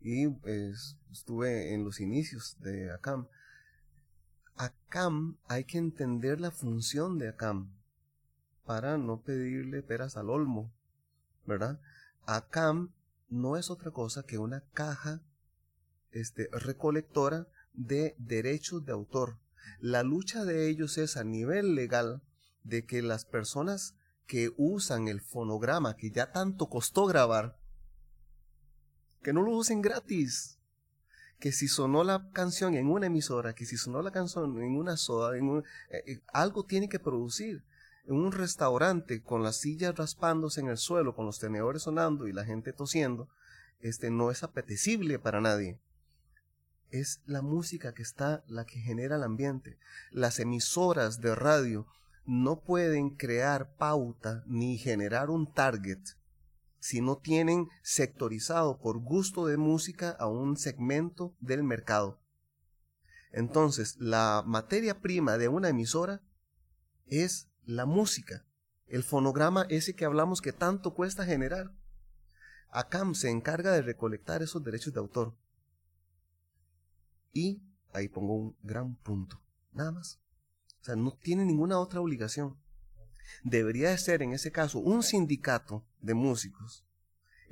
y 0.00 0.28
pues, 0.28 0.96
estuve 1.10 1.72
en 1.72 1.84
los 1.84 2.00
inicios 2.00 2.56
de 2.60 2.90
ACAM. 2.92 3.28
ACAM 4.56 5.38
hay 5.48 5.64
que 5.64 5.78
entender 5.78 6.40
la 6.40 6.50
función 6.50 7.18
de 7.18 7.28
ACAM 7.28 7.70
para 8.66 8.98
no 8.98 9.20
pedirle 9.20 9.82
peras 9.82 10.16
al 10.16 10.28
olmo, 10.28 10.72
¿verdad? 11.46 11.80
ACAM 12.26 12.90
no 13.30 13.56
es 13.56 13.70
otra 13.70 13.90
cosa 13.90 14.24
que 14.24 14.38
una 14.38 14.60
caja 14.72 15.22
este, 16.12 16.48
recolectora 16.52 17.46
de 17.72 18.14
derechos 18.18 18.84
de 18.84 18.92
autor. 18.92 19.38
La 19.80 20.02
lucha 20.02 20.44
de 20.44 20.68
ellos 20.68 20.98
es 20.98 21.16
a 21.16 21.24
nivel 21.24 21.74
legal 21.74 22.22
de 22.64 22.84
que 22.84 23.02
las 23.02 23.24
personas 23.24 23.94
que 24.26 24.52
usan 24.56 25.08
el 25.08 25.20
fonograma 25.20 25.96
que 25.96 26.10
ya 26.10 26.32
tanto 26.32 26.68
costó 26.68 27.06
grabar, 27.06 27.56
que 29.22 29.32
no 29.32 29.42
lo 29.42 29.52
usen 29.52 29.82
gratis. 29.82 30.58
Que 31.38 31.50
si 31.50 31.66
sonó 31.66 32.04
la 32.04 32.30
canción 32.32 32.74
en 32.74 32.88
una 32.88 33.06
emisora, 33.06 33.54
que 33.54 33.66
si 33.66 33.76
sonó 33.76 34.00
la 34.00 34.12
canción 34.12 34.62
en 34.62 34.76
una 34.76 34.96
soda, 34.96 35.36
en 35.36 35.58
eh, 35.58 35.64
eh, 36.06 36.20
algo 36.32 36.64
tiene 36.64 36.88
que 36.88 37.00
producir. 37.00 37.64
En 38.04 38.14
un 38.14 38.30
restaurante 38.30 39.22
con 39.22 39.42
las 39.42 39.56
sillas 39.56 39.96
raspándose 39.96 40.60
en 40.60 40.68
el 40.68 40.76
suelo, 40.76 41.16
con 41.16 41.26
los 41.26 41.40
tenedores 41.40 41.82
sonando 41.82 42.28
y 42.28 42.32
la 42.32 42.44
gente 42.44 42.72
tosiendo, 42.72 43.28
este 43.80 44.10
no 44.10 44.30
es 44.30 44.44
apetecible 44.44 45.18
para 45.18 45.40
nadie 45.40 45.80
es 46.92 47.22
la 47.26 47.42
música 47.42 47.94
que 47.94 48.02
está 48.02 48.44
la 48.46 48.64
que 48.64 48.78
genera 48.78 49.16
el 49.16 49.22
ambiente. 49.24 49.78
Las 50.10 50.38
emisoras 50.38 51.20
de 51.20 51.34
radio 51.34 51.86
no 52.24 52.60
pueden 52.60 53.10
crear 53.10 53.74
pauta 53.76 54.44
ni 54.46 54.78
generar 54.78 55.30
un 55.30 55.52
target 55.52 55.98
si 56.78 57.00
no 57.00 57.16
tienen 57.16 57.68
sectorizado 57.82 58.78
por 58.78 58.98
gusto 58.98 59.46
de 59.46 59.56
música 59.56 60.10
a 60.10 60.26
un 60.26 60.56
segmento 60.56 61.34
del 61.40 61.62
mercado. 61.62 62.20
Entonces, 63.30 63.96
la 63.98 64.42
materia 64.44 65.00
prima 65.00 65.38
de 65.38 65.48
una 65.48 65.68
emisora 65.68 66.22
es 67.06 67.48
la 67.64 67.86
música, 67.86 68.44
el 68.86 69.04
fonograma 69.04 69.64
ese 69.70 69.94
que 69.94 70.04
hablamos 70.04 70.42
que 70.42 70.52
tanto 70.52 70.92
cuesta 70.92 71.24
generar. 71.24 71.72
ACAM 72.70 73.14
se 73.14 73.30
encarga 73.30 73.72
de 73.72 73.82
recolectar 73.82 74.42
esos 74.42 74.64
derechos 74.64 74.92
de 74.92 75.00
autor 75.00 75.36
y 77.32 77.62
ahí 77.92 78.08
pongo 78.08 78.34
un 78.34 78.56
gran 78.62 78.94
punto. 78.96 79.40
Nada 79.72 79.92
más. 79.92 80.20
O 80.80 80.84
sea, 80.84 80.96
no 80.96 81.12
tiene 81.12 81.44
ninguna 81.44 81.78
otra 81.78 82.00
obligación. 82.00 82.56
Debería 83.44 83.90
de 83.90 83.98
ser, 83.98 84.22
en 84.22 84.32
ese 84.32 84.50
caso, 84.50 84.78
un 84.78 85.02
sindicato 85.02 85.84
de 86.00 86.14
músicos 86.14 86.84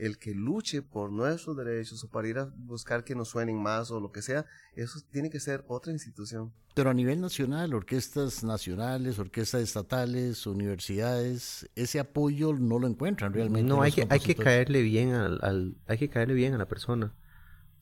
el 0.00 0.18
que 0.18 0.34
luche 0.34 0.80
por 0.80 1.12
nuestros 1.12 1.56
derechos 1.56 2.02
o 2.02 2.08
para 2.08 2.26
ir 2.26 2.38
a 2.38 2.50
buscar 2.56 3.04
que 3.04 3.14
nos 3.14 3.28
suenen 3.28 3.62
más 3.62 3.90
o 3.90 4.00
lo 4.00 4.10
que 4.10 4.22
sea, 4.22 4.46
eso 4.74 4.98
tiene 5.10 5.28
que 5.28 5.38
ser 5.40 5.62
otra 5.68 5.92
institución. 5.92 6.52
Pero 6.74 6.88
a 6.88 6.94
nivel 6.94 7.20
nacional, 7.20 7.74
orquestas 7.74 8.42
nacionales, 8.42 9.18
orquestas 9.18 9.60
estatales, 9.60 10.46
universidades, 10.46 11.68
ese 11.74 12.00
apoyo 12.00 12.54
no 12.54 12.78
lo 12.78 12.86
encuentran 12.86 13.34
realmente. 13.34 13.68
No, 13.68 13.82
hay 13.82 13.92
que, 13.92 14.06
hay 14.08 14.20
que 14.20 14.34
caerle 14.34 14.80
bien 14.82 15.12
al, 15.12 15.76
hay 15.86 15.98
que 15.98 16.08
caerle 16.08 16.34
bien 16.34 16.54
a 16.54 16.58
la 16.58 16.66
persona. 16.66 17.12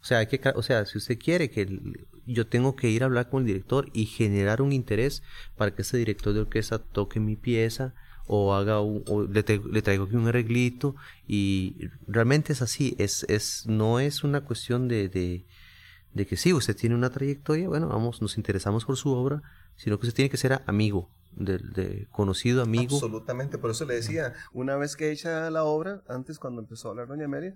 O 0.01 0.05
sea, 0.05 0.19
hay 0.19 0.27
que, 0.27 0.41
o 0.55 0.63
sea, 0.63 0.87
si 0.87 0.99
usted 0.99 1.19
quiere 1.19 1.51
que 1.51 1.81
yo 2.27 2.47
tengo 2.47 2.77
que 2.77 2.89
ir 2.89 3.03
a 3.03 3.07
hablar 3.07 3.29
con 3.29 3.43
el 3.43 3.47
director 3.47 3.91
y 3.93 4.07
generar 4.07 4.63
un 4.63 4.73
interés 4.73 5.23
para 5.57 5.75
que 5.75 5.83
ese 5.83 5.97
director 5.97 6.33
de 6.33 6.41
orquesta 6.41 6.79
toque 6.79 7.21
mi 7.21 7.37
pieza 7.37 7.95
o 8.29 8.55
haga 8.55 8.81
un, 8.81 9.03
o 9.09 9.23
le, 9.23 9.43
traigo 9.43 10.05
aquí 10.05 10.15
un 10.15 10.29
arreglito 10.29 10.95
y 11.27 11.89
realmente 12.07 12.53
es 12.53 12.63
así, 12.63 12.95
es, 12.99 13.25
es, 13.29 13.67
no 13.67 13.99
es 13.99 14.23
una 14.23 14.43
cuestión 14.43 14.87
de, 14.87 15.09
de, 15.09 16.27
que 16.27 16.37
sí, 16.37 16.53
usted 16.53 16.77
tiene 16.77 16.95
una 16.95 17.11
trayectoria, 17.11 17.69
bueno, 17.69 17.89
vamos, 17.89 18.21
nos 18.21 18.37
interesamos 18.37 18.85
por 18.85 18.97
su 18.97 19.13
obra, 19.13 19.43
sino 19.77 19.99
que 19.99 20.07
usted 20.07 20.17
tiene 20.17 20.31
que 20.31 20.37
ser 20.37 20.61
amigo, 20.67 21.11
de, 21.33 21.59
de, 21.59 22.07
conocido 22.11 22.63
amigo. 22.63 22.97
Absolutamente, 22.97 23.57
por 23.57 23.71
eso 23.71 23.87
le 23.87 23.95
decía, 23.95 24.35
una 24.53 24.77
vez 24.77 24.95
que 24.95 25.11
hecha 25.11 25.49
la 25.51 25.65
obra, 25.65 26.03
antes 26.07 26.39
cuando 26.39 26.61
empezó 26.61 26.89
a 26.89 26.91
hablar 26.91 27.09
Doña 27.09 27.29
Mary, 27.29 27.55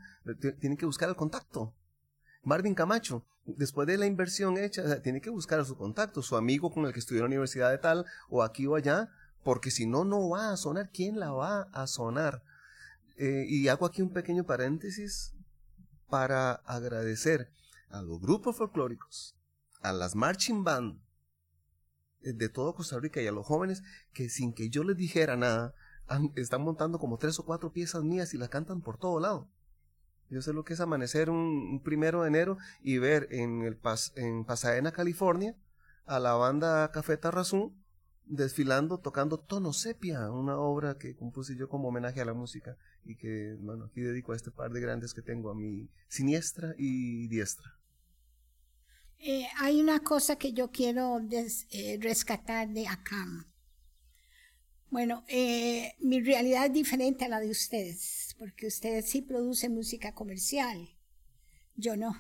tiene 0.59 0.77
que 0.79 0.87
buscar 0.87 1.11
el 1.11 1.17
contacto. 1.17 1.75
Marvin 2.43 2.75
Camacho, 2.75 3.25
después 3.47 3.87
de 3.87 3.99
la 3.99 4.07
inversión 4.07 4.59
hecha, 4.59 5.01
tiene 5.03 5.21
que 5.21 5.31
buscar 5.31 5.65
su 5.65 5.77
contacto, 5.77 6.23
su 6.23 6.37
amigo 6.37 6.73
con 6.73 6.85
el 6.87 6.93
que 6.93 6.99
estudió 6.99 7.21
en 7.21 7.25
la 7.25 7.29
universidad 7.29 7.71
de 7.71 7.79
tal, 7.79 8.05
o 8.29 8.43
aquí 8.43 8.67
o 8.67 8.75
allá, 8.75 9.11
porque 9.45 9.71
si 9.71 9.87
no, 9.87 10.05
no 10.05 10.29
va 10.29 10.53
a 10.53 10.57
sonar. 10.57 10.91
¿Quién 10.93 11.19
la 11.19 11.33
va 11.33 11.63
a 11.73 11.87
sonar? 11.87 12.43
Eh, 13.17 13.45
y 13.49 13.69
hago 13.69 13.87
aquí 13.87 14.03
un 14.03 14.13
pequeño 14.13 14.45
paréntesis 14.45 15.35
para 16.09 16.55
agradecer 16.67 17.51
a 17.91 18.03
los 18.03 18.21
grupos 18.21 18.57
folclóricos, 18.57 19.37
a 19.81 19.93
las 19.93 20.15
marching 20.15 20.65
band 20.65 20.99
eh, 22.23 22.33
de 22.33 22.49
todo 22.49 22.75
Costa 22.75 22.99
Rica 22.99 23.21
y 23.23 23.27
a 23.27 23.33
los 23.33 23.47
jóvenes 23.47 23.83
que 24.13 24.29
sin 24.29 24.53
que 24.53 24.71
yo 24.71 24.83
les 24.85 24.97
dijera 24.97 25.37
nada, 25.37 25.75
están 26.37 26.63
montando 26.63 26.99
como 26.99 27.19
tres 27.19 27.39
o 27.39 27.45
cuatro 27.45 27.73
piezas 27.73 28.03
mías 28.03 28.35
y 28.35 28.39
las 28.39 28.49
cantan 28.49 28.81
por 28.81 28.99
todo 28.99 29.21
lado. 29.21 29.49
Yo 30.33 30.41
sé 30.41 30.55
lo 30.55 30.65
que 30.65 30.73
es 30.73 30.81
amanecer 30.81 31.29
un, 31.29 31.83
primero 31.85 32.23
de 32.23 32.29
enero 32.29 32.57
y 32.83 32.97
ver 32.97 33.29
en, 33.31 33.63
el 33.63 33.79
en 34.17 34.45
Pasadena, 34.45 34.91
California, 34.91 35.55
a 36.07 36.19
la 36.19 36.33
banda 36.33 36.91
Café 36.91 37.19
Tarrazú 37.19 37.75
desfilando, 38.25 38.99
tocando 38.99 39.39
Tono 39.39 39.75
Sepia, 39.75 40.31
una 40.31 40.57
obra 40.57 40.97
que 40.97 41.15
compuse 41.15 41.55
yo 41.55 41.69
como 41.69 41.89
homenaje 41.89 42.23
a 42.23 42.25
la 42.25 42.33
música 42.33 42.79
y 43.05 43.17
que, 43.17 43.57
bueno, 43.61 43.85
aquí 43.85 44.01
dedico 44.01 44.33
a 44.33 44.37
este 44.37 44.51
par 44.51 44.71
de 44.71 44.81
grandes 44.81 45.13
que 45.13 45.21
tengo, 45.21 45.51
a 45.51 45.55
mi 45.55 45.91
siniestra 46.09 46.75
y 46.79 47.29
diestra. 47.29 47.77
Eh, 49.19 49.47
hay 49.59 49.83
una 49.83 50.01
cosa 50.01 50.37
que 50.37 50.55
yo 50.55 50.71
quiero 50.71 51.21
eh, 51.31 51.99
rescatar 52.01 52.69
de 52.71 52.89
acá. 52.89 53.47
Bueno, 54.91 55.25
eh, 55.29 55.95
mi 56.01 56.21
realidad 56.21 56.67
es 56.67 56.73
diferente 56.73 57.25
a 57.25 57.29
la 57.29 57.41
de 57.41 57.51
ustedes, 57.51 58.32
porque 58.43 58.67
ustedes 58.67 59.09
sí 59.09 59.23
producen 59.23 59.73
música 59.73 60.13
comercial, 60.13 60.89
yo 61.77 61.97
no. 61.97 62.13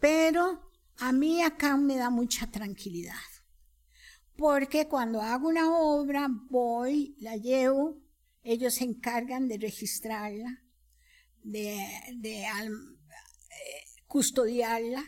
Pero 0.00 0.70
a 0.98 1.12
mí 1.12 1.40
acá 1.40 1.78
me 1.78 1.96
da 1.96 2.10
mucha 2.10 2.50
tranquilidad 2.50 3.14
porque 4.36 4.86
cuando 4.86 5.22
hago 5.22 5.48
una 5.48 5.74
obra 5.74 6.28
voy, 6.50 7.16
la 7.20 7.36
llevo, 7.36 7.98
ellos 8.42 8.74
se 8.74 8.84
encargan 8.84 9.48
de 9.48 9.56
registrarla, 9.56 10.62
de, 11.42 11.74
eh, 11.74 12.70
custodiarla, 14.06 15.02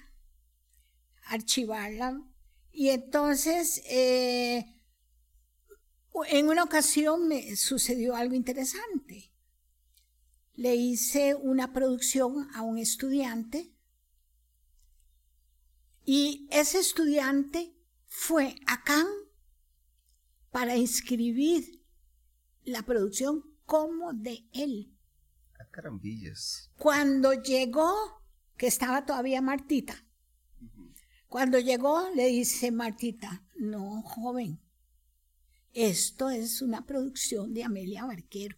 archivarla. 1.27 2.19
Y 2.73 2.89
entonces, 2.89 3.83
eh, 3.91 4.65
en 6.31 6.49
una 6.49 6.65
ocasión 6.65 7.29
me 7.29 7.55
sucedió 7.55 8.17
algo 8.17 8.35
interesante. 8.35 9.31
Le 10.59 10.75
hice 10.75 11.37
una 11.37 11.73
producción 11.73 12.49
a 12.53 12.63
un 12.63 12.79
estudiante 12.79 13.73
y 16.05 16.49
ese 16.51 16.81
estudiante 16.81 17.77
fue 18.09 18.57
a 18.67 18.83
Cannes 18.83 19.29
para 20.51 20.77
inscribir 20.77 21.81
la 22.65 22.83
producción 22.83 23.45
como 23.67 24.13
de 24.13 24.49
él. 24.53 24.93
A 25.61 25.71
carambillas. 25.71 26.73
Cuando 26.77 27.35
llegó, 27.35 27.95
que 28.57 28.67
estaba 28.67 29.07
todavía 29.07 29.41
Martita, 29.41 30.05
cuando 31.29 31.61
llegó 31.61 32.11
le 32.17 32.27
dice 32.27 32.73
Martita, 32.73 33.47
no, 33.55 34.03
joven, 34.03 34.61
esto 35.73 36.31
es 36.31 36.63
una 36.63 36.85
producción 36.85 37.55
de 37.55 37.63
Amelia 37.63 38.07
Barquero. 38.07 38.57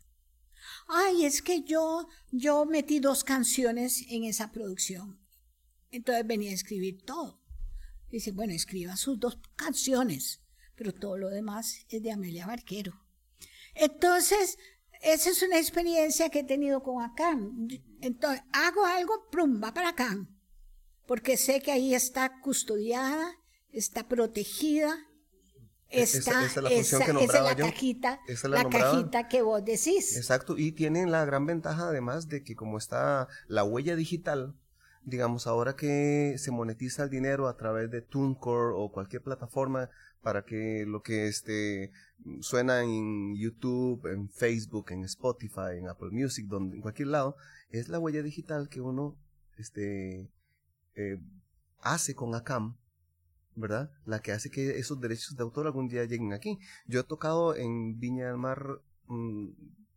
Ay, 0.93 1.24
es 1.24 1.41
que 1.41 1.62
yo, 1.62 2.09
yo 2.32 2.64
metí 2.66 2.99
dos 2.99 3.22
canciones 3.22 4.05
en 4.09 4.24
esa 4.24 4.51
producción. 4.51 5.20
Entonces 5.91 6.26
venía 6.26 6.51
a 6.51 6.55
escribir 6.55 7.03
todo. 7.05 7.41
Dice, 8.11 8.32
bueno, 8.32 8.53
escriba 8.53 8.97
sus 8.97 9.18
dos 9.20 9.38
canciones, 9.55 10.41
pero 10.74 10.93
todo 10.93 11.16
lo 11.16 11.28
demás 11.28 11.86
es 11.88 12.03
de 12.03 12.11
Amelia 12.11 12.47
Barquero. 12.47 13.05
Entonces, 13.74 14.59
esa 15.01 15.30
es 15.30 15.43
una 15.43 15.59
experiencia 15.59 16.28
que 16.28 16.41
he 16.41 16.45
tenido 16.45 16.82
con 16.82 17.03
Acán. 17.03 17.68
Entonces, 18.01 18.43
hago 18.53 18.84
algo, 18.84 19.28
plum, 19.30 19.62
va 19.62 19.72
para 19.72 19.91
Acán, 19.91 20.41
porque 21.07 21.36
sé 21.36 21.61
que 21.61 21.70
ahí 21.70 21.95
está 21.95 22.41
custodiada, 22.41 23.36
está 23.70 24.09
protegida, 24.09 25.10
Está, 25.91 26.45
esa, 26.45 26.68
es 26.68 26.93
la, 26.93 27.43
la 27.43 27.57
cajita, 27.57 28.20
la, 28.45 28.68
cajita 28.68 29.26
que 29.28 29.43
vos 29.43 29.64
decís. 29.64 30.16
Exacto, 30.16 30.57
y 30.57 30.70
tienen 30.70 31.11
la 31.11 31.24
gran 31.24 31.47
ventaja 31.47 31.88
además 31.88 32.28
de 32.28 32.45
que 32.45 32.55
como 32.55 32.78
está 32.78 33.26
la 33.49 33.64
huella 33.64 33.97
digital, 33.97 34.55
digamos, 35.03 35.47
ahora 35.47 35.74
que 35.74 36.36
se 36.38 36.53
monetiza 36.53 37.03
el 37.03 37.11
dinero 37.11 37.49
a 37.49 37.57
través 37.57 37.91
de 37.91 38.03
TuneCore 38.03 38.74
o 38.76 38.93
cualquier 38.93 39.22
plataforma 39.22 39.91
para 40.22 40.45
que 40.45 40.84
lo 40.86 41.03
que 41.03 41.26
este 41.26 41.91
suena 42.41 42.82
en 42.82 43.36
YouTube, 43.36 44.07
en 44.07 44.28
Facebook, 44.28 44.91
en 44.91 45.05
Spotify, 45.05 45.78
en 45.78 45.88
Apple 45.88 46.11
Music, 46.12 46.47
donde, 46.47 46.76
en 46.76 46.82
cualquier 46.82 47.09
lado, 47.09 47.36
es 47.70 47.88
la 47.88 47.99
huella 47.99 48.22
digital 48.22 48.68
que 48.68 48.80
uno 48.80 49.16
este, 49.57 50.28
eh, 50.95 51.18
hace 51.80 52.14
con 52.14 52.34
ACAM, 52.34 52.76
¿verdad? 53.55 53.90
La 54.05 54.20
que 54.20 54.32
hace 54.32 54.51
que 54.51 54.78
esos 54.78 55.01
derechos 55.01 55.36
de 55.36 55.42
autor 55.42 55.66
algún 55.66 55.88
día 55.88 56.05
lleguen 56.05 56.32
aquí. 56.32 56.59
Yo 56.86 57.01
he 57.01 57.05
tocado 57.05 57.55
en 57.57 57.98
Viña 57.98 58.26
del 58.26 58.36
Mar 58.36 58.80
mm, 59.07 59.48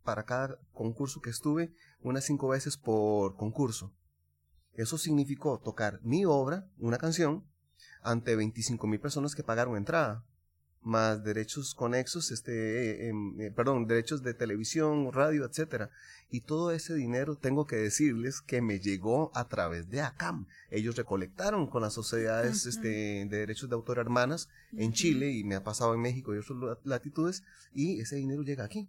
para 0.02 0.24
cada 0.24 0.58
concurso 0.72 1.20
que 1.20 1.30
estuve 1.30 1.72
unas 2.02 2.24
cinco 2.24 2.48
veces 2.48 2.76
por 2.76 3.36
concurso. 3.36 3.92
Eso 4.74 4.98
significó 4.98 5.58
tocar 5.60 6.00
mi 6.02 6.24
obra, 6.24 6.68
una 6.78 6.98
canción, 6.98 7.44
ante 8.02 8.36
25 8.36 8.86
mil 8.86 9.00
personas 9.00 9.34
que 9.34 9.42
pagaron 9.42 9.76
entrada, 9.76 10.24
más 10.84 11.24
derechos 11.24 11.74
conexos, 11.74 12.30
este, 12.30 13.08
em, 13.08 13.40
eh, 13.40 13.50
perdón, 13.50 13.86
derechos 13.86 14.22
de 14.22 14.34
televisión, 14.34 15.12
radio, 15.12 15.44
etcétera. 15.44 15.90
Y 16.30 16.42
todo 16.42 16.72
ese 16.72 16.94
dinero 16.94 17.36
tengo 17.36 17.66
que 17.66 17.76
decirles 17.76 18.40
que 18.40 18.60
me 18.60 18.80
llegó 18.80 19.30
a 19.34 19.48
través 19.48 19.90
de 19.90 20.00
ACAM. 20.00 20.46
Ellos 20.70 20.96
recolectaron 20.96 21.66
con 21.68 21.82
las 21.82 21.94
sociedades 21.94 22.66
este, 22.66 22.88
de 22.88 23.26
derechos 23.26 23.68
de 23.68 23.74
autor 23.74 23.98
hermanas 23.98 24.48
en 24.76 24.92
Chile 24.92 25.30
y 25.30 25.44
me 25.44 25.54
ha 25.54 25.64
pasado 25.64 25.94
en 25.94 26.00
México 26.00 26.34
y 26.34 26.38
otras 26.38 26.78
latitudes 26.84 27.44
y 27.72 28.00
ese 28.00 28.16
dinero 28.16 28.42
llega 28.42 28.64
aquí 28.64 28.88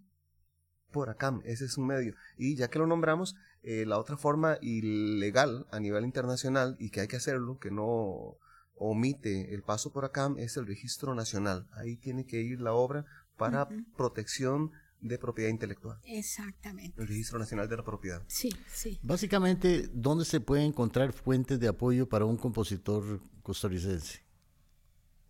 por 0.90 1.10
ACAM, 1.10 1.42
ese 1.44 1.66
es 1.66 1.76
un 1.76 1.86
medio. 1.86 2.14
Y 2.38 2.56
ya 2.56 2.68
que 2.68 2.78
lo 2.78 2.86
nombramos, 2.86 3.36
eh, 3.62 3.84
la 3.84 3.98
otra 3.98 4.16
forma 4.16 4.58
ilegal 4.60 5.66
a 5.70 5.80
nivel 5.80 6.04
internacional 6.04 6.76
y 6.78 6.90
que 6.90 7.00
hay 7.00 7.08
que 7.08 7.16
hacerlo, 7.16 7.58
que 7.58 7.70
no 7.70 8.38
omite 8.76 9.54
el 9.54 9.62
paso 9.62 9.92
por 9.92 10.04
ACAM, 10.04 10.38
es 10.38 10.56
el 10.56 10.66
registro 10.66 11.14
nacional. 11.14 11.66
Ahí 11.72 11.96
tiene 11.96 12.26
que 12.26 12.40
ir 12.40 12.60
la 12.60 12.72
obra 12.72 13.04
para 13.36 13.68
protección 13.96 14.72
de 15.00 15.18
propiedad 15.18 15.50
intelectual. 15.50 15.98
Exactamente. 16.04 17.00
El 17.00 17.08
Registro 17.08 17.38
Nacional 17.38 17.68
de 17.68 17.76
la 17.76 17.84
Propiedad. 17.84 18.22
Sí, 18.26 18.50
sí. 18.72 18.98
Básicamente, 19.02 19.88
¿dónde 19.92 20.24
se 20.24 20.40
puede 20.40 20.64
encontrar 20.64 21.12
fuentes 21.12 21.60
de 21.60 21.68
apoyo 21.68 22.08
para 22.08 22.24
un 22.24 22.36
compositor 22.36 23.20
costarricense? 23.42 24.20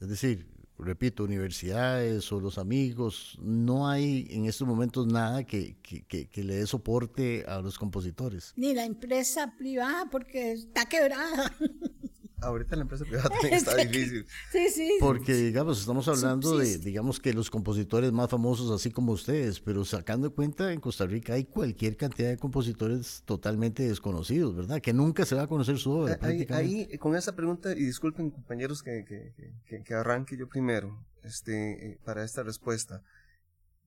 Es 0.00 0.08
decir, 0.08 0.48
repito, 0.78 1.24
universidades 1.24 2.30
o 2.32 2.40
los 2.40 2.58
amigos, 2.58 3.38
no 3.40 3.88
hay 3.88 4.26
en 4.30 4.46
estos 4.46 4.66
momentos 4.66 5.06
nada 5.06 5.44
que, 5.44 5.76
que, 5.80 6.44
le 6.44 6.56
dé 6.56 6.66
soporte 6.66 7.44
a 7.46 7.60
los 7.60 7.78
compositores. 7.78 8.52
Ni 8.56 8.74
la 8.74 8.84
empresa 8.84 9.54
privada 9.58 10.08
porque 10.10 10.52
está 10.52 10.86
quebrada. 10.86 11.52
ahorita 12.40 12.76
la 12.76 12.82
empresa 12.82 13.04
privada 13.04 13.28
también 13.30 13.54
está 13.54 13.76
difícil. 13.76 14.26
Sí, 14.52 14.68
sí. 14.70 14.96
Porque, 15.00 15.34
digamos, 15.34 15.80
estamos 15.80 16.06
hablando 16.08 16.58
de, 16.58 16.78
digamos, 16.78 17.20
que 17.20 17.32
los 17.32 17.50
compositores 17.50 18.12
más 18.12 18.30
famosos, 18.30 18.70
así 18.70 18.90
como 18.90 19.12
ustedes, 19.12 19.60
pero 19.60 19.84
sacando 19.84 20.34
cuenta, 20.34 20.72
en 20.72 20.80
Costa 20.80 21.06
Rica 21.06 21.34
hay 21.34 21.44
cualquier 21.44 21.96
cantidad 21.96 22.28
de 22.28 22.36
compositores 22.36 23.22
totalmente 23.24 23.82
desconocidos, 23.86 24.54
¿verdad? 24.54 24.80
Que 24.80 24.92
nunca 24.92 25.24
se 25.24 25.34
va 25.34 25.42
a 25.42 25.46
conocer 25.46 25.78
su 25.78 25.90
obra. 25.92 26.18
Ahí, 26.22 26.46
ahí 26.50 26.98
con 26.98 27.16
esa 27.16 27.34
pregunta, 27.34 27.72
y 27.72 27.84
disculpen 27.84 28.30
compañeros 28.30 28.82
que, 28.82 29.04
que, 29.04 29.34
que, 29.66 29.82
que 29.82 29.94
arranque 29.94 30.36
yo 30.36 30.48
primero 30.48 31.04
este, 31.22 31.92
eh, 31.92 32.00
para 32.04 32.24
esta 32.24 32.42
respuesta. 32.42 33.02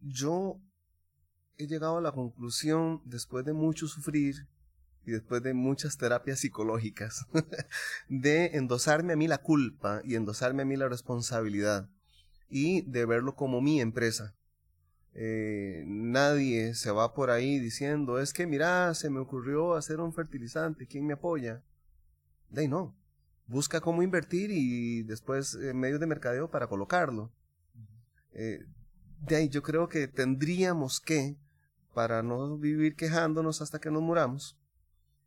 Yo 0.02 0.60
he 1.58 1.68
llegado 1.68 1.98
a 1.98 2.02
la 2.02 2.12
conclusión, 2.12 3.02
después 3.06 3.46
de 3.46 3.54
mucho 3.54 3.88
sufrir, 3.88 4.48
y 5.10 5.12
después 5.12 5.42
de 5.42 5.54
muchas 5.54 5.98
terapias 5.98 6.40
psicológicas, 6.40 7.26
de 8.10 8.46
endosarme 8.54 9.14
a 9.14 9.16
mí 9.16 9.28
la 9.28 9.40
culpa 9.40 10.02
y 10.04 10.16
endosarme 10.16 10.62
a 10.62 10.66
mí 10.66 10.76
la 10.76 10.88
responsabilidad 10.88 11.90
y 12.48 12.82
de 12.82 13.06
verlo 13.06 13.36
como 13.36 13.60
mi 13.60 13.82
empresa. 13.82 14.36
Eh, 15.16 15.84
nadie 15.88 16.76
se 16.76 16.92
va 16.92 17.16
por 17.16 17.32
ahí 17.32 17.60
diciendo, 17.60 18.20
es 18.20 18.34
que 18.34 18.46
mira, 18.46 18.94
se 18.94 19.10
me 19.10 19.20
ocurrió 19.20 19.74
hacer 19.74 20.00
un 20.00 20.14
fertilizante, 20.14 20.86
¿quién 20.86 21.08
me 21.08 21.14
apoya? 21.14 21.64
De 22.50 22.62
ahí 22.62 22.68
no. 22.68 22.96
Busca 23.48 23.82
cómo 23.82 24.04
invertir 24.04 24.52
y 24.52 25.02
después 25.02 25.56
eh, 25.56 25.74
medios 25.74 26.00
de 26.00 26.06
mercadeo 26.06 26.52
para 26.52 26.68
colocarlo. 26.68 27.32
Eh, 28.34 28.64
de 29.22 29.36
ahí 29.36 29.50
yo 29.50 29.64
creo 29.64 29.90
que 29.90 30.08
tendríamos 30.08 31.00
que, 31.00 31.36
para 31.96 32.22
no 32.22 32.60
vivir 32.60 32.96
quejándonos 32.96 33.64
hasta 33.64 33.80
que 33.80 33.90
nos 33.90 34.04
muramos, 34.04 34.59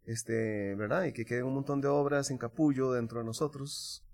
este, 0.07 0.75
¿verdad? 0.75 1.05
Y 1.05 1.13
que 1.13 1.25
queden 1.25 1.45
un 1.45 1.55
montón 1.55 1.81
de 1.81 1.89
obras 1.89 2.31
en 2.31 2.39
capullo 2.39 2.93
dentro 2.93 3.21
de 3.21 3.25
nosotros. 3.25 4.05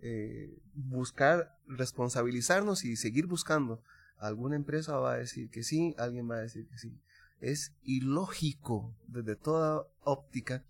Eh, 0.00 0.56
buscar 0.74 1.58
responsabilizarnos 1.66 2.84
y 2.84 2.96
seguir 2.96 3.26
buscando. 3.26 3.82
Alguna 4.16 4.56
empresa 4.56 4.96
va 4.98 5.12
a 5.12 5.18
decir 5.18 5.50
que 5.50 5.62
sí, 5.62 5.94
alguien 5.98 6.30
va 6.30 6.36
a 6.36 6.40
decir 6.40 6.68
que 6.68 6.78
sí. 6.78 7.00
Es 7.40 7.72
ilógico 7.82 8.96
desde 9.06 9.36
toda 9.36 9.86
óptica 10.00 10.64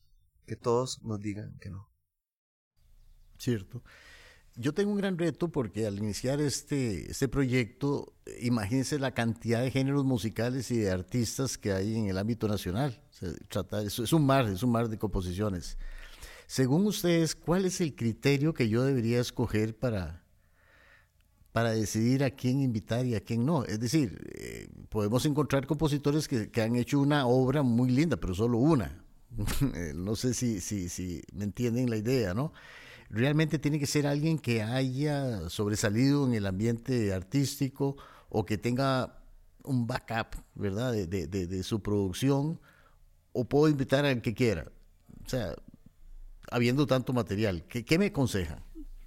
que 0.47 0.57
todos 0.57 1.03
nos 1.03 1.21
digan 1.21 1.57
que 1.59 1.71
no. 1.71 1.89
Cierto. 3.39 3.83
Yo 4.61 4.75
tengo 4.75 4.91
un 4.91 4.99
gran 4.99 5.17
reto 5.17 5.53
porque 5.53 5.87
al 5.87 5.99
iniciar 5.99 6.41
este, 6.41 7.09
este 7.09 7.29
proyecto, 7.29 8.13
imagínense 8.41 8.99
la 8.99 9.15
cantidad 9.15 9.63
de 9.63 9.71
géneros 9.71 10.05
musicales 10.05 10.73
y 10.73 10.79
de 10.79 10.91
artistas 10.91 11.57
que 11.57 11.73
hay 11.73 11.97
en 11.97 12.07
el 12.07 12.19
ámbito 12.19 12.49
nacional. 12.49 13.01
es, 13.21 14.13
un 14.13 14.27
mar, 14.27 14.49
es 14.49 14.65
un 14.65 14.73
mar 14.73 14.89
de 14.89 14.99
composiciones. 14.99 15.79
Según 16.49 16.87
ustedes, 16.89 17.37
¿cuál 17.37 17.67
es 17.67 17.81
el 17.81 17.95
criterio 17.95 18.53
que 18.53 18.69
yo 18.69 18.83
debería 18.83 19.21
escoger 19.21 19.79
para, 19.79 20.25
para 21.53 21.71
decidir 21.71 22.25
a 22.25 22.31
quién 22.31 22.61
invitar 22.61 23.07
y 23.07 23.15
a 23.15 23.21
quién 23.21 23.47
no? 23.47 23.65
Es 23.65 23.79
decir, 23.79 24.21
eh, 24.35 24.69
podemos 24.89 25.25
encontrar 25.25 25.69
compositores 25.69 26.27
que, 26.27 26.51
que, 26.51 26.63
han 26.63 26.75
hecho 26.75 26.99
una 26.99 27.29
obra 27.29 27.63
muy 27.63 27.91
linda, 27.91 28.17
pero 28.17 28.35
solo 28.35 28.59
una. 28.59 29.05
no 29.95 30.17
sé 30.17 30.35
si, 30.35 30.61
si 30.61 31.23
me 31.33 31.45
entienden 31.45 31.89
la 31.89 31.97
idea, 31.97 32.35
¿no? 32.35 32.53
Realmente 33.11 33.59
tiene 33.59 33.79
que 33.79 33.87
ser 33.87 34.07
alguien 34.07 34.39
que 34.39 34.63
haya 34.63 35.49
sobresalido 35.49 36.27
en 36.27 36.35
el 36.35 36.47
ambiente 36.47 37.13
artístico 37.13 37.97
o 38.29 38.45
que 38.45 38.59
tenga 38.59 39.23
un 39.65 39.87
backup, 39.87 40.37
¿verdad?, 40.55 40.93
de, 40.93 41.63
su 41.63 41.83
producción, 41.83 42.61
o 43.33 43.45
puedo 43.45 43.69
invitar 43.69 44.05
al 44.05 44.23
que 44.23 44.35
quiera. 44.35 44.71
O 45.25 45.29
sea, 45.29 45.55
habiendo 46.51 46.87
tanto 46.87 47.13
material, 47.13 47.67
¿qué, 47.69 47.85
qué 47.85 47.99
me 47.99 48.07
aconseja? 48.07 48.63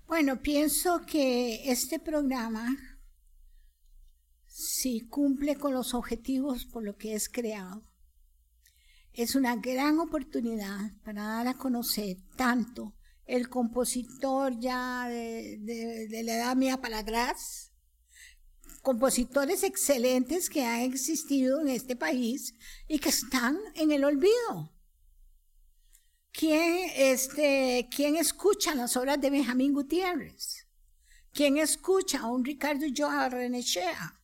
Bueno, 0.07 0.41
pienso 0.41 1.01
que 1.05 1.71
este 1.71 1.99
programa, 1.99 2.75
si 4.45 5.01
cumple 5.07 5.55
con 5.55 5.73
los 5.73 5.93
objetivos 5.93 6.65
por 6.65 6.83
lo 6.83 6.97
que 6.97 7.15
es 7.15 7.29
creado, 7.29 7.83
es 9.13 9.35
una 9.35 9.55
gran 9.55 9.99
oportunidad 9.99 10.91
para 11.03 11.23
dar 11.23 11.47
a 11.47 11.53
conocer 11.55 12.17
tanto 12.35 12.93
el 13.31 13.47
compositor 13.47 14.59
ya 14.59 15.07
de, 15.07 16.21
la 16.23 16.35
edad 16.35 16.55
mía 16.57 16.81
para 16.81 16.99
atrás, 16.99 17.71
compositores 18.81 19.63
excelentes 19.63 20.49
que 20.49 20.65
han 20.65 20.81
existido 20.81 21.61
en 21.61 21.69
este 21.69 21.95
país 21.95 22.55
y 22.89 22.99
que 22.99 23.07
están 23.07 23.57
en 23.75 23.91
el 23.91 24.03
olvido. 24.03 24.75
¿Quién, 26.33 26.91
este, 26.95 27.87
¿quién 27.95 28.17
escucha 28.17 28.75
las 28.75 28.97
obras 28.97 29.21
de 29.21 29.29
Benjamín 29.29 29.73
Gutiérrez? 29.73 30.67
¿Quién 31.33 31.57
escucha 31.57 32.19
a 32.19 32.27
un 32.27 32.43
Ricardo 32.43 32.85
Joa 32.93 33.29
Renechea? 33.29 34.19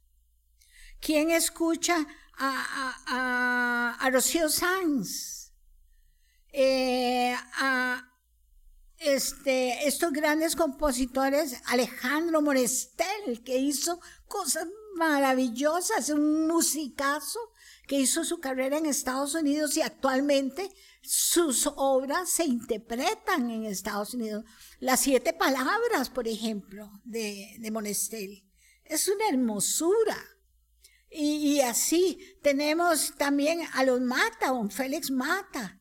¿Quién 0.99 1.31
escucha 1.31 2.05
a, 2.37 3.95
a, 4.01 4.09
Rocío 4.09 4.49
Sanz? 4.49 5.53
Eh, 6.51 7.33
a, 7.53 8.16
este, 8.99 9.87
estos 9.87 10.11
grandes 10.11 10.55
compositores, 10.55 11.61
Alejandro 11.65 12.41
Morestel, 12.41 13.43
que 13.43 13.57
hizo 13.57 13.99
cosas 14.27 14.67
maravillosas, 14.95 16.09
un 16.09 16.47
musicazo, 16.47 17.39
que 17.87 17.99
hizo 17.99 18.23
su 18.23 18.39
carrera 18.39 18.77
en 18.77 18.85
Estados 18.85 19.35
Unidos 19.35 19.77
y 19.77 19.81
actualmente 19.81 20.69
sus 21.01 21.69
obras 21.75 22.29
se 22.29 22.43
interpretan 22.43 23.49
en 23.49 23.65
Estados 23.65 24.13
Unidos. 24.13 24.43
Las 24.79 24.99
siete 24.99 25.33
palabras, 25.33 26.09
por 26.09 26.27
ejemplo, 26.27 26.91
de, 27.05 27.55
de 27.59 27.71
Monestel. 27.71 28.43
Es 28.83 29.07
una 29.07 29.29
hermosura. 29.29 30.17
Y, 31.09 31.61
así 31.61 32.37
tenemos 32.43 33.15
también 33.15 33.61
a 33.73 33.83
los 33.85 34.01
Mata, 34.01 34.47
a 34.47 34.51
don 34.51 34.69
Félix 34.69 35.09
Mata, 35.09 35.79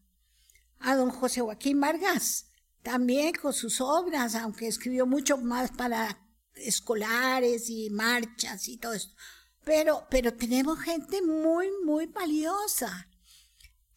a 0.79 0.95
don 0.95 1.11
José 1.11 1.41
Joaquín 1.41 1.81
Vargas, 1.81 2.47
también 2.87 3.35
con 3.35 3.53
sus 3.53 3.81
obras, 3.81 4.37
aunque 4.37 4.69
escribió 4.69 5.07
mucho 5.07 5.39
más 5.39 5.73
para 5.73 6.25
escolares 6.55 7.69
y 7.69 7.91
marchas 7.91 8.69
y 8.69 8.77
todo 8.77 8.93
esto. 8.93 9.13
Pero, 9.65 10.07
pero 10.09 10.33
tenemos 10.35 10.79
gente 10.79 11.21
muy, 11.21 11.67
muy 11.85 12.07
valiosa 12.07 13.09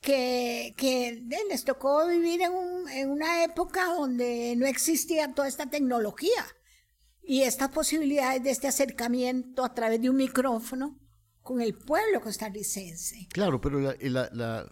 que, 0.02 0.74
que 0.76 1.24
les 1.48 1.66
tocó 1.66 2.08
vivir 2.08 2.42
en, 2.42 2.52
un, 2.52 2.90
en 2.90 3.12
una 3.12 3.44
época 3.44 3.94
donde 3.94 4.56
no 4.58 4.66
existía 4.66 5.36
toda 5.36 5.48
esta 5.48 5.68
tecnología 5.70 6.44
y 7.22 7.44
estas 7.44 7.70
posibilidades 7.70 8.42
de 8.42 8.50
este 8.50 8.70
acercamiento 8.70 9.64
a 9.64 9.76
través 9.76 10.02
de 10.02 10.10
un 10.10 10.16
micrófono 10.16 10.98
con 11.44 11.62
el 11.62 11.76
pueblo 11.76 12.22
costarricense. 12.22 13.28
Claro, 13.32 13.62
pero 13.62 13.80
la, 13.80 14.72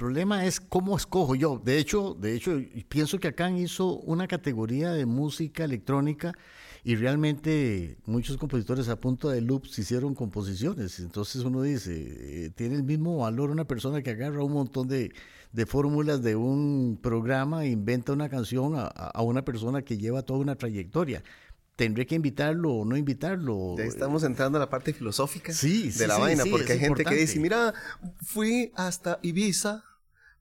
problema 0.00 0.46
es 0.46 0.60
cómo 0.60 0.96
escojo 0.96 1.34
yo. 1.34 1.60
De 1.62 1.78
hecho, 1.78 2.16
de 2.18 2.34
hecho, 2.34 2.58
pienso 2.88 3.18
que 3.18 3.28
acá 3.28 3.50
hizo 3.50 3.98
una 3.98 4.26
categoría 4.26 4.92
de 4.92 5.04
música 5.04 5.62
electrónica 5.62 6.32
y 6.82 6.96
realmente 6.96 7.98
muchos 8.06 8.38
compositores 8.38 8.88
a 8.88 8.98
punto 8.98 9.28
de 9.28 9.42
loops 9.42 9.78
hicieron 9.78 10.14
composiciones. 10.14 11.00
Entonces 11.00 11.44
uno 11.44 11.60
dice, 11.60 12.46
eh, 12.46 12.50
tiene 12.56 12.76
el 12.76 12.82
mismo 12.82 13.18
valor 13.18 13.50
una 13.50 13.66
persona 13.66 14.00
que 14.00 14.08
agarra 14.08 14.42
un 14.42 14.52
montón 14.52 14.88
de, 14.88 15.12
de 15.52 15.66
fórmulas 15.66 16.22
de 16.22 16.34
un 16.34 16.98
programa 17.02 17.66
e 17.66 17.68
inventa 17.68 18.14
una 18.14 18.30
canción 18.30 18.76
a, 18.76 18.86
a, 18.86 19.20
una 19.20 19.44
persona 19.44 19.82
que 19.82 19.98
lleva 19.98 20.22
toda 20.22 20.40
una 20.40 20.56
trayectoria. 20.56 21.22
¿Tendré 21.76 22.06
que 22.06 22.14
invitarlo 22.14 22.72
o 22.72 22.84
no 22.86 22.96
invitarlo? 22.96 23.78
estamos 23.78 24.22
entrando 24.22 24.56
a 24.56 24.60
la 24.60 24.70
parte 24.70 24.94
filosófica 24.94 25.52
sí, 25.52 25.90
de 25.90 26.06
la 26.06 26.16
vaina, 26.16 26.44
porque 26.50 26.72
hay 26.72 26.78
gente 26.78 27.04
que 27.04 27.16
dice, 27.16 27.38
mira, 27.38 27.74
fui 28.22 28.72
hasta 28.76 29.18
Ibiza 29.22 29.84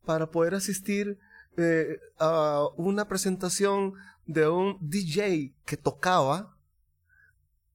para 0.05 0.31
poder 0.31 0.55
asistir 0.55 1.19
eh, 1.57 1.99
a 2.19 2.67
una 2.77 3.07
presentación 3.07 3.93
de 4.25 4.47
un 4.47 4.77
DJ 4.81 5.53
que 5.65 5.77
tocaba. 5.77 6.55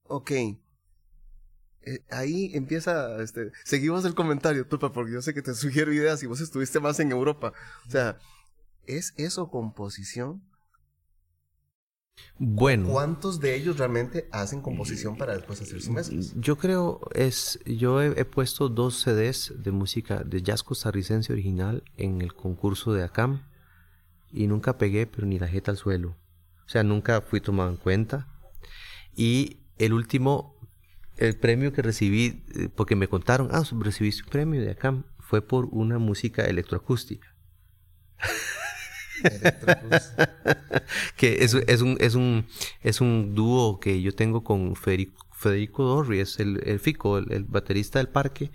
Ok. 0.03 0.31
Eh, 0.31 2.03
ahí 2.09 2.51
empieza, 2.55 3.21
este, 3.21 3.51
seguimos 3.63 4.05
el 4.05 4.15
comentario, 4.15 4.67
Tupa, 4.67 4.91
porque 4.91 5.13
yo 5.13 5.21
sé 5.21 5.33
que 5.33 5.41
te 5.41 5.53
sugiero 5.55 5.93
ideas 5.93 6.23
y 6.23 6.27
vos 6.27 6.41
estuviste 6.41 6.79
más 6.79 6.99
en 6.99 7.11
Europa. 7.11 7.53
O 7.87 7.91
sea, 7.91 8.17
¿es 8.85 9.13
eso 9.17 9.49
composición? 9.49 10.41
Bueno. 12.37 12.89
¿Cuántos 12.89 13.39
de 13.39 13.55
ellos 13.55 13.77
realmente 13.77 14.27
hacen 14.31 14.61
composición 14.61 15.17
para 15.17 15.33
después 15.33 15.61
hacer 15.61 15.81
su 15.81 15.93
mezclas? 15.93 16.33
Yo 16.35 16.57
creo 16.57 16.99
es, 17.13 17.59
yo 17.65 18.01
he, 18.01 18.25
puesto 18.25 18.67
dos 18.67 19.01
CDs 19.01 19.53
de 19.55 19.71
música 19.71 20.23
de 20.23 20.41
jazz 20.41 20.61
costarricense 20.61 21.31
original 21.31 21.83
en 21.95 22.21
el 22.21 22.33
concurso 22.33 22.93
de 22.93 23.03
ACAM 23.03 23.43
y 24.31 24.47
nunca 24.47 24.77
pegué, 24.77 25.07
pero 25.07 25.25
ni 25.25 25.39
la 25.39 25.47
jeta 25.47 25.71
al 25.71 25.77
suelo. 25.77 26.17
O 26.65 26.69
sea, 26.69 26.83
nunca 26.83 27.21
fui 27.21 27.39
tomado 27.39 27.69
en 27.69 27.77
cuenta. 27.77 28.27
Y 29.15 29.59
el 29.77 29.93
último, 29.93 30.55
el 31.15 31.37
premio 31.37 31.71
que 31.71 31.81
recibí, 31.81 32.43
eh, 32.53 32.69
porque 32.75 32.97
me 32.97 33.07
contaron, 33.07 33.49
ah, 33.51 33.63
recibiste 33.79 34.23
un 34.23 34.29
premio 34.29 34.59
de 34.59 34.71
ACAM, 34.71 35.05
fue 35.19 35.41
por 35.41 35.65
una 35.71 35.99
música 35.99 36.43
electroacústica. 36.45 37.33
que 41.17 41.43
es, 41.43 41.53
es, 41.53 41.81
un, 41.81 41.97
es, 41.99 42.15
un, 42.15 42.45
es 42.81 43.01
un 43.01 43.35
dúo 43.35 43.79
que 43.79 44.01
yo 44.01 44.13
tengo 44.13 44.43
con 44.43 44.75
Federico, 44.75 45.25
Federico 45.31 45.83
Dorri, 45.83 46.19
es 46.19 46.39
el, 46.39 46.61
el 46.65 46.79
Fico, 46.79 47.17
el, 47.17 47.43
baterista 47.43 47.99
del 47.99 48.09
parque. 48.09 48.51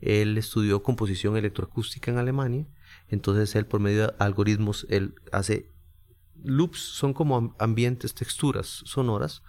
Él 0.00 0.38
estudió 0.38 0.82
composición 0.82 1.36
electroacústica 1.36 2.10
en 2.10 2.18
Alemania. 2.18 2.66
Entonces 3.08 3.54
él 3.56 3.66
por 3.66 3.80
medio 3.80 4.08
de 4.08 4.14
algoritmos, 4.18 4.86
él 4.90 5.14
hace 5.32 5.70
loops, 6.42 6.78
son 6.78 7.14
como 7.14 7.56
ambientes, 7.58 8.14
texturas 8.14 8.82
sonoras. 8.84 9.42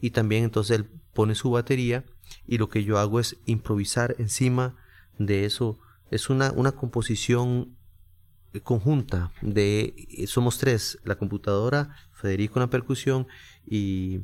Y 0.00 0.10
también 0.10 0.44
entonces 0.44 0.78
él 0.78 0.90
pone 1.12 1.34
su 1.34 1.50
batería 1.50 2.04
y 2.46 2.58
lo 2.58 2.68
que 2.68 2.84
yo 2.84 2.98
hago 2.98 3.20
es 3.20 3.36
improvisar 3.44 4.14
encima 4.18 4.76
de 5.18 5.44
eso. 5.44 5.78
Es 6.10 6.30
una, 6.30 6.52
una 6.52 6.72
composición 6.72 7.76
conjunta 8.62 9.32
de 9.42 10.26
somos 10.26 10.58
tres 10.58 10.98
la 11.04 11.16
computadora 11.16 11.94
Federico 12.12 12.58
en 12.58 12.62
la 12.62 12.70
percusión 12.70 13.28
y, 13.66 14.20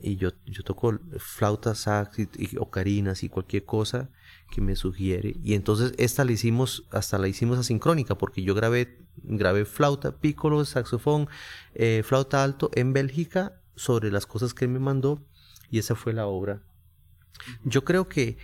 y 0.00 0.16
yo, 0.16 0.30
yo 0.46 0.62
toco 0.62 0.98
flauta 1.18 1.74
sax 1.74 2.18
y, 2.18 2.56
ocarinas 2.58 3.22
y 3.22 3.28
cualquier 3.28 3.64
cosa 3.64 4.10
que 4.50 4.60
me 4.60 4.76
sugiere. 4.76 5.36
Y 5.42 5.54
entonces 5.54 5.92
esta 5.96 6.24
la 6.24 6.32
hicimos 6.32 6.84
hasta 6.90 7.18
la 7.18 7.28
hicimos 7.28 7.58
asincrónica 7.58 8.16
porque 8.16 8.42
yo 8.42 8.54
grabé 8.54 8.98
grabé 9.22 9.64
flauta 9.64 10.16
piccolo 10.16 10.64
saxofón 10.64 11.28
eh, 11.74 12.02
flauta 12.04 12.42
alto 12.42 12.70
en 12.74 12.92
Bélgica 12.92 13.60
sobre 13.76 14.10
las 14.10 14.26
cosas 14.26 14.54
que 14.54 14.66
me 14.68 14.78
mandó 14.78 15.22
y 15.70 15.78
esa 15.78 15.94
fue 15.94 16.12
la 16.12 16.26
obra. 16.26 16.62
Yo 17.64 17.84
creo 17.84 18.08
que 18.08 18.36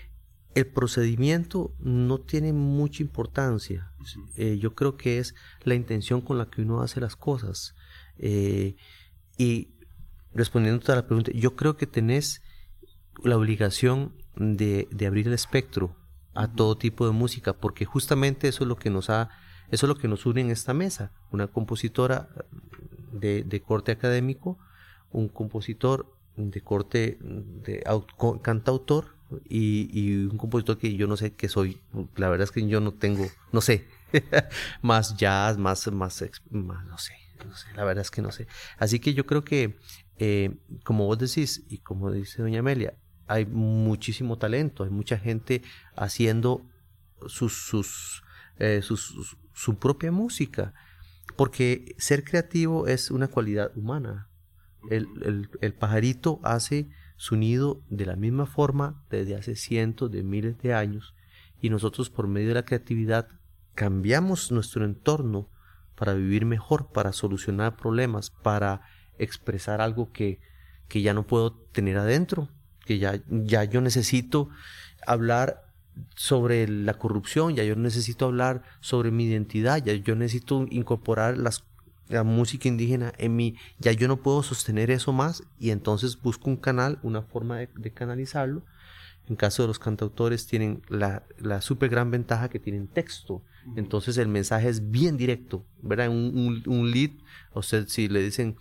el 0.57 0.67
procedimiento 0.67 1.75
no 1.79 2.19
tiene 2.19 2.55
mucha 2.55 3.03
importancia. 3.03 3.93
Eh, 4.37 4.57
yo 4.59 4.75
creo 4.75 4.97
que 4.97 5.19
es 5.19 5.35
la 5.63 5.75
intención 5.75 6.23
con 6.23 6.39
la 6.39 6.49
que 6.49 6.63
uno 6.63 6.81
hace 6.81 6.99
las 6.99 7.15
cosas. 7.15 7.75
Eh, 8.17 8.75
y 9.37 9.75
respondiendo 10.33 10.91
a 10.91 10.97
la 10.97 11.07
pregunta, 11.07 11.31
yo 11.35 11.57
creo 11.57 11.77
que 11.77 11.87
tenés 11.87 12.41
la 13.23 13.37
obligación 13.37 14.17
de, 14.35 14.89
abrir 15.07 15.27
el 15.27 15.35
espectro 15.35 15.95
a 16.33 16.51
todo 16.51 16.79
tipo 16.79 17.05
de 17.05 17.13
música, 17.13 17.53
porque 17.53 17.85
justamente 17.85 18.49
eso 18.49 18.65
es 18.65 18.69
lo 18.69 18.77
que 18.77 18.89
nos 18.89 19.11
ha, 19.11 19.29
eso 19.71 19.85
es 19.85 19.89
lo 19.89 19.99
que 19.99 20.09
nos 20.09 20.25
une 20.25 20.41
en 20.41 20.51
esta 20.51 20.73
mesa. 20.73 21.13
Una 21.33 21.49
compositora 21.49 22.31
de, 23.13 23.43
de 23.43 23.61
corte 23.61 23.93
académico, 23.93 24.59
un 25.11 25.29
compositor 25.29 26.17
de 26.37 26.63
corte 26.63 27.19
de 27.21 27.85
cantautor 28.41 29.16
y, 29.49 30.27
un 30.27 30.39
compositor 30.39 30.79
que 30.79 30.95
yo 30.95 31.07
no 31.07 31.17
sé 31.17 31.35
qué 31.35 31.49
soy. 31.49 31.81
La 32.17 32.29
verdad 32.29 32.45
es 32.45 32.53
que 32.53 32.67
yo 32.67 32.81
no 32.81 32.93
tengo, 32.93 33.27
no 33.53 33.61
sé, 33.61 33.87
más 34.83 35.17
jazz, 35.17 35.59
más, 35.59 35.87
más, 35.93 36.23
no 36.51 36.99
sé, 36.99 37.15
no 37.45 37.57
sé, 37.57 37.67
la 37.75 37.85
verdad 37.85 38.03
es 38.03 38.11
que 38.11 38.23
no 38.23 38.31
sé. 38.31 38.47
Así 38.79 39.01
que 39.01 39.15
yo 39.15 39.27
creo 39.27 39.45
que, 39.45 39.79
eh, 40.19 40.57
como 40.85 41.07
vos 41.07 41.19
decís 41.19 41.65
y 41.69 41.79
como 41.79 42.11
dice 42.13 42.43
doña 42.43 42.61
Amelia, 42.61 42.95
hay 43.27 43.47
muchísimo 43.47 44.39
talento, 44.39 44.85
hay 44.85 44.91
mucha 44.91 45.19
gente 45.19 45.63
haciendo 45.97 46.65
sus, 47.27 47.67
sus, 47.67 48.23
eh, 48.59 48.83
su 48.83 49.79
propia 49.79 50.13
música, 50.13 50.73
porque 51.37 51.97
ser 51.99 52.23
creativo 52.23 52.87
es 52.87 53.11
una 53.11 53.29
cualidad 53.29 53.77
humana. 53.77 54.29
El, 54.89 55.09
el, 55.23 55.51
el 55.61 55.75
pajarito 55.75 56.39
hace 56.45 56.89
su 57.17 57.37
de 57.37 58.07
la 58.07 58.17
misma 58.17 58.47
forma 58.47 59.03
desde 59.11 59.37
hace 59.37 59.57
cientos 59.57 60.11
de 60.11 60.23
miles 60.23 60.59
de 60.59 60.75
años 60.75 61.15
y 61.61 61.71
nosotros 61.71 62.11
por 62.11 62.29
medio 62.29 62.49
de 62.49 62.55
la 62.55 62.65
creatividad 62.65 63.29
cambiamos 63.75 64.53
nuestro 64.53 64.85
entorno 64.85 65.49
para 65.95 66.15
vivir 66.15 66.45
mejor, 66.45 66.93
para 66.93 67.13
solucionar 67.13 67.77
problemas, 67.77 68.31
para 68.31 68.83
expresar 69.19 69.81
algo 69.81 70.13
que, 70.13 70.41
que 70.89 71.03
ya 71.03 71.15
no 71.15 71.27
puedo 71.27 71.53
tener 71.53 71.97
adentro, 71.97 72.49
que 72.85 72.99
ya, 72.99 73.23
ya 73.29 73.65
yo 73.65 73.81
necesito 73.81 74.51
hablar 75.07 75.67
sobre 76.15 76.69
la 76.69 76.95
corrupción, 76.95 77.57
ya 77.57 77.65
yo 77.65 77.75
necesito 77.77 78.27
hablar 78.27 78.63
sobre 78.81 79.11
mi 79.11 79.25
identidad, 79.25 79.83
ya 79.83 79.95
yo 79.95 80.15
necesito 80.15 80.67
incorporar 80.71 81.39
las 81.39 81.65
la 82.09 82.23
música 82.23 82.69
indígena 82.69 83.13
en 83.19 83.37
mí, 83.37 83.57
ya 83.79 83.93
yo 83.93 84.09
no 84.09 84.19
puedo 84.19 84.43
sostener 84.43 84.91
eso 84.91 85.13
más 85.13 85.43
y 85.59 85.71
entonces 85.71 86.21
busco 86.21 86.51
un 86.51 86.57
canal, 86.57 86.99
una 87.03 87.23
forma 87.23 87.59
de, 87.59 87.93
canalizarlo. 87.93 88.65
En 89.29 89.35
caso 89.35 89.63
de 89.63 89.69
los 89.69 89.81
cantautores 89.81 90.47
tienen 90.47 90.83
la, 90.89 91.25
la 91.39 91.61
super 91.61 91.91
gran 91.91 92.13
ventaja 92.13 92.49
que 92.49 92.61
tienen 92.61 92.87
texto, 92.87 93.43
entonces 93.75 94.19
el 94.19 94.29
mensaje 94.29 94.69
es 94.69 94.93
bien 94.93 95.17
directo, 95.17 95.67
¿verdad? 95.83 96.09
Un, 96.11 96.39
un, 96.39 96.63
un 96.67 96.91
lead, 96.93 97.11
a 97.53 97.59
usted 97.59 97.89
si 97.89 98.09
le 98.09 98.23
dicen 98.23 98.57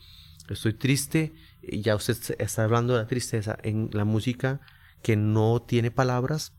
estoy 0.50 0.74
triste, 0.74 1.34
ya 1.62 1.96
usted 1.96 2.36
está 2.40 2.64
hablando 2.64 2.94
de 2.94 3.00
la 3.02 3.08
tristeza 3.08 3.58
en 3.64 3.90
la 3.94 4.06
música 4.06 4.62
que 5.02 5.16
no 5.16 5.62
tiene 5.62 5.92
palabras, 5.92 6.55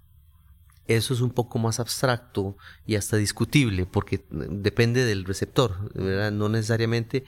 eso 0.89 1.15
es 1.15 1.21
un 1.21 1.31
poco 1.31 1.59
más 1.59 1.81
abstracto 1.81 2.57
y 2.87 2.95
hasta 2.95 3.17
discutible 3.17 3.87
porque 3.87 4.25
depende 4.31 5.05
del 5.05 5.25
receptor, 5.25 5.93
¿verdad? 5.95 6.33
No 6.33 6.49
necesariamente... 6.49 7.25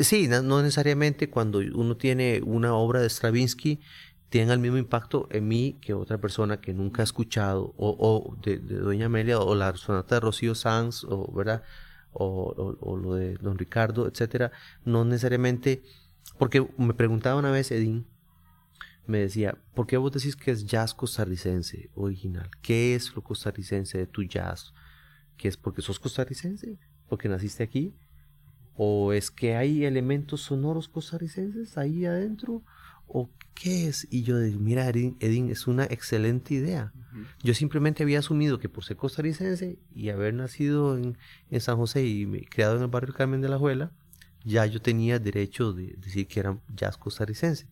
sí, 0.00 0.28
no, 0.28 0.62
necesariamente 0.62 1.30
cuando 1.30 1.58
uno 1.58 1.96
tiene 1.96 2.40
una 2.44 2.74
obra 2.74 3.00
de 3.00 3.08
Stravinsky 3.08 3.80
tenga 4.30 4.52
el 4.52 4.58
mismo 4.58 4.78
impacto 4.78 5.28
en 5.30 5.46
mí 5.46 5.78
que 5.80 5.94
otra 5.94 6.18
persona 6.18 6.60
que 6.60 6.74
nunca 6.74 7.02
ha 7.02 7.04
escuchado 7.04 7.72
o, 7.76 8.36
de, 8.42 8.58
Doña 8.58 9.06
Amelia 9.06 9.38
o 9.38 9.54
la 9.54 9.76
sonata 9.76 10.16
de 10.16 10.20
Rocío 10.20 10.56
Sanz 10.56 11.04
o, 11.04 11.32
¿verdad? 11.32 11.62
O, 12.12 12.76
o, 12.80 12.96
lo 12.96 13.14
de 13.14 13.36
Don 13.36 13.58
Ricardo, 13.58 14.08
etcétera, 14.08 14.50
no 14.84 15.04
necesariamente, 15.04 15.82
porque 16.38 16.66
me 16.78 16.94
preguntaba 16.94 17.38
una 17.38 17.50
vez 17.50 17.70
Edín, 17.70 18.06
me 19.06 19.18
decía, 19.18 19.58
¿por 19.74 19.86
qué 19.86 19.96
vos 19.96 20.12
decís 20.12 20.36
que 20.36 20.50
es 20.50 20.64
jazz 20.64 20.94
costarricense 20.94 21.90
original? 21.94 22.50
¿Qué 22.62 22.94
es 22.94 23.14
lo 23.14 23.22
costarricense 23.22 23.98
de 23.98 24.06
tu 24.06 24.22
jazz? 24.22 24.72
¿Qué 25.36 25.48
es 25.48 25.56
porque 25.56 25.82
sos 25.82 26.00
costarricense? 26.00 26.78
¿Porque 27.08 27.28
naciste 27.28 27.62
aquí? 27.62 27.94
¿O 28.76 29.12
es 29.12 29.30
que 29.30 29.56
hay 29.56 29.84
elementos 29.84 30.42
sonoros 30.42 30.88
costarricenses 30.88 31.76
ahí 31.76 32.06
adentro? 32.06 32.62
¿O 33.06 33.30
qué 33.54 33.88
es? 33.88 34.08
Y 34.10 34.22
yo 34.22 34.38
dije, 34.38 34.58
mira, 34.58 34.88
Edín, 34.88 35.50
es 35.50 35.66
una 35.66 35.84
excelente 35.84 36.54
idea. 36.54 36.92
Yo 37.42 37.54
simplemente 37.54 38.02
había 38.02 38.18
asumido 38.18 38.58
que 38.58 38.68
por 38.68 38.84
ser 38.84 38.96
costarricense 38.96 39.78
y 39.94 40.08
haber 40.08 40.34
nacido 40.34 40.96
en, 40.96 41.16
en 41.50 41.60
San 41.60 41.76
José 41.76 42.04
y 42.04 42.26
criado 42.46 42.76
en 42.76 42.82
el 42.82 42.88
barrio 42.88 43.14
Carmen 43.14 43.40
de 43.40 43.48
la 43.48 43.58
Juela, 43.58 43.92
ya 44.44 44.66
yo 44.66 44.80
tenía 44.80 45.18
derecho 45.18 45.72
de 45.72 45.94
decir 45.98 46.26
que 46.26 46.40
era 46.40 46.58
jazz 46.74 46.96
costarricense. 46.96 47.68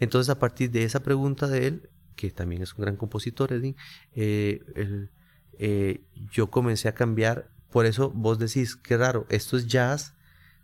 Entonces, 0.00 0.30
a 0.30 0.38
partir 0.38 0.70
de 0.70 0.84
esa 0.84 1.00
pregunta 1.02 1.46
de 1.48 1.66
él, 1.66 1.90
que 2.16 2.30
también 2.30 2.62
es 2.62 2.74
un 2.74 2.82
gran 2.82 2.96
compositor, 2.96 3.52
Edwin, 3.52 3.76
eh, 4.12 5.08
eh, 5.58 6.04
yo 6.30 6.50
comencé 6.50 6.88
a 6.88 6.94
cambiar. 6.94 7.50
Por 7.70 7.86
eso 7.86 8.10
vos 8.10 8.38
decís, 8.38 8.76
qué 8.76 8.96
raro, 8.96 9.26
esto 9.28 9.56
es 9.56 9.66
jazz, 9.66 10.14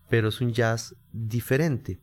pero 0.09 0.29
es 0.29 0.41
un 0.41 0.53
jazz 0.53 0.97
diferente. 1.13 2.01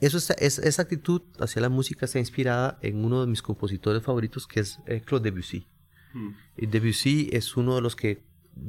Eso 0.00 0.18
esa 0.18 0.82
actitud 0.82 1.22
hacia 1.38 1.62
la 1.62 1.68
música 1.68 2.06
está 2.06 2.18
inspirada 2.18 2.78
en 2.82 3.04
uno 3.04 3.20
de 3.20 3.28
mis 3.28 3.40
compositores 3.40 4.02
favoritos, 4.02 4.46
que 4.46 4.60
es 4.60 4.80
eh, 4.86 5.00
Claude 5.00 5.30
Debussy. 5.30 5.68
Hmm. 6.12 6.32
Debussy 6.56 7.30
es 7.32 7.56
uno 7.56 7.76
de 7.76 7.80
los 7.80 7.94
que 7.94 8.24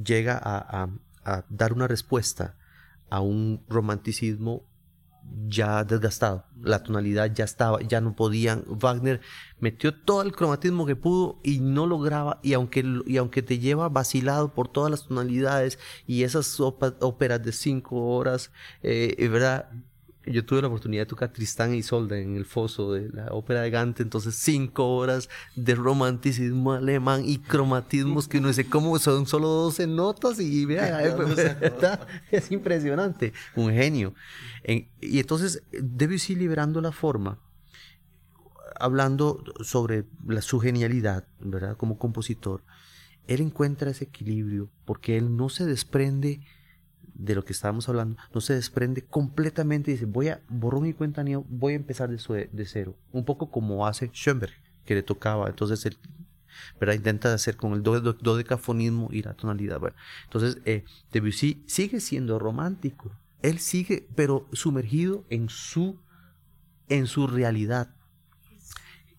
llega 0.05 0.39
a 0.43 1.45
dar 1.49 1.73
una 1.73 1.87
respuesta 1.87 2.55
a 3.09 3.21
un 3.21 3.63
romanticismo 3.67 4.65
ya 5.47 5.83
desgastado. 5.83 6.45
La 6.61 6.83
tonalidad 6.83 7.33
ya 7.33 7.45
estaba, 7.45 7.81
ya 7.81 8.01
no 8.01 8.15
podían. 8.15 8.63
Wagner 8.67 9.21
metió 9.59 9.93
todo 9.93 10.21
el 10.21 10.33
cromatismo 10.33 10.85
que 10.85 10.95
pudo 10.95 11.39
y 11.43 11.59
no 11.59 11.85
lograba. 11.87 12.39
Y 12.43 12.53
aunque, 12.53 12.83
y 13.05 13.17
aunque 13.17 13.41
te 13.41 13.59
lleva 13.59 13.89
vacilado 13.89 14.53
por 14.53 14.67
todas 14.67 14.91
las 14.91 15.07
tonalidades 15.07 15.79
y 16.07 16.23
esas 16.23 16.59
óperas 16.59 17.43
de 17.43 17.51
cinco 17.51 18.15
horas, 18.15 18.51
eh, 18.81 19.27
¿verdad? 19.29 19.69
Yo 20.25 20.45
tuve 20.45 20.61
la 20.61 20.67
oportunidad 20.67 21.03
de 21.03 21.07
tocar 21.07 21.29
Tristán 21.29 21.73
y 21.73 21.77
Isolda 21.77 22.17
en 22.17 22.35
el 22.35 22.45
foso 22.45 22.93
de 22.93 23.09
la 23.09 23.27
ópera 23.31 23.61
de 23.61 23.69
Gante, 23.69 24.03
entonces 24.03 24.35
cinco 24.35 24.95
horas 24.95 25.29
de 25.55 25.75
romanticismo 25.75 26.73
alemán 26.73 27.23
y 27.25 27.39
cromatismos 27.39 28.27
que 28.27 28.39
no 28.39 28.51
sé 28.53 28.65
cómo 28.69 28.97
son 28.99 29.25
solo 29.25 29.47
12 29.47 29.87
notas 29.87 30.39
y 30.39 30.65
vea, 30.65 31.01
es 32.31 32.51
impresionante, 32.51 33.33
un 33.55 33.71
genio. 33.71 34.13
y 34.65 35.19
entonces 35.19 35.63
Debussy 35.71 36.35
liberando 36.35 36.79
la 36.79 36.91
forma, 36.91 37.39
hablando 38.79 39.43
sobre 39.61 40.05
la, 40.25 40.41
su 40.41 40.59
genialidad, 40.59 41.27
¿verdad? 41.39 41.75
Como 41.75 41.97
compositor, 41.97 42.63
él 43.27 43.41
encuentra 43.41 43.91
ese 43.91 44.05
equilibrio 44.05 44.69
porque 44.85 45.17
él 45.17 45.35
no 45.35 45.49
se 45.49 45.65
desprende 45.65 46.41
de 47.13 47.35
lo 47.35 47.45
que 47.45 47.53
estábamos 47.53 47.87
hablando, 47.89 48.17
no 48.33 48.41
se 48.41 48.53
desprende 48.55 49.03
completamente 49.03 49.91
y 49.91 49.93
dice, 49.95 50.05
voy 50.05 50.29
a 50.29 50.41
borrar 50.49 50.81
mi 50.81 50.93
cuenta, 50.93 51.23
voy 51.49 51.73
a 51.73 51.75
empezar 51.75 52.09
de, 52.09 52.49
de, 52.51 52.65
cero. 52.65 52.95
Un 53.11 53.25
poco 53.25 53.49
como 53.51 53.85
hace 53.85 54.09
Schoenberg, 54.13 54.53
que 54.85 54.95
le 54.95 55.03
tocaba. 55.03 55.47
Entonces 55.49 55.85
él 55.85 55.97
¿verdad? 56.79 56.95
Intenta 56.95 57.33
hacer 57.33 57.55
con 57.55 57.73
el 57.73 57.83
dodecafonismo 57.83 59.09
y 59.11 59.21
la 59.21 59.33
tonalidad. 59.33 59.81
entonces, 60.25 60.59
eh, 60.65 60.83
Debussy 61.11 61.63
sigue 61.65 61.99
siendo 61.99 62.39
romántico. 62.39 63.11
Él 63.41 63.59
sigue, 63.59 64.07
pero 64.15 64.47
sumergido 64.53 65.25
en 65.29 65.49
su, 65.49 65.97
en 66.89 67.07
su 67.07 67.27
realidad 67.27 67.89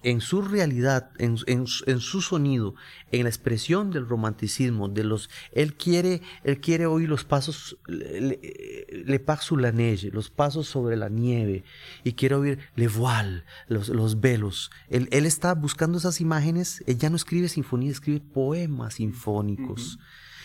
en 0.05 0.21
su 0.21 0.43
realidad, 0.43 1.11
en, 1.19 1.37
en, 1.47 1.67
su 1.67 2.21
sonido, 2.21 2.75
en 3.11 3.23
la 3.23 3.31
expresión 3.31 3.91
del 3.91 4.07
romanticismo, 4.07 4.91
de 4.91 5.03
los, 5.03 5.31
él 5.53 5.75
quiere, 5.75 6.21
él 6.45 6.61
quiere 6.61 6.85
oír 6.85 7.09
los 7.09 7.25
pasos, 7.25 7.79
le, 7.87 8.87
le 8.93 9.19
paso 9.19 9.57
la 9.57 9.73
neige, 9.73 10.11
los 10.13 10.29
pasos 10.29 10.69
sobre 10.69 10.97
la 10.97 11.09
nieve, 11.09 11.65
y 12.05 12.13
quiere 12.13 12.35
oír 12.35 12.59
le 12.77 12.87
voile, 12.89 13.45
los, 13.67 13.89
los 13.89 14.21
velos. 14.21 14.71
Él, 14.91 15.09
él, 15.11 15.25
está 15.25 15.55
buscando 15.55 15.97
esas 15.97 16.21
imágenes, 16.21 16.85
él 16.87 16.99
ya 16.99 17.09
no 17.09 17.17
escribe 17.17 17.49
sinfonía, 17.49 17.91
escribe 17.91 18.21
poemas 18.21 18.95
sinfónicos. 18.95 19.99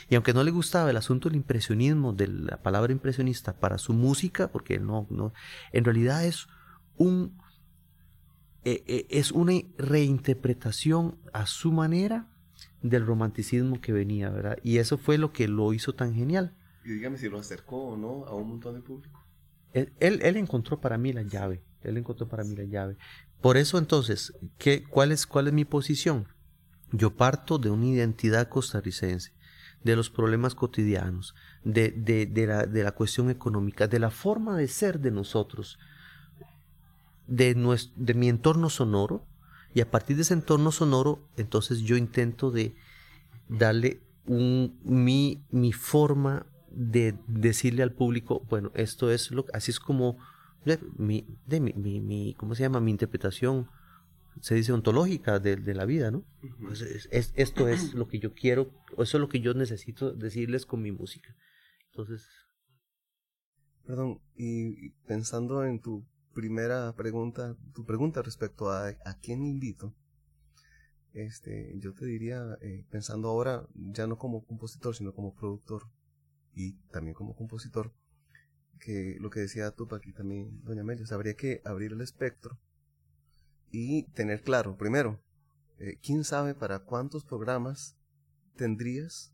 Y 0.09 0.15
aunque 0.15 0.33
no 0.33 0.43
le 0.43 0.51
gustaba 0.51 0.89
el 0.89 0.97
asunto 0.97 1.27
del 1.27 1.35
impresionismo, 1.35 2.13
de 2.13 2.29
la 2.29 2.63
palabra 2.63 2.93
impresionista 2.93 3.59
para 3.59 3.77
su 3.77 3.93
música, 3.93 4.47
porque 4.51 4.79
no, 4.79 5.05
no, 5.09 5.33
en 5.73 5.83
realidad 5.83 6.25
es 6.25 6.47
un 6.97 7.37
eh, 8.65 8.83
eh, 8.87 9.07
es 9.09 9.31
una 9.31 9.53
reinterpretación 9.77 11.17
a 11.33 11.45
su 11.45 11.71
manera 11.71 12.27
del 12.81 13.05
romanticismo 13.05 13.79
que 13.79 13.93
venía, 13.93 14.29
¿verdad? 14.29 14.57
Y 14.63 14.77
eso 14.77 14.97
fue 14.97 15.17
lo 15.17 15.31
que 15.31 15.47
lo 15.47 15.73
hizo 15.73 15.93
tan 15.93 16.13
genial. 16.13 16.55
Y 16.83 16.89
dígame 16.89 17.17
si 17.17 17.29
lo 17.29 17.39
acercó 17.39 17.89
o 17.89 17.97
no 17.97 18.25
a 18.25 18.35
un 18.35 18.49
montón 18.49 18.75
de 18.75 18.81
público. 18.81 19.25
Él, 19.73 19.93
él, 19.99 20.37
encontró 20.37 20.81
para 20.81 20.97
mí 20.97 21.13
la 21.13 21.21
llave, 21.21 21.63
él 21.83 21.97
encontró 21.97 22.27
para 22.27 22.43
mí 22.43 22.55
la 22.55 22.63
llave. 22.63 22.97
Por 23.39 23.55
eso 23.55 23.77
entonces, 23.77 24.33
¿qué, 24.57 24.83
cuál, 24.83 25.11
es, 25.11 25.27
¿cuál 25.27 25.47
es 25.47 25.53
mi 25.53 25.63
posición? 25.63 26.27
Yo 26.91 27.15
parto 27.15 27.59
de 27.59 27.69
una 27.69 27.85
identidad 27.85 28.49
costarricense, 28.49 29.33
de 29.83 29.95
los 29.95 30.09
problemas 30.09 30.55
cotidianos, 30.55 31.35
de, 31.63 31.91
de, 31.91 32.25
de, 32.25 32.47
la, 32.47 32.65
de 32.65 32.83
la 32.83 32.91
cuestión 32.93 33.29
económica, 33.29 33.87
de 33.87 33.99
la 33.99 34.09
forma 34.09 34.57
de 34.57 34.67
ser 34.67 34.99
de 34.99 35.11
nosotros, 35.11 35.77
de, 37.29 37.55
nuestro, 37.55 37.93
de 37.95 38.13
mi 38.15 38.27
entorno 38.27 38.69
sonoro 38.69 39.25
y 39.73 39.81
a 39.81 39.91
partir 39.91 40.15
de 40.15 40.23
ese 40.23 40.33
entorno 40.33 40.71
sonoro, 40.71 41.29
entonces 41.37 41.81
yo 41.81 41.95
intento 41.95 42.51
de 42.51 42.75
darle 43.47 44.01
un, 44.25 44.79
mi, 44.83 45.45
mi 45.51 45.71
forma 45.71 46.47
de 46.71 47.15
decirle 47.27 47.83
al 47.83 47.93
público, 47.93 48.45
bueno, 48.49 48.71
esto 48.73 49.11
es 49.11 49.31
lo 49.31 49.45
así 49.53 49.71
es 49.71 49.79
como 49.79 50.17
de 50.65 50.79
mi, 50.97 51.25
de 51.45 51.59
mi, 51.59 51.73
mi, 51.73 52.33
¿cómo 52.35 52.55
se 52.55 52.63
llama? 52.63 52.79
Mi 52.79 52.91
interpretación 52.91 53.69
se 54.41 54.55
dice 54.55 54.71
ontológica 54.71 55.39
de, 55.39 55.55
de 55.55 55.73
la 55.73 55.85
vida, 55.85 56.11
¿no? 56.11 56.23
Pues 56.61 56.81
es, 56.81 57.33
esto 57.35 57.67
es 57.67 57.93
lo 57.93 58.07
que 58.07 58.19
yo 58.19 58.33
quiero, 58.33 58.71
eso 58.93 59.17
es 59.17 59.21
lo 59.21 59.29
que 59.29 59.39
yo 59.39 59.53
necesito 59.53 60.11
decirles 60.13 60.65
con 60.65 60.81
mi 60.81 60.91
música. 60.91 61.35
Entonces... 61.91 62.27
Perdón, 63.85 64.21
y 64.35 64.91
pensando 65.07 65.65
en 65.65 65.81
tu 65.81 66.05
primera 66.33 66.93
pregunta, 66.95 67.55
tu 67.73 67.85
pregunta 67.85 68.21
respecto 68.21 68.71
a, 68.71 68.87
a 68.87 69.13
quién 69.21 69.45
invito, 69.45 69.93
este, 71.13 71.73
yo 71.79 71.93
te 71.93 72.05
diría, 72.05 72.57
eh, 72.61 72.85
pensando 72.89 73.29
ahora 73.29 73.67
ya 73.73 74.07
no 74.07 74.17
como 74.17 74.45
compositor, 74.45 74.95
sino 74.95 75.13
como 75.13 75.33
productor 75.33 75.87
y 76.53 76.73
también 76.91 77.13
como 77.13 77.35
compositor, 77.35 77.91
que 78.79 79.17
lo 79.19 79.29
que 79.29 79.41
decía 79.41 79.71
Tupac 79.71 80.05
y 80.05 80.13
también 80.13 80.63
Doña 80.63 80.81
Amelia, 80.81 81.05
habría 81.11 81.35
que 81.35 81.61
abrir 81.65 81.93
el 81.93 82.01
espectro 82.01 82.57
y 83.71 84.03
tener 84.13 84.41
claro, 84.41 84.77
primero, 84.77 85.19
eh, 85.79 85.97
quién 86.01 86.23
sabe 86.23 86.53
para 86.53 86.79
cuántos 86.79 87.25
programas 87.25 87.95
tendrías 88.55 89.33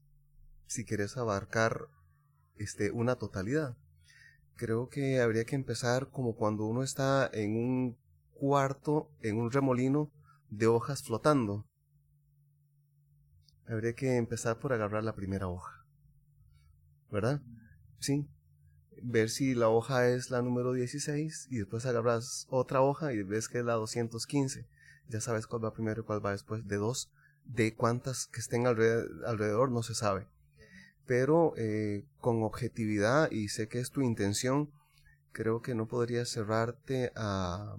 si 0.67 0.85
quieres 0.85 1.17
abarcar 1.17 1.87
este, 2.57 2.91
una 2.91 3.15
totalidad 3.15 3.77
creo 4.55 4.89
que 4.89 5.19
habría 5.19 5.45
que 5.45 5.55
empezar 5.55 6.09
como 6.09 6.35
cuando 6.35 6.65
uno 6.65 6.83
está 6.83 7.29
en 7.33 7.55
un 7.55 7.97
cuarto, 8.33 9.09
en 9.21 9.37
un 9.37 9.51
remolino 9.51 10.11
de 10.49 10.67
hojas 10.67 11.03
flotando. 11.03 11.65
Habría 13.67 13.93
que 13.93 14.17
empezar 14.17 14.59
por 14.59 14.73
agarrar 14.73 15.03
la 15.03 15.15
primera 15.15 15.47
hoja. 15.47 15.85
¿Verdad? 17.11 17.41
Sí. 17.99 18.27
Ver 19.01 19.29
si 19.29 19.55
la 19.55 19.69
hoja 19.69 20.07
es 20.07 20.29
la 20.29 20.41
número 20.41 20.73
16 20.73 21.47
y 21.49 21.57
después 21.57 21.85
agarras 21.85 22.47
otra 22.49 22.81
hoja 22.81 23.13
y 23.13 23.23
ves 23.23 23.49
que 23.49 23.59
es 23.59 23.65
la 23.65 23.73
215. 23.73 24.67
Ya 25.09 25.21
sabes 25.21 25.47
cuál 25.47 25.65
va 25.65 25.73
primero 25.73 26.01
y 26.01 26.05
cuál 26.05 26.25
va 26.25 26.31
después. 26.31 26.67
De 26.67 26.77
dos, 26.77 27.11
de 27.43 27.75
cuántas 27.75 28.27
que 28.27 28.39
estén 28.39 28.67
alrededor 28.67 29.71
no 29.71 29.83
se 29.83 29.95
sabe 29.95 30.27
pero 31.05 31.53
eh, 31.57 32.05
con 32.19 32.43
objetividad 32.43 33.29
y 33.31 33.49
sé 33.49 33.67
que 33.67 33.79
es 33.79 33.91
tu 33.91 34.01
intención, 34.01 34.71
creo 35.31 35.61
que 35.61 35.75
no 35.75 35.87
podrías 35.87 36.29
cerrarte 36.29 37.11
a, 37.15 37.77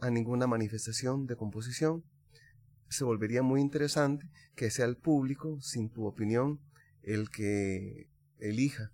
a 0.00 0.10
ninguna 0.10 0.46
manifestación 0.46 1.26
de 1.26 1.36
composición. 1.36 2.04
Se 2.88 3.04
volvería 3.04 3.42
muy 3.42 3.60
interesante 3.60 4.28
que 4.54 4.70
sea 4.70 4.84
el 4.84 4.96
público, 4.96 5.60
sin 5.60 5.88
tu 5.90 6.06
opinión, 6.06 6.60
el 7.02 7.30
que 7.30 8.08
elija. 8.38 8.92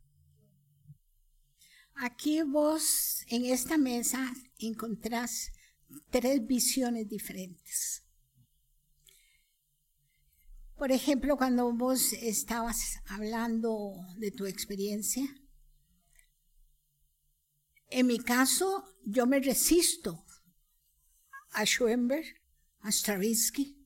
Aquí 1.95 2.43
vos 2.43 3.25
en 3.29 3.45
esta 3.47 3.77
mesa 3.77 4.33
encontrás 4.59 5.51
tres 6.11 6.47
visiones 6.47 7.09
diferentes. 7.09 8.05
Por 10.79 10.93
ejemplo, 10.93 11.37
cuando 11.37 11.73
vos 11.73 12.13
estabas 12.13 13.01
hablando 13.09 13.95
de 14.17 14.31
tu 14.31 14.47
experiencia, 14.47 15.25
en 17.91 18.07
mi 18.07 18.21
caso, 18.21 18.85
yo 19.05 19.27
me 19.27 19.41
resisto 19.41 20.25
a 21.51 21.65
Schoenberg, 21.65 22.25
a 22.83 22.93
Stravinsky. 22.93 23.77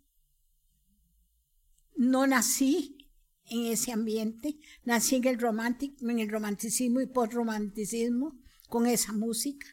No 1.96 2.26
nací 2.26 3.08
en 3.46 3.72
ese 3.72 3.92
ambiente, 3.92 4.60
nací 4.84 5.16
en 5.16 5.26
el, 5.28 5.38
en 5.40 6.18
el 6.18 6.28
romanticismo 6.28 7.00
y 7.00 7.06
postromanticismo 7.06 8.38
con 8.68 8.86
esa 8.86 9.14
música. 9.14 9.66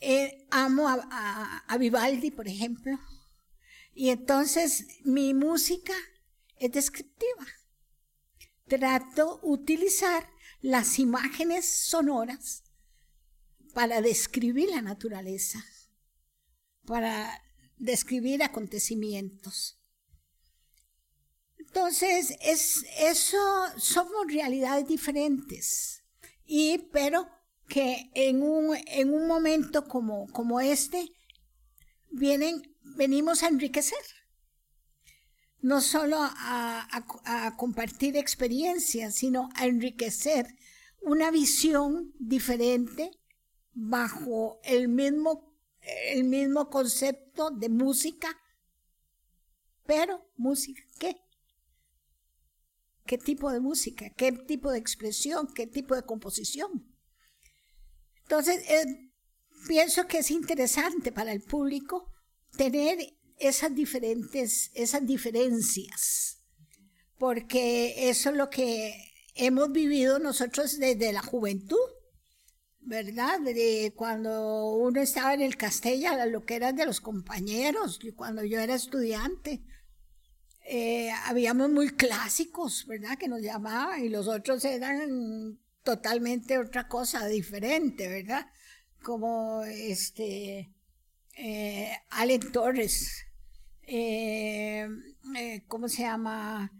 Eh, 0.00 0.46
amo 0.50 0.86
a 0.86 1.76
Vivaldi, 1.78 2.30
por 2.30 2.46
ejemplo. 2.46 2.98
Y 3.98 4.10
entonces 4.10 4.86
mi 5.04 5.32
música 5.32 5.94
es 6.58 6.70
descriptiva. 6.70 7.46
Trato 8.68 9.40
utilizar 9.42 10.28
las 10.60 10.98
imágenes 10.98 11.66
sonoras 11.66 12.62
para 13.72 14.02
describir 14.02 14.68
la 14.68 14.82
naturaleza, 14.82 15.64
para 16.84 17.42
describir 17.78 18.42
acontecimientos. 18.42 19.80
Entonces, 21.58 22.36
es, 22.42 22.84
eso 22.98 23.38
somos 23.78 24.26
realidades 24.28 24.86
diferentes. 24.86 26.04
Y, 26.44 26.78
pero 26.92 27.26
que 27.66 28.10
en 28.14 28.42
un, 28.42 28.76
en 28.88 29.14
un 29.14 29.26
momento 29.26 29.88
como, 29.88 30.30
como 30.32 30.60
este, 30.60 31.10
vienen 32.10 32.75
venimos 32.96 33.42
a 33.42 33.48
enriquecer, 33.48 33.98
no 35.60 35.80
solo 35.80 36.18
a, 36.20 37.54
compartir 37.56 38.16
experiencias, 38.16 39.14
sino 39.14 39.48
a 39.54 39.66
enriquecer 39.66 40.46
una 41.02 41.30
visión 41.30 42.12
diferente 42.18 43.10
bajo 43.72 44.60
el 44.64 44.88
mismo, 44.88 45.54
el 46.08 46.24
mismo 46.24 46.70
concepto 46.70 47.50
de 47.50 47.68
música, 47.68 48.28
pero 49.86 50.26
música, 50.36 50.82
¿qué? 50.98 51.16
¿Qué 53.06 53.18
tipo 53.18 53.52
de 53.52 53.60
música? 53.60 54.10
¿Qué 54.10 54.32
tipo 54.32 54.72
de 54.72 54.78
expresión? 54.78 55.46
¿Qué 55.54 55.68
tipo 55.68 55.94
de 55.94 56.02
composición? 56.02 56.92
Entonces, 58.22 58.68
eh, 58.68 59.12
pienso 59.68 60.08
que 60.08 60.18
es 60.18 60.32
interesante 60.32 61.12
para 61.12 61.30
el 61.30 61.42
público 61.42 62.15
tener 62.56 62.98
esas 63.38 63.74
diferentes, 63.74 64.70
esas 64.74 65.06
diferencias, 65.06 66.38
porque 67.18 68.08
eso 68.10 68.30
es 68.30 68.36
lo 68.36 68.50
que 68.50 68.94
hemos 69.34 69.70
vivido 69.72 70.18
nosotros 70.18 70.78
desde 70.78 71.12
la 71.12 71.22
juventud, 71.22 71.76
¿verdad? 72.80 73.40
De 73.40 73.92
cuando 73.96 74.70
uno 74.76 75.00
estaba 75.00 75.34
en 75.34 75.42
el 75.42 75.56
Castella, 75.56 76.24
lo 76.26 76.44
que 76.44 76.56
eran 76.56 76.76
de 76.76 76.86
los 76.86 77.00
compañeros, 77.00 77.98
cuando 78.16 78.44
yo 78.44 78.60
era 78.60 78.74
estudiante, 78.74 79.62
eh, 80.68 81.10
habíamos 81.24 81.70
muy 81.70 81.90
clásicos, 81.90 82.86
¿verdad? 82.86 83.18
Que 83.18 83.28
nos 83.28 83.42
llamaban 83.42 84.04
y 84.04 84.08
los 84.08 84.26
otros 84.26 84.64
eran 84.64 85.58
totalmente 85.82 86.58
otra 86.58 86.88
cosa 86.88 87.26
diferente, 87.26 88.08
¿verdad? 88.08 88.46
Como 89.02 89.62
este 89.64 90.75
eh, 91.36 91.92
Allen 92.10 92.50
Torres, 92.50 93.26
eh, 93.82 94.88
eh, 95.36 95.64
¿cómo 95.68 95.88
se 95.88 96.02
llama? 96.02 96.72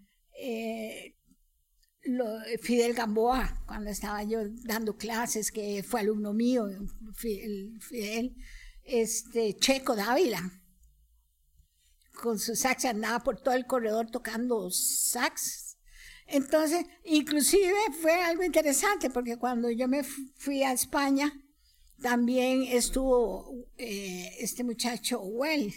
Fidel 2.61 2.95
Gamboa, 2.95 3.63
cuando 3.67 3.91
estaba 3.91 4.23
yo 4.23 4.41
dando 4.65 4.97
clases, 4.97 5.53
que 5.53 5.83
fue 5.83 6.01
alumno 6.01 6.33
mío, 6.33 6.69
Fidel, 7.15 8.35
este, 8.83 9.57
Checo 9.57 9.95
Dávila, 9.95 10.63
con 12.13 12.39
su 12.39 12.57
sax 12.57 12.87
andaba 12.87 13.23
por 13.23 13.41
todo 13.41 13.55
el 13.55 13.67
corredor 13.67 14.11
tocando 14.11 14.71
sax. 14.71 15.77
Entonces, 16.27 16.87
inclusive 17.05 17.75
fue 18.01 18.23
algo 18.23 18.43
interesante 18.43 19.11
porque 19.11 19.37
cuando 19.37 19.71
yo 19.71 19.87
me 19.87 20.03
fui 20.03 20.63
a 20.63 20.73
España, 20.73 21.33
también 22.01 22.63
estuvo 22.65 23.67
eh, 23.79 24.35
este 24.41 24.65
muchacho 24.65 25.21
Well. 25.21 25.73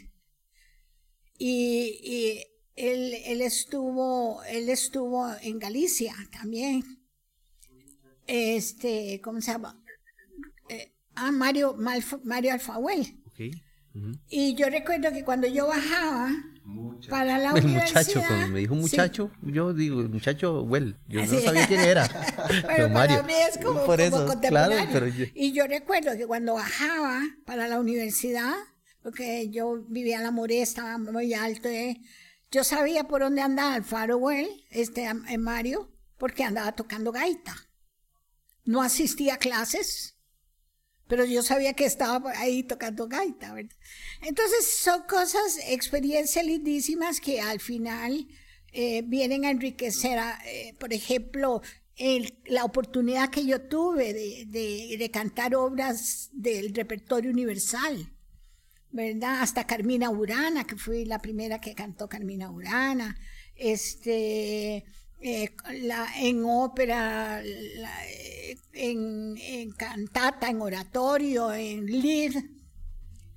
Y, 1.37 2.45
él, 2.75 3.13
él, 3.25 3.41
estuvo, 3.41 4.43
él 4.43 4.69
estuvo 4.69 5.27
en 5.41 5.59
Galicia 5.59 6.13
también. 6.31 6.83
Este, 8.27 9.19
¿cómo 9.21 9.41
se 9.41 9.51
llama? 9.51 9.81
Eh, 10.69 10.93
ah, 11.15 11.31
Mario, 11.31 11.75
Mario 12.23 12.53
Alfahuel. 12.53 13.17
Y 14.29 14.55
yo 14.55 14.69
recuerdo 14.69 15.11
que 15.11 15.23
cuando 15.23 15.47
yo 15.47 15.67
bajaba 15.67 16.31
para 17.09 17.37
la 17.37 17.51
el 17.51 17.65
universidad... 17.65 18.01
muchacho, 18.01 18.23
cuando 18.27 18.47
me 18.49 18.59
dijo 18.59 18.75
muchacho, 18.75 19.31
yo 19.41 19.73
digo, 19.73 20.01
el 20.01 20.09
muchacho, 20.09 20.61
well, 20.63 20.97
yo 21.07 21.25
no 21.25 21.39
sabía 21.39 21.67
quién 21.67 21.81
era. 21.81 22.07
pero, 22.67 22.89
Mario, 22.89 23.23
mí 23.23 23.33
es 23.33 23.57
como, 23.57 23.83
por 23.85 23.99
eso, 23.99 24.27
Claro, 24.47 24.75
pero 24.91 25.07
Y 25.33 25.51
yo 25.53 25.65
recuerdo 25.67 26.15
que 26.17 26.27
cuando 26.27 26.53
bajaba 26.53 27.21
para 27.45 27.67
la 27.67 27.79
universidad, 27.79 28.53
porque 29.01 29.49
yo 29.49 29.83
vivía 29.87 30.17
en 30.17 30.23
la 30.23 30.31
More, 30.31 30.61
estaba 30.61 30.97
muy 30.97 31.33
alto, 31.33 31.67
¿eh? 31.67 31.99
yo 32.51 32.63
sabía 32.63 33.05
por 33.05 33.21
dónde 33.21 33.41
andaba 33.41 33.75
el 33.75 33.83
Farewell, 33.83 34.47
este 34.69 35.05
en 35.05 35.41
Mario, 35.41 35.91
porque 36.17 36.43
andaba 36.43 36.73
tocando 36.73 37.11
gaita. 37.11 37.55
No 38.65 38.81
asistía 38.81 39.35
a 39.35 39.37
clases, 39.37 40.18
pero 41.09 41.25
yo 41.25 41.41
sabía 41.41 41.73
que 41.73 41.85
estaba 41.85 42.31
ahí 42.37 42.61
tocando 42.61 43.07
gaita, 43.07 43.51
¿verdad? 43.51 43.75
Entonces 44.21 44.77
son 44.77 45.01
cosas, 45.09 45.59
experiencias 45.67 46.45
lindísimas 46.45 47.19
que 47.19 47.41
al 47.41 47.59
final 47.59 48.27
eh, 48.71 49.01
vienen 49.01 49.43
a 49.43 49.49
enriquecer, 49.49 50.19
eh, 50.45 50.75
por 50.79 50.93
ejemplo, 50.93 51.63
la 52.45 52.63
oportunidad 52.63 53.29
que 53.31 53.45
yo 53.45 53.59
tuve 53.59 54.13
de, 54.13 55.09
cantar 55.11 55.55
obras 55.55 56.29
del 56.31 56.75
repertorio 56.75 57.31
universal, 57.31 58.13
¿verdad? 58.91 59.41
Hasta 59.41 59.65
Carmina 59.65 60.11
Urana, 60.11 60.63
que 60.65 60.77
fui 60.77 61.05
la 61.05 61.19
primera 61.19 61.59
que 61.59 61.73
cantó 61.73 62.07
Carmina 62.07 62.51
Urana, 62.51 63.17
este 63.55 64.85
eh, 65.21 65.49
en 66.19 66.45
ópera, 66.45 67.41
en, 68.73 69.71
cantata, 69.71 70.49
en 70.49 70.61
oratorio, 70.61 71.53
en 71.53 71.85
Lied, 71.85 72.35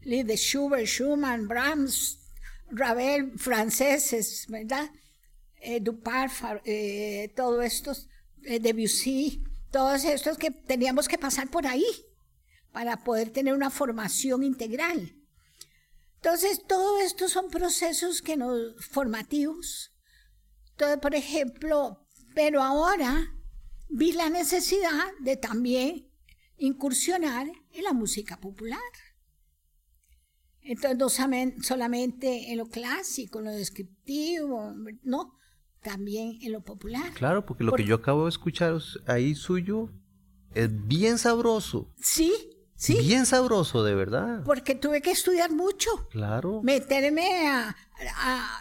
Lied 0.02 0.26
de 0.26 0.36
Schubert, 0.36 0.86
Schumann, 0.86 1.48
Brahms, 1.48 2.18
Ravel, 2.70 3.38
franceses, 3.38 4.46
¿verdad? 4.48 4.90
Eh, 5.60 5.80
Dupart, 5.80 6.32
todos 7.36 7.64
estos, 7.64 8.08
Debussy, 8.36 9.44
todos 9.70 10.04
estos 10.04 10.36
que 10.38 10.50
teníamos 10.50 11.08
que 11.08 11.18
pasar 11.18 11.48
por 11.48 11.66
ahí 11.66 11.86
para 12.72 13.04
poder 13.04 13.30
tener 13.30 13.54
una 13.54 13.70
formación 13.70 14.42
integral. 14.42 15.14
Entonces, 16.16 16.62
todo 16.66 17.00
esto 17.00 17.28
son 17.28 17.50
procesos 17.50 18.22
que 18.22 18.36
nos, 18.36 18.74
formativos 18.86 19.92
entonces, 20.72 21.00
por 21.00 21.14
ejemplo, 21.14 22.06
pero 22.34 22.62
ahora 22.62 23.32
vi 23.92 24.12
la 24.12 24.30
necesidad 24.30 25.12
de 25.20 25.36
también 25.36 26.08
incursionar 26.56 27.46
en 27.72 27.84
la 27.84 27.92
música 27.92 28.40
popular. 28.40 28.80
Entonces, 30.62 30.98
no 30.98 31.08
solamente 31.62 32.52
en 32.52 32.58
lo 32.58 32.66
clásico, 32.66 33.40
en 33.40 33.46
lo 33.46 33.50
descriptivo, 33.50 34.72
no, 35.02 35.38
también 35.82 36.38
en 36.40 36.52
lo 36.52 36.62
popular. 36.62 37.12
Claro, 37.14 37.44
porque 37.44 37.64
lo 37.64 37.72
que 37.72 37.84
yo 37.84 37.96
acabo 37.96 38.24
de 38.24 38.30
escuchar 38.30 38.78
ahí 39.06 39.34
suyo 39.34 39.90
es 40.54 40.70
bien 40.86 41.18
sabroso. 41.18 41.92
Sí, 42.00 42.32
Bien 42.88 43.26
sabroso, 43.26 43.84
de 43.84 43.94
verdad. 43.94 44.42
Porque 44.44 44.74
tuve 44.74 45.00
que 45.00 45.10
estudiar 45.10 45.52
mucho. 45.52 45.90
Claro. 46.10 46.60
Meterme 46.62 47.48
a, 47.48 47.76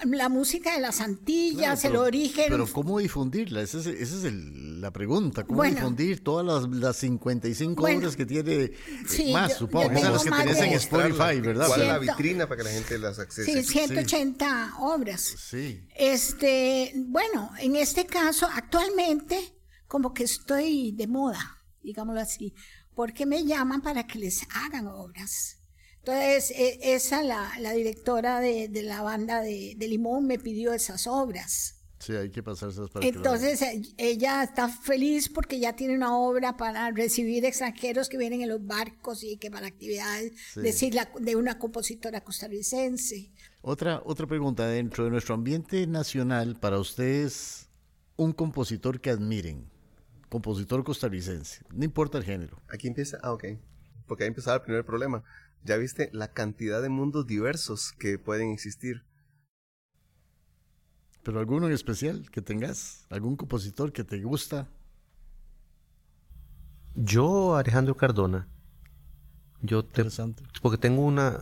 la 0.05 0.30
música 0.30 0.74
de 0.74 0.82
las 0.82 1.01
Antillas, 1.01 1.84
el 1.86 1.95
origen. 1.95 2.45
Pero 2.49 2.67
¿cómo 2.72 2.99
difundirla? 2.99 3.61
Esa 3.61 3.80
es, 3.80 4.24
la 4.24 4.91
pregunta. 4.91 5.43
¿Cómo 5.43 5.63
difundir 5.63 6.24
todas 6.24 6.45
las, 6.45 6.69
las 6.69 6.97
55 6.97 7.84
obras 7.84 8.15
que 8.15 8.26
tiene 8.26 8.53
eh, 8.53 9.34
más, 9.34 9.57
supongo? 9.57 9.91
las 9.91 10.24
que 10.24 10.30
tenés 10.30 10.59
en 10.59 10.74
Spotify, 10.74 11.41
¿verdad? 11.41 11.67
¿Cuál 11.67 11.82
es 11.82 11.88
la 11.88 11.99
vitrina 11.99 12.47
para 12.47 12.57
que 12.57 12.63
la 12.69 12.74
gente 12.76 12.99
las 12.99 13.17
accese? 13.17 13.63
Sí, 13.63 13.63
180 13.63 14.76
obras. 14.80 15.22
Sí. 15.22 15.88
Este, 15.95 16.93
bueno, 16.95 17.51
en 17.59 17.76
este 17.76 18.05
caso, 18.05 18.47
actualmente, 18.53 19.55
como 19.88 20.13
que 20.13 20.24
estoy 20.24 20.91
de 20.91 21.07
moda, 21.07 21.63
digámoslo 21.82 22.22
así 22.22 22.53
porque 23.02 23.26
me 23.26 23.43
llaman 23.43 23.82
para 23.82 24.06
que 24.06 24.20
les 24.20 24.43
hagan 24.54 24.86
obras. 24.86 25.58
Entonces, 26.02 26.52
e, 26.52 26.93
esa, 26.93 27.24
la, 27.24 27.52
la 27.58 27.72
directora 27.72 28.39
de, 28.39 28.68
de, 28.68 28.84
la 28.84 29.02
banda 29.02 29.41
de, 29.41 29.74
de, 29.76 29.88
Limón 29.88 30.28
me 30.28 30.38
pidió 30.38 30.72
esas 30.72 31.08
obras. 31.08 31.82
Sí, 31.97 32.14
hay 32.14 32.30
que 32.30 32.43
pasárselas 32.43 32.91
para 32.91 33.04
Entonces, 33.04 33.60
que 33.60 33.82
ella 33.97 34.43
está 34.43 34.70
feliz 34.70 35.30
porque 35.30 35.60
ya 35.60 35.76
tiene 35.76 35.95
una 35.95 36.16
obra 36.16 36.58
para 36.58 36.91
recibir 36.91 37.43
extranjeros 37.43 38.08
que 38.08 38.20
vienen 38.20 38.43
en 38.43 38.49
los 38.49 38.64
barcos 38.64 39.24
y 39.24 39.38
que 39.38 39.49
para 39.49 39.66
actividades, 39.66 40.34
decir, 40.54 40.93
de 41.22 41.36
una 41.36 41.58
compositora 41.58 42.22
costarricense. 42.22 43.32
Otra, 43.64 44.04
otra 44.06 44.28
pregunta, 44.28 44.68
dentro 44.68 45.06
de 45.06 45.10
nuestro 45.10 45.34
ambiente 45.34 45.88
nacional, 45.88 46.56
para 46.60 46.78
ustedes, 46.78 47.68
un 48.16 48.32
compositor 48.32 49.02
que 49.02 49.10
admiren 49.10 49.70
compositor 50.32 50.82
costarricense, 50.86 51.61
no 51.73 51.84
importa 51.84 52.17
el 52.17 52.23
género. 52.23 52.61
Aquí 52.69 52.88
empieza, 52.88 53.17
ah, 53.21 53.34
ok, 53.34 53.43
porque 54.07 54.23
ahí 54.23 54.29
empezaba 54.29 54.55
el 54.55 54.63
primer 54.63 54.86
problema. 54.86 55.23
Ya 55.63 55.75
viste 55.75 56.09
la 56.13 56.32
cantidad 56.32 56.82
de 56.82 56.88
mundos 56.88 57.27
diversos 57.27 57.91
que 57.99 58.17
pueden 58.17 58.49
existir. 58.51 59.03
Pero 61.21 61.39
alguno 61.39 61.67
en 61.67 61.73
especial 61.73 62.32
que 62.32 62.41
tengas, 62.41 63.05
algún 63.09 63.36
compositor 63.36 63.91
que 63.91 64.05
te 64.05 64.21
gusta. 64.21 64.69
Yo, 66.95 67.57
Alejandro 67.57 67.95
Cardona. 67.97 68.47
Yo 69.61 69.84
te, 69.84 70.03
porque 70.61 70.77
tengo 70.77 71.05
una, 71.05 71.39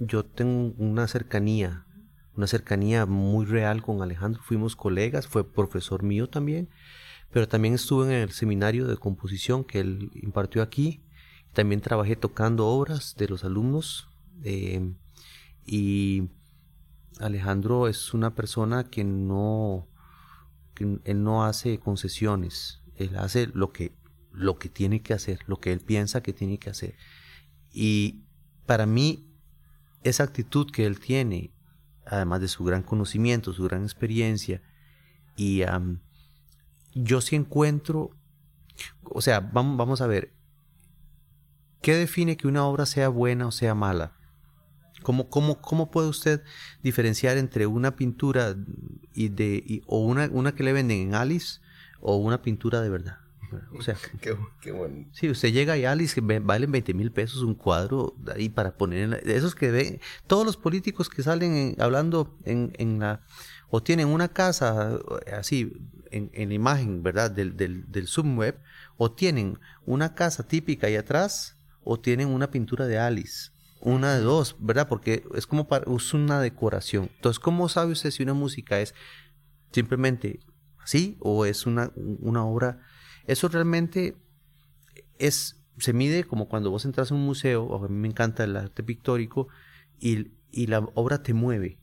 yo 0.00 0.24
tengo 0.24 0.74
una 0.78 1.06
cercanía, 1.06 1.86
una 2.34 2.46
cercanía 2.46 3.04
muy 3.04 3.44
real 3.44 3.82
con 3.82 4.00
Alejandro. 4.00 4.42
Fuimos 4.42 4.74
colegas, 4.74 5.28
fue 5.28 5.44
profesor 5.48 6.02
mío 6.02 6.28
también 6.30 6.70
pero 7.32 7.48
también 7.48 7.74
estuve 7.74 8.06
en 8.06 8.22
el 8.22 8.30
seminario 8.30 8.86
de 8.86 8.96
composición 8.96 9.64
que 9.64 9.80
él 9.80 10.10
impartió 10.14 10.62
aquí. 10.62 11.02
También 11.54 11.80
trabajé 11.80 12.14
tocando 12.14 12.66
obras 12.66 13.14
de 13.16 13.28
los 13.28 13.44
alumnos. 13.44 14.08
Eh, 14.44 14.92
y 15.64 16.28
Alejandro 17.20 17.88
es 17.88 18.12
una 18.12 18.34
persona 18.34 18.84
que 18.84 19.02
no, 19.02 19.88
él 21.04 21.22
no 21.22 21.44
hace 21.44 21.78
concesiones. 21.78 22.82
Él 22.96 23.16
hace 23.16 23.46
lo 23.46 23.72
que, 23.72 23.92
lo 24.30 24.58
que 24.58 24.68
tiene 24.68 25.00
que 25.02 25.14
hacer, 25.14 25.38
lo 25.46 25.58
que 25.58 25.72
él 25.72 25.80
piensa 25.80 26.22
que 26.22 26.34
tiene 26.34 26.58
que 26.58 26.68
hacer. 26.68 26.96
Y 27.72 28.24
para 28.66 28.84
mí, 28.84 29.26
esa 30.02 30.24
actitud 30.24 30.70
que 30.70 30.84
él 30.84 31.00
tiene, 31.00 31.50
además 32.04 32.42
de 32.42 32.48
su 32.48 32.62
gran 32.64 32.82
conocimiento, 32.82 33.54
su 33.54 33.64
gran 33.64 33.84
experiencia, 33.84 34.60
y 35.34 35.62
yo 36.94 37.20
sí 37.20 37.36
encuentro, 37.36 38.10
o 39.04 39.20
sea, 39.20 39.40
vamos, 39.40 39.76
vamos 39.76 40.00
a 40.00 40.06
ver, 40.06 40.32
¿qué 41.80 41.94
define 41.94 42.36
que 42.36 42.48
una 42.48 42.64
obra 42.64 42.86
sea 42.86 43.08
buena 43.08 43.46
o 43.46 43.52
sea 43.52 43.74
mala? 43.74 44.12
¿Cómo, 45.02 45.28
cómo, 45.28 45.60
cómo 45.60 45.90
puede 45.90 46.08
usted 46.08 46.42
diferenciar 46.82 47.36
entre 47.36 47.66
una 47.66 47.96
pintura 47.96 48.54
y 49.14 49.28
de, 49.28 49.82
o 49.86 49.98
una, 50.04 50.28
una 50.30 50.54
que 50.54 50.62
le 50.62 50.72
venden 50.72 51.00
en 51.00 51.14
Alice 51.14 51.60
o 52.00 52.16
una 52.16 52.40
pintura 52.40 52.80
de 52.80 52.88
verdad? 52.88 53.18
O 53.76 53.82
sea, 53.82 53.96
qué, 54.20 54.36
qué 54.60 54.72
bueno. 54.72 55.06
Sí, 55.12 55.28
usted 55.28 55.52
llega 55.52 55.76
y 55.76 55.84
Alice, 55.84 56.20
valen 56.20 56.72
20 56.72 56.94
mil 56.94 57.12
pesos 57.12 57.42
un 57.42 57.54
cuadro 57.54 58.14
ahí 58.34 58.48
para 58.48 58.76
poner, 58.76 59.20
en 59.22 59.30
esos 59.30 59.54
que 59.54 59.70
ven, 59.70 60.00
todos 60.26 60.46
los 60.46 60.56
políticos 60.56 61.08
que 61.08 61.22
salen 61.22 61.76
hablando 61.78 62.36
en, 62.44 62.72
en 62.78 63.00
la, 63.00 63.22
o 63.74 63.82
tienen 63.82 64.08
una 64.08 64.28
casa 64.28 65.00
así, 65.34 65.72
en, 66.10 66.30
la 66.34 66.54
imagen, 66.54 67.02
¿verdad? 67.02 67.30
Del, 67.30 67.56
del, 67.56 67.90
del 67.90 68.06
subweb, 68.06 68.58
o 68.98 69.12
tienen 69.12 69.58
una 69.86 70.14
casa 70.14 70.46
típica 70.46 70.88
ahí 70.88 70.96
atrás, 70.96 71.56
o 71.82 71.98
tienen 71.98 72.28
una 72.28 72.50
pintura 72.50 72.86
de 72.86 72.98
Alice, 72.98 73.50
una 73.80 74.14
de 74.14 74.20
dos, 74.20 74.56
¿verdad? 74.58 74.88
Porque 74.88 75.24
es 75.34 75.46
como 75.46 75.68
para, 75.68 75.90
es 75.90 76.12
una 76.12 76.42
decoración. 76.42 77.08
Entonces, 77.16 77.40
¿cómo 77.40 77.66
sabe 77.70 77.92
usted 77.92 78.10
si 78.10 78.22
una 78.22 78.34
música 78.34 78.78
es 78.78 78.94
simplemente 79.70 80.40
así 80.84 81.16
o 81.20 81.46
es 81.46 81.64
una, 81.64 81.92
una 81.96 82.44
obra? 82.44 82.82
Eso 83.26 83.48
realmente 83.48 84.18
es, 85.18 85.64
se 85.78 85.94
mide 85.94 86.24
como 86.24 86.46
cuando 86.46 86.70
vos 86.70 86.84
entras 86.84 87.10
a 87.10 87.14
un 87.14 87.24
museo, 87.24 87.74
a 87.74 87.88
mí 87.88 87.96
me 87.96 88.08
encanta 88.08 88.44
el 88.44 88.54
arte 88.54 88.82
pictórico, 88.82 89.48
y, 89.98 90.32
y 90.50 90.66
la 90.66 90.80
obra 90.94 91.22
te 91.22 91.32
mueve. 91.32 91.78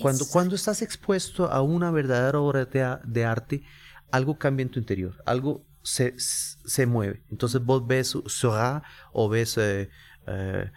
Cuando, 0.00 0.26
cuando 0.26 0.54
estás 0.54 0.82
expuesto 0.82 1.50
a 1.50 1.62
una 1.62 1.90
verdadera 1.90 2.40
obra 2.40 2.64
de, 2.64 2.98
de 3.04 3.24
arte, 3.24 3.62
algo 4.10 4.38
cambia 4.38 4.62
en 4.62 4.70
tu 4.70 4.78
interior, 4.78 5.22
algo 5.26 5.64
se, 5.82 6.14
se 6.18 6.86
mueve. 6.86 7.22
Entonces 7.30 7.62
vos 7.64 7.86
ves 7.86 8.16
Seurat 8.26 8.82
o 9.12 9.28
ves, 9.28 9.56
eh, 9.58 9.90
eh, 10.26 10.70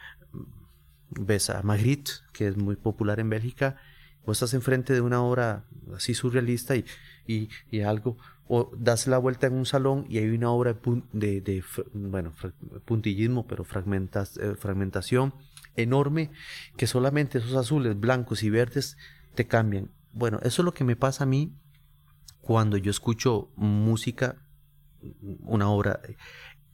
ves 1.10 1.50
a 1.50 1.62
Magritte, 1.64 2.12
que 2.34 2.48
es 2.48 2.58
muy 2.58 2.76
popular 2.76 3.20
en 3.20 3.30
Bélgica, 3.30 3.78
vos 4.26 4.38
estás 4.38 4.54
enfrente 4.54 4.94
de 4.94 5.02
una 5.02 5.22
obra 5.22 5.66
así 5.96 6.14
surrealista 6.14 6.76
y, 6.76 6.86
y, 7.28 7.50
y 7.70 7.82
algo, 7.82 8.18
o 8.48 8.72
das 8.78 9.08
la 9.08 9.18
vuelta 9.18 9.48
en 9.48 9.54
un 9.54 9.66
salón 9.66 10.06
y 10.10 10.18
hay 10.18 10.30
una 10.30 10.52
obra 10.52 10.78
de, 11.14 11.42
de, 11.42 11.64
bueno, 11.94 12.34
puntillismo, 12.86 13.48
pero 13.48 13.64
fragmentas, 13.64 14.38
eh, 14.38 14.56
fragmentación 14.56 15.34
enorme, 15.76 16.32
que 16.78 16.88
solamente 16.88 17.38
esos 17.38 17.56
azules, 17.56 18.00
blancos 18.00 18.44
y 18.44 18.50
verdes 18.50 18.98
te 19.36 19.48
cambian. 19.48 19.92
Bueno, 20.14 20.40
eso 20.44 20.62
es 20.62 20.66
lo 20.66 20.74
que 20.74 20.84
me 20.84 20.96
pasa 20.96 21.24
a 21.24 21.28
mí 21.28 21.54
cuando 22.42 22.78
yo 22.78 22.92
escucho 22.92 23.50
música 23.56 24.38
una 25.44 25.70
obra. 25.70 26.00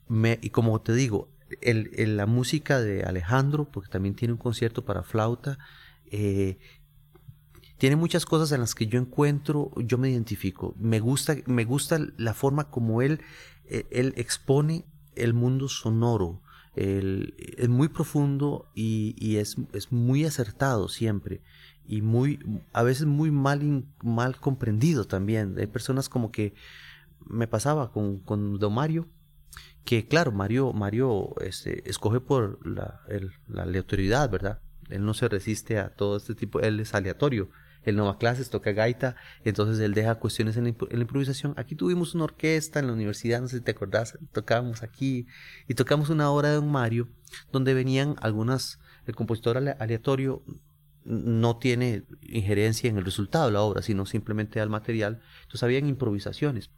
Me, 0.08 0.38
y 0.42 0.50
como 0.50 0.80
te 0.80 0.94
digo, 0.94 1.28
el, 1.60 2.16
la 2.16 2.26
música 2.26 2.80
de 2.80 3.04
Alejandro, 3.04 3.70
porque 3.70 3.90
también 3.90 4.14
tiene 4.14 4.32
un 4.32 4.38
concierto 4.38 4.84
para 4.84 5.02
flauta, 5.02 5.58
eh, 6.10 6.58
tiene 7.78 7.96
muchas 7.96 8.26
cosas 8.26 8.50
en 8.52 8.60
las 8.60 8.74
que 8.74 8.86
yo 8.86 8.98
encuentro, 8.98 9.70
yo 9.76 9.98
me 9.98 10.10
identifico. 10.10 10.74
Me 10.78 11.00
gusta, 11.00 11.36
me 11.46 11.64
gusta 11.64 11.98
la 12.16 12.34
forma 12.34 12.70
como 12.70 13.02
él, 13.02 13.20
eh, 13.66 13.86
él 13.90 14.14
expone 14.16 14.84
el 15.14 15.32
mundo 15.32 15.68
sonoro. 15.68 16.42
Es 16.78 17.68
muy 17.68 17.88
profundo 17.88 18.70
y, 18.74 19.36
es, 19.36 19.56
es, 19.72 19.90
muy 19.90 20.24
acertado 20.24 20.88
siempre 20.88 21.42
y 21.86 22.02
muy 22.02 22.38
a 22.72 22.82
veces 22.82 23.06
muy 23.06 23.30
mal 23.30 23.84
mal 24.02 24.36
comprendido 24.36 25.04
también 25.04 25.56
hay 25.58 25.66
personas 25.66 26.08
como 26.08 26.30
que 26.30 26.54
me 27.28 27.46
pasaba 27.46 27.92
con, 27.92 28.18
con 28.18 28.58
Don 28.58 28.74
Mario, 28.74 29.08
que 29.84 30.06
claro, 30.06 30.32
Mario, 30.32 30.72
Mario 30.72 31.34
este, 31.40 31.88
escoge 31.88 32.20
por 32.20 32.66
la, 32.66 33.00
la 33.48 33.62
aleatoriedad, 33.62 34.30
¿verdad? 34.30 34.60
Él 34.88 35.04
no 35.04 35.14
se 35.14 35.28
resiste 35.28 35.78
a 35.78 35.90
todo 35.90 36.16
este 36.16 36.34
tipo, 36.34 36.60
él 36.60 36.80
es 36.80 36.94
aleatorio. 36.94 37.50
Él 37.88 37.96
no 37.96 38.06
va 38.06 38.18
clases, 38.18 38.50
toca 38.50 38.72
gaita, 38.72 39.16
entonces 39.44 39.78
él 39.80 39.94
deja 39.94 40.16
cuestiones 40.16 40.56
en 40.56 40.64
la, 40.64 40.70
improvisación. 40.70 41.54
Aquí 41.56 41.74
tuvimos 41.74 42.14
una 42.14 42.24
orquesta 42.24 42.80
en 42.80 42.86
la 42.86 42.92
universidad, 42.92 43.40
no 43.40 43.48
sé 43.48 43.58
si 43.58 43.62
te 43.62 43.70
acordás, 43.70 44.18
tocábamos 44.32 44.82
aquí 44.82 45.26
y 45.66 45.74
tocamos 45.74 46.10
una 46.10 46.30
obra 46.30 46.50
de 46.50 46.56
Don 46.56 46.70
Mario 46.70 47.08
donde 47.50 47.74
venían 47.74 48.16
algunas, 48.20 48.78
el 49.06 49.14
compositor 49.14 49.56
aleatorio 49.56 50.42
no 51.04 51.56
tiene 51.56 52.04
injerencia 52.22 52.90
en 52.90 52.98
el 52.98 53.04
resultado 53.04 53.46
de 53.46 53.52
la 53.52 53.62
obra, 53.62 53.80
sino 53.80 54.04
simplemente 54.04 54.60
al 54.60 54.68
material. 54.68 55.22
Entonces 55.40 55.62
habían 55.62 55.86
improvisaciones. 55.86 56.70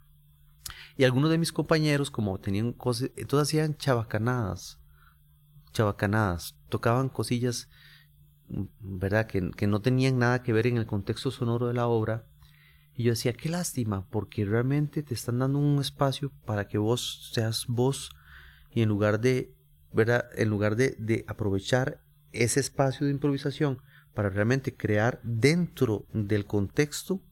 Y 0.96 1.04
algunos 1.04 1.30
de 1.30 1.38
mis 1.38 1.52
compañeros, 1.52 2.10
como 2.12 2.38
tenían 2.38 2.72
cosas, 2.72 3.10
entonces 3.16 3.48
hacían 3.48 3.76
chabacanadas, 3.76 4.78
chabacanadas, 5.72 6.54
tocaban 6.68 7.08
cosillas, 7.08 7.68
¿verdad? 8.80 9.26
Que, 9.26 9.50
que 9.50 9.66
no 9.66 9.80
tenían 9.80 10.18
nada 10.18 10.42
que 10.42 10.52
ver 10.52 10.66
en 10.66 10.76
el 10.76 10.86
contexto 10.86 11.30
sonoro 11.30 11.68
de 11.68 11.74
la 11.74 11.86
obra. 11.86 12.26
Y 12.94 13.04
yo 13.04 13.12
decía, 13.12 13.32
qué 13.32 13.48
lástima, 13.48 14.06
porque 14.10 14.44
realmente 14.44 15.02
te 15.02 15.14
están 15.14 15.38
dando 15.38 15.58
un 15.58 15.78
espacio 15.80 16.32
para 16.44 16.68
que 16.68 16.78
vos 16.78 17.30
seas 17.32 17.66
vos 17.66 18.10
y 18.72 18.82
en 18.82 18.88
lugar 18.88 19.20
de, 19.20 19.54
¿verdad? 19.92 20.26
En 20.36 20.48
lugar 20.48 20.76
de, 20.76 20.96
de 20.98 21.24
aprovechar 21.28 22.02
ese 22.32 22.60
espacio 22.60 23.06
de 23.06 23.12
improvisación 23.12 23.80
para 24.14 24.28
realmente 24.28 24.76
crear 24.76 25.20
dentro 25.22 26.06
del 26.12 26.46
contexto. 26.46 27.22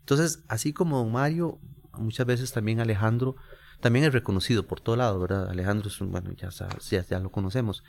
Entonces, 0.00 0.44
así 0.48 0.72
como 0.72 1.08
Mario 1.08 1.60
muchas 1.98 2.26
veces 2.26 2.52
también 2.52 2.80
Alejandro 2.80 3.36
también 3.80 4.04
es 4.04 4.12
reconocido 4.12 4.66
por 4.66 4.80
todo 4.80 4.94
lado, 4.94 5.18
¿verdad? 5.18 5.50
Alejandro 5.50 5.88
es 5.88 5.98
bueno, 5.98 6.30
ya, 6.32 6.50
ya, 6.50 7.02
ya 7.02 7.18
lo 7.18 7.32
conocemos. 7.32 7.82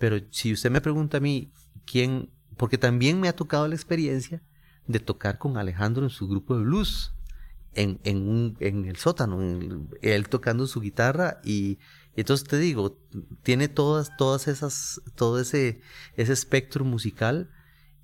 Pero 0.00 0.16
si 0.30 0.54
usted 0.54 0.70
me 0.70 0.80
pregunta 0.80 1.18
a 1.18 1.20
mí 1.20 1.52
quién, 1.84 2.30
porque 2.56 2.78
también 2.78 3.20
me 3.20 3.28
ha 3.28 3.36
tocado 3.36 3.68
la 3.68 3.74
experiencia 3.74 4.42
de 4.86 4.98
tocar 4.98 5.36
con 5.36 5.58
Alejandro 5.58 6.04
en 6.04 6.10
su 6.10 6.26
grupo 6.26 6.56
de 6.56 6.64
blues, 6.64 7.12
en, 7.74 8.00
en, 8.04 8.26
un, 8.26 8.56
en 8.60 8.86
el 8.86 8.96
sótano, 8.96 9.38
él 10.00 10.28
tocando 10.30 10.66
su 10.66 10.80
guitarra 10.80 11.42
y, 11.44 11.78
entonces 12.16 12.48
te 12.48 12.58
digo, 12.58 12.98
tiene 13.42 13.68
todas, 13.68 14.16
todas 14.16 14.48
esas, 14.48 15.02
todo 15.16 15.38
ese, 15.38 15.82
ese 16.16 16.32
espectro 16.32 16.82
musical 16.82 17.50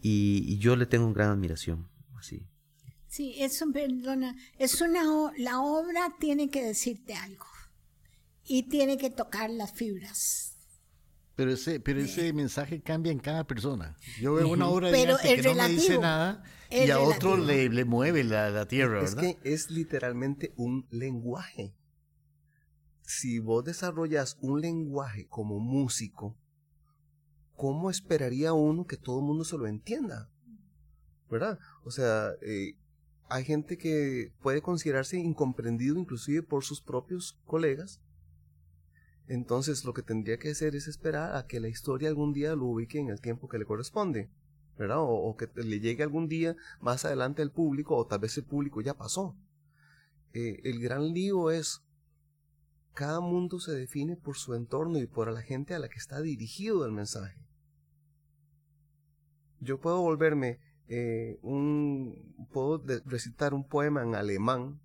y, 0.02 0.44
y 0.46 0.58
yo 0.58 0.76
le 0.76 0.84
tengo 0.84 1.10
gran 1.14 1.30
admiración, 1.30 1.88
así. 2.18 2.46
Sí, 3.08 3.36
eso, 3.38 3.72
perdona, 3.72 4.36
es 4.58 4.82
una, 4.82 5.02
la 5.38 5.60
obra 5.60 6.14
tiene 6.20 6.50
que 6.50 6.62
decirte 6.62 7.14
algo 7.14 7.46
y 8.44 8.64
tiene 8.64 8.98
que 8.98 9.08
tocar 9.08 9.48
las 9.48 9.72
fibras. 9.72 10.55
Pero 11.36 11.52
ese, 11.52 11.80
pero 11.80 12.00
ese 12.00 12.32
mensaje 12.32 12.80
cambia 12.80 13.12
en 13.12 13.18
cada 13.18 13.46
persona. 13.46 13.94
Yo 14.18 14.34
veo 14.34 14.48
una 14.48 14.68
obra 14.68 14.90
de 14.90 15.06
arte 15.06 15.36
que 15.36 15.42
no 15.42 15.54
me 15.54 15.68
dice 15.68 15.98
nada 15.98 16.42
y 16.70 16.90
a 16.90 16.98
otro 16.98 17.36
le, 17.36 17.68
le, 17.68 17.84
mueve 17.84 18.24
la, 18.24 18.50
la 18.50 18.66
tierra, 18.66 19.02
¿verdad? 19.02 19.22
Es 19.22 19.36
que 19.36 19.52
es 19.52 19.70
literalmente 19.70 20.54
un 20.56 20.86
lenguaje. 20.90 21.74
Si 23.02 23.38
vos 23.38 23.64
desarrollas 23.64 24.38
un 24.40 24.62
lenguaje 24.62 25.26
como 25.28 25.60
músico, 25.60 26.36
¿cómo 27.54 27.90
esperaría 27.90 28.54
uno 28.54 28.86
que 28.86 28.96
todo 28.96 29.20
el 29.20 29.26
mundo 29.26 29.44
se 29.44 29.58
lo 29.58 29.66
entienda? 29.66 30.30
¿Verdad? 31.30 31.58
O 31.84 31.90
sea, 31.90 32.30
eh, 32.40 32.76
hay 33.28 33.44
gente 33.44 33.76
que 33.76 34.32
puede 34.40 34.62
considerarse 34.62 35.18
incomprendido 35.18 35.98
inclusive 35.98 36.42
por 36.42 36.64
sus 36.64 36.80
propios 36.80 37.38
colegas. 37.44 38.00
Entonces 39.28 39.84
lo 39.84 39.92
que 39.92 40.02
tendría 40.02 40.38
que 40.38 40.50
hacer 40.50 40.76
es 40.76 40.86
esperar 40.86 41.36
a 41.36 41.46
que 41.46 41.60
la 41.60 41.68
historia 41.68 42.08
algún 42.08 42.32
día 42.32 42.54
lo 42.54 42.66
ubique 42.66 42.98
en 42.98 43.08
el 43.08 43.20
tiempo 43.20 43.48
que 43.48 43.58
le 43.58 43.64
corresponde, 43.64 44.30
¿verdad? 44.78 44.98
O, 45.00 45.36
que 45.36 45.48
le 45.62 45.80
llegue 45.80 46.02
algún 46.02 46.28
día 46.28 46.56
más 46.80 47.04
adelante 47.04 47.42
al 47.42 47.50
público 47.50 47.96
o 47.96 48.06
tal 48.06 48.20
vez 48.20 48.36
el 48.38 48.44
público 48.44 48.80
ya 48.80 48.94
pasó. 48.94 49.36
Eh, 50.32 50.60
el 50.64 50.80
gran 50.80 51.12
lío 51.12 51.50
es 51.50 51.82
cada 52.94 53.20
mundo 53.20 53.60
se 53.60 53.72
define 53.72 54.16
por 54.16 54.36
su 54.36 54.54
entorno 54.54 54.98
y 54.98 55.06
por 55.06 55.30
la 55.30 55.42
gente 55.42 55.74
a 55.74 55.78
la 55.78 55.88
que 55.88 55.98
está 55.98 56.22
dirigido 56.22 56.86
el 56.86 56.92
mensaje. 56.92 57.38
Yo 59.60 59.80
puedo 59.80 60.00
volverme 60.00 60.60
eh, 60.88 61.38
un, 61.42 62.34
puedo 62.52 62.82
recitar 63.04 63.54
un 63.54 63.66
poema 63.66 64.02
en 64.02 64.14
alemán 64.14 64.80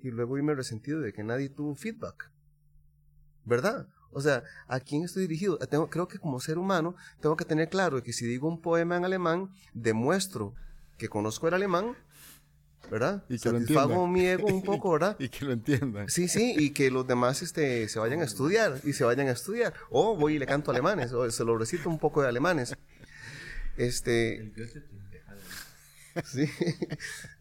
y 0.00 0.10
luego 0.10 0.36
irme 0.36 0.54
resentido 0.54 1.00
de 1.00 1.12
que 1.12 1.22
nadie 1.22 1.48
tuvo 1.48 1.74
feedback. 1.74 2.32
¿Verdad? 3.48 3.88
O 4.12 4.20
sea, 4.20 4.44
¿a 4.66 4.80
quién 4.80 5.04
estoy 5.04 5.22
dirigido? 5.22 5.58
Tengo, 5.58 5.88
creo 5.88 6.06
que 6.06 6.18
como 6.18 6.38
ser 6.38 6.58
humano 6.58 6.94
tengo 7.20 7.36
que 7.36 7.44
tener 7.44 7.68
claro 7.68 8.02
que 8.02 8.12
si 8.12 8.26
digo 8.26 8.46
un 8.46 8.60
poema 8.60 8.96
en 8.96 9.04
alemán, 9.04 9.50
demuestro 9.74 10.54
que 10.98 11.08
conozco 11.08 11.48
el 11.48 11.54
alemán, 11.54 11.96
¿verdad? 12.90 13.24
Y 13.28 13.38
que 13.38 13.50
Satisfago 13.50 14.06
mi 14.06 14.26
ego 14.26 14.48
un 14.48 14.62
poco, 14.62 14.92
¿verdad? 14.92 15.16
y 15.20 15.28
que 15.28 15.44
lo 15.44 15.52
entiendan. 15.52 16.08
Sí, 16.08 16.28
sí, 16.28 16.54
y 16.58 16.70
que 16.70 16.90
los 16.90 17.06
demás 17.06 17.42
este, 17.42 17.88
se 17.88 17.98
vayan 17.98 18.20
a 18.20 18.24
estudiar, 18.24 18.80
y 18.84 18.92
se 18.92 19.04
vayan 19.04 19.28
a 19.28 19.32
estudiar. 19.32 19.74
O 19.90 20.16
voy 20.16 20.34
y 20.34 20.38
le 20.38 20.46
canto 20.46 20.70
alemanes, 20.70 21.12
o 21.12 21.30
se 21.30 21.44
lo 21.44 21.56
recito 21.56 21.88
un 21.88 21.98
poco 21.98 22.22
de 22.22 22.28
alemanes. 22.28 22.76
Este... 23.76 24.52
sí, 26.24 26.50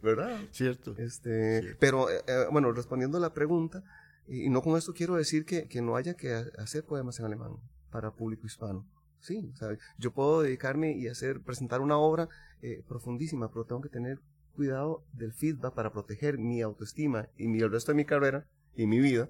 ¿verdad? 0.01 0.39
Cierto. 0.51 0.95
Este, 0.97 1.75
Pero, 1.79 2.09
eh, 2.09 2.21
eh, 2.27 2.45
bueno, 2.51 2.71
respondiendo 2.71 3.17
a 3.17 3.21
la 3.21 3.33
pregunta, 3.33 3.83
y, 4.27 4.49
no 4.49 4.61
con 4.61 4.77
esto 4.77 4.93
quiero 4.93 5.15
decir 5.15 5.45
que, 5.45 5.67
que, 5.67 5.81
no 5.81 5.95
haya 5.95 6.15
que 6.15 6.33
hacer 6.57 6.83
poemas 6.83 7.19
en 7.19 7.25
alemán 7.25 7.57
para 7.91 8.11
público 8.11 8.45
hispano. 8.45 8.85
Sí, 9.19 9.51
yo 9.97 10.11
puedo 10.11 10.41
dedicarme 10.41 10.95
y 10.95 11.07
hacer, 11.07 11.41
presentar 11.41 11.81
una 11.81 11.97
obra 11.97 12.29
eh, 12.61 12.83
profundísima, 12.87 13.49
pero 13.51 13.65
tengo 13.65 13.81
que 13.81 13.89
tener 13.89 14.19
cuidado 14.55 15.03
del 15.13 15.33
feedback 15.33 15.73
para 15.73 15.91
proteger 15.91 16.37
mi 16.37 16.61
autoestima 16.61 17.27
y 17.37 17.47
mi, 17.47 17.59
el 17.59 17.71
resto 17.71 17.91
de 17.91 17.95
mi 17.95 18.05
carrera 18.05 18.45
y 18.75 18.87
mi 18.87 18.99
vida. 18.99 19.29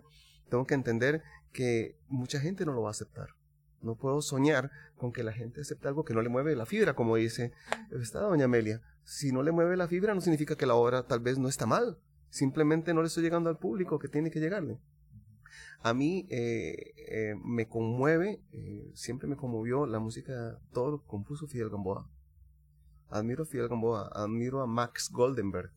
Tengo 0.49 0.65
que 0.65 0.75
entender 0.75 1.23
que 1.51 1.97
mucha 2.07 2.39
gente 2.39 2.65
no 2.65 2.73
lo 2.73 2.81
va 2.81 2.89
a 2.89 2.91
aceptar. 2.91 3.29
No 3.81 3.95
puedo 3.95 4.21
soñar 4.21 4.71
con 4.95 5.11
que 5.11 5.23
la 5.23 5.33
gente 5.33 5.61
acepte 5.61 5.87
algo 5.87 6.03
que 6.03 6.13
no 6.13 6.21
le 6.21 6.29
mueve 6.29 6.55
la 6.55 6.65
fibra, 6.65 6.95
como 6.95 7.15
dice 7.15 7.53
esta 7.91 8.19
doña 8.21 8.45
Amelia. 8.45 8.81
Si 9.03 9.31
no 9.31 9.43
le 9.43 9.51
mueve 9.51 9.77
la 9.77 9.87
fibra 9.87 10.13
no 10.13 10.21
significa 10.21 10.55
que 10.55 10.65
la 10.65 10.75
obra 10.75 11.03
tal 11.03 11.19
vez 11.19 11.37
no 11.37 11.47
está 11.47 11.65
mal. 11.65 11.97
Simplemente 12.29 12.93
no 12.93 13.01
le 13.01 13.07
estoy 13.07 13.23
llegando 13.23 13.49
al 13.49 13.57
público 13.57 13.99
que 13.99 14.07
tiene 14.07 14.31
que 14.31 14.39
llegarle. 14.39 14.79
A 15.81 15.93
mí 15.93 16.27
eh, 16.29 16.93
eh, 16.97 17.35
me 17.43 17.67
conmueve, 17.67 18.41
eh, 18.51 18.91
siempre 18.93 19.27
me 19.27 19.37
conmovió 19.37 19.85
la 19.85 19.99
música, 19.99 20.59
todo 20.73 20.91
lo 20.91 21.03
compuso 21.03 21.47
Fidel 21.47 21.69
Gamboa. 21.69 22.09
Admiro 23.09 23.45
Fidel 23.45 23.69
Gamboa, 23.69 24.09
admiro 24.13 24.61
a 24.61 24.67
Max 24.67 25.09
Goldenberg. 25.11 25.71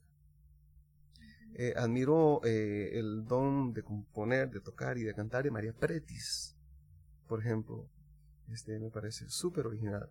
admiro 1.76 2.40
el 2.42 3.24
don 3.26 3.72
de 3.72 3.82
componer, 3.82 4.50
de 4.50 4.60
tocar 4.60 4.96
y 4.96 5.02
de 5.02 5.14
cantar 5.14 5.44
de 5.44 5.50
María 5.50 5.72
Pretis, 5.72 6.56
por 7.28 7.40
ejemplo. 7.40 7.86
Este 8.50 8.78
me 8.80 8.90
parece 8.90 9.28
súper 9.28 9.66
original. 9.66 10.10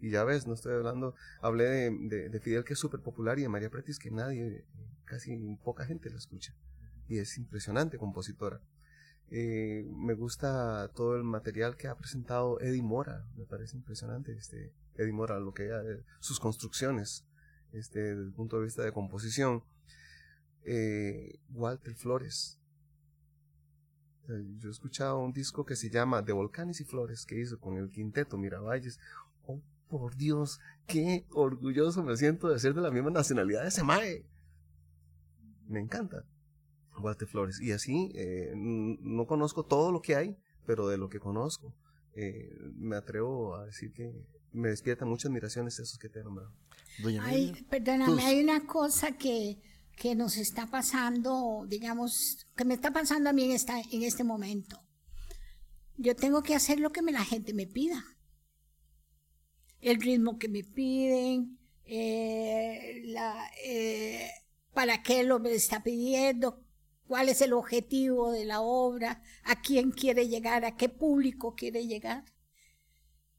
Y 0.00 0.10
ya 0.10 0.24
ves, 0.24 0.46
no 0.46 0.54
estoy 0.54 0.74
hablando, 0.74 1.14
hablé 1.40 1.64
de, 1.64 2.28
de, 2.28 2.40
Fidel 2.40 2.64
que 2.64 2.72
es 2.72 2.78
súper 2.78 3.00
popular 3.00 3.38
y 3.38 3.42
de 3.42 3.48
María 3.48 3.70
Pretis 3.70 3.98
que 3.98 4.10
nadie, 4.10 4.64
casi 5.04 5.36
poca 5.62 5.84
gente 5.84 6.10
la 6.10 6.18
escucha. 6.18 6.54
Y 7.08 7.18
es 7.18 7.36
impresionante 7.36 7.98
compositora. 7.98 8.60
Eh, 9.30 9.86
me 9.94 10.14
gusta 10.14 10.90
todo 10.94 11.16
el 11.16 11.22
material 11.22 11.76
que 11.76 11.88
ha 11.88 11.96
presentado 11.96 12.60
Eddie 12.60 12.82
Mora, 12.82 13.24
me 13.36 13.44
parece 13.44 13.76
impresionante 13.76 14.32
este 14.32 14.72
Eddie 14.96 15.12
Mora, 15.12 15.38
lo 15.38 15.54
que 15.54 15.70
sus 16.18 16.40
construcciones, 16.40 17.24
este, 17.72 18.00
desde 18.00 18.22
el 18.22 18.32
punto 18.32 18.58
de 18.58 18.64
vista 18.64 18.82
de 18.82 18.92
composición. 18.92 19.62
Eh, 20.64 21.38
Walter 21.52 21.94
Flores. 21.94 22.58
Eh, 24.28 24.44
yo 24.58 24.68
he 24.68 24.72
escuchado 24.72 25.18
un 25.18 25.32
disco 25.32 25.64
que 25.64 25.76
se 25.76 25.90
llama 25.90 26.22
De 26.22 26.32
Volcanes 26.32 26.80
y 26.80 26.84
Flores 26.84 27.24
que 27.24 27.40
hizo 27.40 27.58
con 27.58 27.76
el 27.76 27.90
quinteto 27.90 28.36
Miravalles. 28.36 28.98
Por 29.90 30.16
Dios, 30.16 30.60
qué 30.86 31.26
orgulloso 31.32 32.02
me 32.04 32.16
siento 32.16 32.48
de 32.48 32.58
ser 32.60 32.74
de 32.74 32.80
la 32.80 32.92
misma 32.92 33.10
nacionalidad 33.10 33.62
de 33.62 33.68
ese 33.68 33.82
mae. 33.82 34.24
Me 35.66 35.80
encanta 35.80 36.24
Walter 37.02 37.26
Flores. 37.26 37.60
Y 37.60 37.72
así, 37.72 38.12
eh, 38.14 38.52
no 38.54 39.26
conozco 39.26 39.64
todo 39.64 39.90
lo 39.90 40.00
que 40.00 40.14
hay, 40.14 40.36
pero 40.64 40.88
de 40.88 40.96
lo 40.96 41.08
que 41.08 41.18
conozco, 41.18 41.74
eh, 42.14 42.56
me 42.76 42.96
atrevo 42.96 43.56
a 43.56 43.66
decir 43.66 43.92
que 43.92 44.12
me 44.52 44.68
despierta 44.68 45.04
mucha 45.04 45.28
admiración 45.28 45.66
esos 45.66 45.98
que 45.98 46.08
te 46.08 46.20
he 46.20 46.24
nombrado. 46.24 46.52
Ay, 47.22 47.52
perdóname, 47.68 48.22
hay 48.24 48.42
una 48.42 48.66
cosa 48.66 49.12
que, 49.12 49.58
que 49.96 50.14
nos 50.14 50.36
está 50.36 50.66
pasando, 50.66 51.64
digamos, 51.68 52.46
que 52.56 52.64
me 52.64 52.74
está 52.74 52.92
pasando 52.92 53.30
a 53.30 53.32
mí 53.32 53.44
en, 53.44 53.52
esta, 53.52 53.80
en 53.80 54.02
este 54.02 54.22
momento. 54.22 54.80
Yo 55.96 56.14
tengo 56.14 56.42
que 56.42 56.54
hacer 56.54 56.78
lo 56.78 56.90
que 56.90 57.02
me, 57.02 57.12
la 57.12 57.24
gente 57.24 57.54
me 57.54 57.66
pida 57.66 58.04
el 59.80 60.00
ritmo 60.00 60.38
que 60.38 60.48
me 60.48 60.62
piden, 60.62 61.58
eh, 61.84 63.02
eh, 63.64 64.30
para 64.72 65.02
qué 65.02 65.24
lo 65.24 65.40
me 65.40 65.52
está 65.52 65.82
pidiendo, 65.82 66.62
cuál 67.06 67.28
es 67.28 67.40
el 67.40 67.52
objetivo 67.52 68.30
de 68.30 68.44
la 68.44 68.60
obra, 68.60 69.22
a 69.42 69.60
quién 69.60 69.90
quiere 69.90 70.28
llegar, 70.28 70.64
a 70.64 70.76
qué 70.76 70.88
público 70.88 71.54
quiere 71.54 71.86
llegar. 71.86 72.24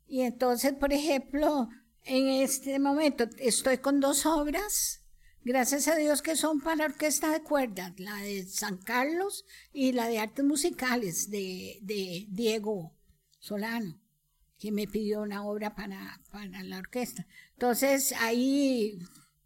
Y 0.08 0.22
entonces, 0.22 0.74
por 0.74 0.92
ejemplo, 0.92 1.70
en 2.04 2.28
este 2.28 2.80
momento 2.80 3.30
estoy 3.38 3.78
con 3.78 4.00
dos 4.02 4.26
obras, 4.26 5.06
gracias 5.44 5.88
a 5.88 5.96
Dios 5.96 6.22
que 6.22 6.36
son 6.36 6.60
para 6.60 6.86
orquesta 6.86 7.32
de 7.32 7.44
cuerdas, 7.44 7.94
la 7.98 8.18
de 8.18 8.46
San 8.46 8.78
Carlos 8.78 9.46
y 9.72 9.94
la 9.94 10.08
de 10.08 10.20
artes 10.20 10.44
musicales 10.44 11.30
de, 11.30 11.80
de 11.82 12.26
Diego 12.30 12.98
Solano 13.40 14.01
que 14.62 14.72
me 14.72 14.88
pidió 14.88 15.22
una 15.22 15.44
obra 15.44 15.74
para, 15.74 16.22
para 16.30 16.62
la 16.62 16.78
orquesta. 16.78 17.26
Entonces 17.54 18.14
ahí 18.20 19.00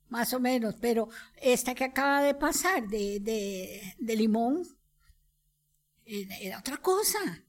más 0.10 0.34
o 0.34 0.42
menos, 0.42 0.76
pero 0.82 1.08
esta 1.42 1.74
que 1.74 1.86
acaba 1.86 2.22
de 2.22 2.36
pasar 2.36 2.86
de, 2.90 3.22
de, 3.98 4.16
Limón 4.18 4.68
era 6.06 6.60
otra 6.60 6.78
cosa. 6.78 7.46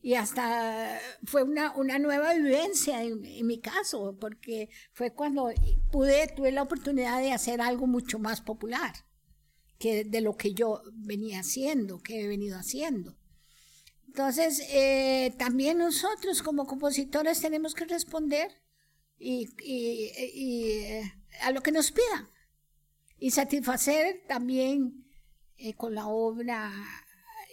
Y 0.00 0.14
hasta 0.14 0.98
fue 1.24 1.42
una, 1.42 1.76
una 1.76 1.98
nueva 1.98 2.32
vivencia 2.32 3.02
en, 3.02 3.22
en, 3.26 3.46
mi 3.46 3.60
caso, 3.60 4.16
porque 4.18 4.70
fue 4.92 5.12
cuando 5.12 5.50
pude, 5.92 6.28
tuve 6.34 6.50
la 6.50 6.62
oportunidad 6.62 7.20
de 7.20 7.32
hacer 7.32 7.60
algo 7.60 7.86
mucho 7.86 8.18
más 8.18 8.40
popular 8.40 8.94
que 9.78 10.04
de 10.04 10.20
lo 10.22 10.38
que 10.38 10.54
yo 10.54 10.82
venía 10.94 11.40
haciendo, 11.40 11.98
que 11.98 12.24
he 12.24 12.26
venido 12.26 12.58
haciendo. 12.58 13.18
Entonces, 14.16 14.62
eh, 14.70 15.34
también 15.36 15.76
nosotros 15.76 16.42
como 16.42 16.66
compositores 16.66 17.38
tenemos 17.42 17.74
que 17.74 17.84
responder 17.84 18.50
y, 19.18 19.46
eh, 19.62 21.02
a 21.42 21.50
lo 21.50 21.60
que 21.60 21.70
nos 21.70 21.92
pidan 21.92 22.26
y 23.18 23.30
satisfacer 23.30 24.22
también 24.26 25.04
eh, 25.58 25.74
con 25.74 25.94
la 25.94 26.06
obra 26.06 26.72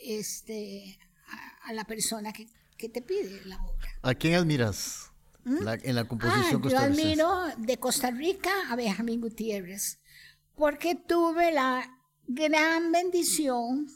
este, 0.06 0.98
a, 1.66 1.74
la 1.74 1.84
persona 1.84 2.32
que, 2.32 2.48
te 2.78 3.02
pide 3.02 3.44
la 3.44 3.62
obra. 3.62 3.90
¿A 4.02 4.14
quién 4.14 4.36
admiras 4.36 5.12
¿Mm? 5.44 5.68
en 5.84 5.96
la 5.96 6.08
composición 6.08 6.62
ah, 6.66 6.70
Yo 6.70 6.80
admiro 6.80 7.46
de 7.58 7.78
Costa 7.78 8.10
Rica 8.10 8.52
a 8.70 8.78
Benjamín 8.78 9.20
Gutiérrez 9.20 10.00
porque 10.56 10.96
tuve 10.96 11.52
la 11.52 12.00
gran 12.26 12.90
bendición, 12.94 13.88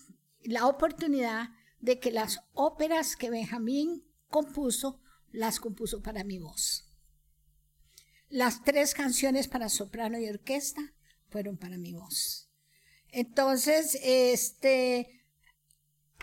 la 0.44 0.68
oportunidad 0.68 1.56
de 1.79 1.99
que 1.99 2.11
las 2.11 2.39
óperas 2.53 3.15
que 3.15 3.29
Benjamín 3.29 4.03
compuso, 4.29 4.99
las 5.31 5.59
compuso 5.59 6.01
para 6.01 6.23
mi 6.23 6.39
voz. 6.39 6.85
Las 8.29 8.63
tres 8.63 8.93
canciones 8.93 9.47
para 9.47 9.69
soprano 9.69 10.19
y 10.19 10.27
orquesta 10.27 10.93
fueron 11.29 11.57
para 11.57 11.77
mi 11.77 11.93
voz. 11.93 12.49
Entonces, 13.09 13.97
este, 14.03 15.23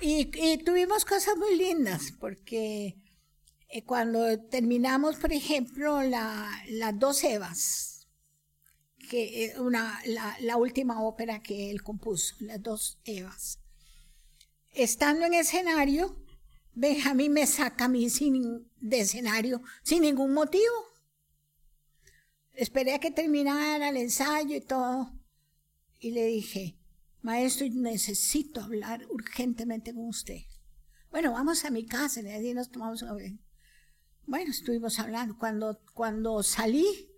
y, 0.01 0.59
tuvimos 0.65 1.05
cosas 1.05 1.37
muy 1.37 1.57
lindas, 1.57 2.13
porque 2.21 2.99
eh, 3.69 3.85
cuando 3.85 4.39
terminamos, 4.49 5.17
por 5.17 5.33
ejemplo, 5.33 6.03
las 6.03 6.99
dos 6.99 7.25
Evas, 7.25 8.07
que 9.09 9.47
eh, 9.47 9.61
una, 9.61 10.01
la, 10.07 10.37
la 10.41 10.57
última 10.57 11.03
ópera 11.03 11.43
que 11.43 11.71
él 11.71 11.83
compuso, 11.83 12.37
las 12.41 12.63
dos 12.63 12.99
Evas, 13.05 13.61
estando 14.75 15.25
en 15.27 15.35
escenario, 15.35 16.17
Benjamín 16.75 17.33
me 17.33 17.47
saca 17.47 17.85
a 17.85 17.89
mí 17.89 18.11
sin, 18.11 18.69
de 18.81 19.01
escenario 19.01 19.63
sin 19.83 20.03
ningún 20.03 20.35
motivo. 20.35 20.75
Esperé 22.53 22.95
a 22.95 22.99
que 22.99 23.11
terminara 23.11 23.89
el 23.89 23.97
ensayo 23.97 24.57
y 24.57 24.61
todo. 24.61 25.13
Y 26.01 26.11
le 26.11 26.27
dije, 26.27 26.77
maestro, 27.23 27.67
necesito 27.71 28.61
hablar 28.61 29.07
urgentemente 29.09 29.95
con 29.95 30.09
usted. 30.09 30.43
Bueno, 31.11 31.33
vamos 31.33 31.65
a 31.65 31.71
mi 31.71 31.87
casa, 31.87 32.21
y 32.21 32.55
nos 32.55 32.71
tomamos 32.71 33.03
una. 33.03 33.15
Bueno, 34.27 34.51
estuvimos 34.51 34.99
hablando. 34.99 35.39
Cuando, 35.39 35.81
cuando 35.95 36.43
salí, 36.43 37.11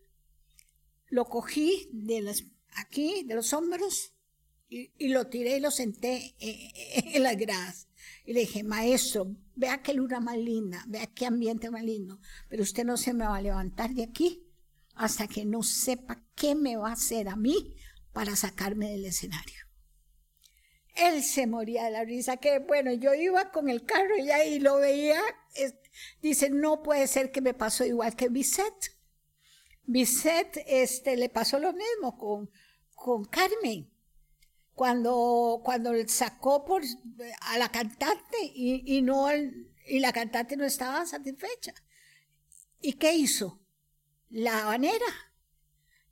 lo 1.09 1.25
cogí 1.27 1.89
de 1.93 2.21
las, 2.21 2.45
aquí, 2.75 3.25
de 3.25 3.35
los 3.35 3.53
hombros, 3.53 4.13
y, 4.69 5.09
lo 5.09 5.27
tiré 5.29 5.57
y 5.57 5.61
lo 5.61 5.71
senté 5.71 6.35
en, 6.39 7.23
las 7.23 7.37
gradas. 7.37 7.89
Y 8.25 8.33
le 8.33 8.41
dije, 8.41 8.63
maestro, 8.63 9.35
vea 9.55 9.83
qué 9.83 9.95
luna 9.95 10.21
más 10.21 10.37
linda, 10.37 10.85
vea 10.89 11.07
qué 11.07 11.27
ambiente 11.27 11.71
más 11.71 11.83
lindo, 11.83 12.21
pero 12.49 12.63
usted 12.63 12.85
no 12.85 12.97
se 12.97 13.15
me 13.15 13.25
va 13.25 13.37
a 13.37 13.43
levantar 13.43 13.91
de 13.91 14.05
aquí 14.05 14.43
hasta 14.95 15.29
que 15.29 15.45
no 15.45 15.63
sepa 15.63 16.25
qué 16.35 16.55
me 16.55 16.77
va 16.77 16.91
a 16.91 16.95
hacer 16.95 17.29
a 17.29 17.37
mí 17.37 17.75
para 18.13 18.35
sacarme 18.35 18.91
del 18.91 19.05
escenario. 19.05 19.67
Él 20.95 21.23
se 21.23 21.47
moría 21.47 21.85
de 21.85 21.91
la 21.91 22.05
risa, 22.05 22.39
que 22.39 22.59
bueno, 22.59 22.93
yo 22.93 23.15
iba 23.15 23.53
con 23.53 23.69
el 23.69 23.85
carro 23.85 24.17
y 24.17 24.31
ahí 24.31 24.59
lo 24.59 24.79
veía, 24.79 25.21
dice, 26.23 26.49
no 26.49 26.83
puede 26.83 27.07
ser 27.07 27.31
que 27.31 27.43
me 27.43 27.53
pasó 27.55 27.85
igual 27.85 28.17
que 28.17 28.31
Bisette. 28.31 28.97
Bisette 29.85 30.65
este, 30.67 31.17
le 31.17 31.29
pasó 31.29 31.59
lo 31.59 31.73
mismo 31.75 32.17
con, 32.17 32.51
con 32.95 33.25
Carmen 33.27 33.91
cuando, 34.77 35.63
cuando 35.65 35.91
sacó 36.07 36.67
a 37.41 37.59
la 37.59 37.71
cantante 37.71 38.37
y, 38.55 39.01
no, 39.01 39.27
y 39.33 39.99
la 40.01 40.13
cantante 40.13 40.55
no 40.55 40.67
estaba 40.67 41.07
satisfecha. 41.07 41.73
¿Y 42.83 42.93
qué 42.93 43.15
hizo? 43.15 43.59
La 44.29 44.65
habanera, 44.65 45.33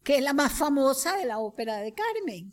que 0.02 0.16
es 0.16 0.22
la 0.22 0.32
más 0.32 0.50
famosa 0.54 1.14
de 1.18 1.26
la 1.26 1.40
ópera 1.40 1.76
de 1.80 1.92
Carmen. 1.92 2.52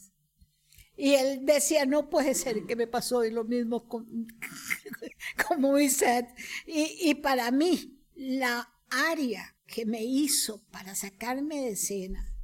Y 0.97 1.13
él 1.13 1.45
decía, 1.45 1.85
no 1.85 2.09
puede 2.09 2.35
ser 2.35 2.65
que 2.65 2.75
me 2.75 2.87
pasó 2.87 3.23
lo 3.23 3.45
mismo 3.45 3.87
con, 3.87 4.27
Bizet. 5.75 6.27
Y, 6.67 7.09
y 7.09 7.15
para 7.15 7.51
mí, 7.51 8.03
la 8.15 8.69
área 8.89 9.55
que 9.65 9.85
me 9.85 10.03
hizo 10.03 10.61
para 10.71 10.93
sacarme 10.93 11.61
de 11.61 11.69
escena 11.69 12.35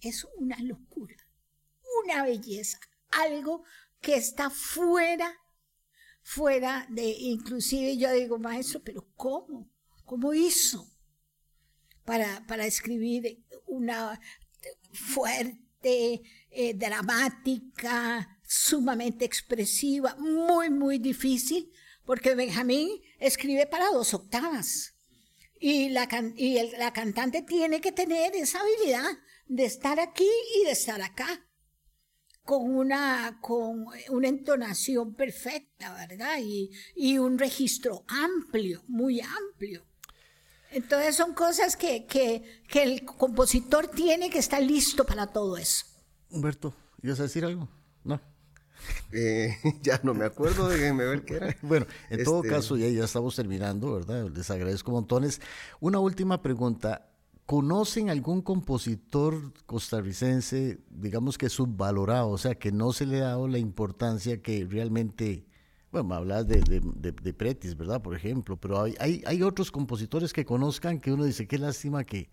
es 0.00 0.26
una 0.38 0.56
locura, 0.60 1.16
una 2.02 2.24
belleza 2.24 2.80
algo 3.22 3.64
que 4.00 4.16
está 4.16 4.50
fuera, 4.50 5.32
fuera 6.22 6.86
de, 6.90 7.04
inclusive 7.04 7.96
yo 7.96 8.12
digo, 8.12 8.38
maestro, 8.38 8.82
pero 8.82 9.08
¿cómo? 9.16 9.70
¿Cómo 10.04 10.34
hizo 10.34 10.86
para, 12.04 12.46
para 12.46 12.66
escribir 12.66 13.42
una 13.66 14.20
fuerte, 14.92 16.22
eh, 16.50 16.74
dramática, 16.74 18.38
sumamente 18.46 19.24
expresiva, 19.24 20.14
muy, 20.16 20.70
muy 20.70 20.98
difícil, 20.98 21.70
porque 22.04 22.34
Benjamín 22.34 22.88
escribe 23.18 23.66
para 23.66 23.90
dos 23.90 24.14
octavas. 24.14 24.94
Y, 25.58 25.88
la, 25.88 26.08
y 26.36 26.76
la 26.76 26.92
cantante 26.92 27.42
tiene 27.42 27.80
que 27.80 27.92
tener 27.92 28.36
esa 28.36 28.60
habilidad 28.60 29.10
de 29.46 29.64
estar 29.64 29.98
aquí 29.98 30.28
y 30.56 30.64
de 30.64 30.72
estar 30.72 31.00
acá 31.00 31.46
con 32.44 32.74
una, 32.74 33.38
con 33.40 33.86
una 34.10 34.28
entonación 34.28 35.14
perfecta, 35.14 35.94
¿verdad? 35.94 36.38
Y, 36.42 36.70
y, 36.94 37.18
un 37.18 37.38
registro 37.38 38.04
amplio, 38.06 38.82
muy 38.86 39.20
amplio. 39.20 39.82
Entonces 40.70 41.16
son 41.16 41.34
cosas 41.34 41.76
que, 41.76 42.04
que, 42.04 42.62
que, 42.68 42.82
el 42.82 43.04
compositor 43.04 43.88
tiene 43.88 44.28
que 44.28 44.38
estar 44.38 44.62
listo 44.62 45.04
para 45.06 45.28
todo 45.28 45.56
eso. 45.56 45.86
Humberto, 46.30 46.74
¿ibas 47.02 47.20
a 47.20 47.24
decir 47.24 47.44
algo? 47.44 47.68
No. 48.02 48.20
Eh, 49.12 49.56
ya 49.80 50.00
no 50.02 50.12
me 50.12 50.24
acuerdo, 50.24 50.68
déjenme 50.68 51.06
ver 51.06 51.24
qué 51.24 51.36
era. 51.36 51.56
bueno, 51.62 51.86
en 52.10 52.24
todo 52.24 52.42
este, 52.42 52.48
caso, 52.48 52.76
ya, 52.76 52.88
ya 52.88 53.04
estamos 53.04 53.36
terminando, 53.36 53.94
¿verdad? 53.94 54.28
Les 54.28 54.50
agradezco 54.50 54.90
montones. 54.90 55.40
Una 55.80 56.00
última 56.00 56.42
pregunta. 56.42 57.13
¿Conocen 57.46 58.08
algún 58.08 58.40
compositor 58.40 59.52
costarricense, 59.66 60.78
digamos 60.88 61.36
que 61.36 61.50
subvalorado, 61.50 62.30
o 62.30 62.38
sea, 62.38 62.54
que 62.54 62.72
no 62.72 62.92
se 62.92 63.04
le 63.04 63.20
ha 63.20 63.28
dado 63.28 63.48
la 63.48 63.58
importancia 63.58 64.40
que 64.40 64.64
realmente, 64.64 65.44
bueno, 65.92 66.14
hablas 66.14 66.48
de, 66.48 66.62
de, 66.62 67.34
Pretis, 67.34 67.76
¿verdad? 67.76 68.00
Por 68.00 68.16
ejemplo, 68.16 68.56
pero 68.56 68.80
hay, 68.80 68.94
hay, 68.98 69.22
hay, 69.26 69.42
otros 69.42 69.70
compositores 69.70 70.32
que 70.32 70.46
conozcan 70.46 70.98
que 70.98 71.12
uno 71.12 71.24
dice, 71.24 71.46
qué 71.46 71.58
lástima 71.58 72.04
que, 72.04 72.30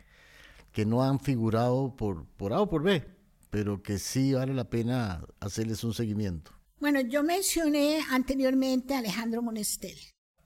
que 0.71 0.85
no 0.85 1.03
han 1.03 1.19
figurado 1.19 1.93
por, 1.97 2.25
por 2.37 2.53
A 2.53 2.61
o 2.61 2.69
por 2.69 2.81
B, 2.81 3.05
pero 3.49 3.83
que 3.83 3.99
sí 3.99 4.33
vale 4.33 4.53
la 4.53 4.69
pena 4.69 5.25
hacerles 5.41 5.83
un 5.83 5.93
seguimiento. 5.93 6.51
Bueno, 6.79 7.01
yo 7.01 7.21
mencioné 7.21 7.99
anteriormente 8.09 8.95
a 8.95 8.99
Alejandro 8.99 9.41
Monestel. 9.41 9.97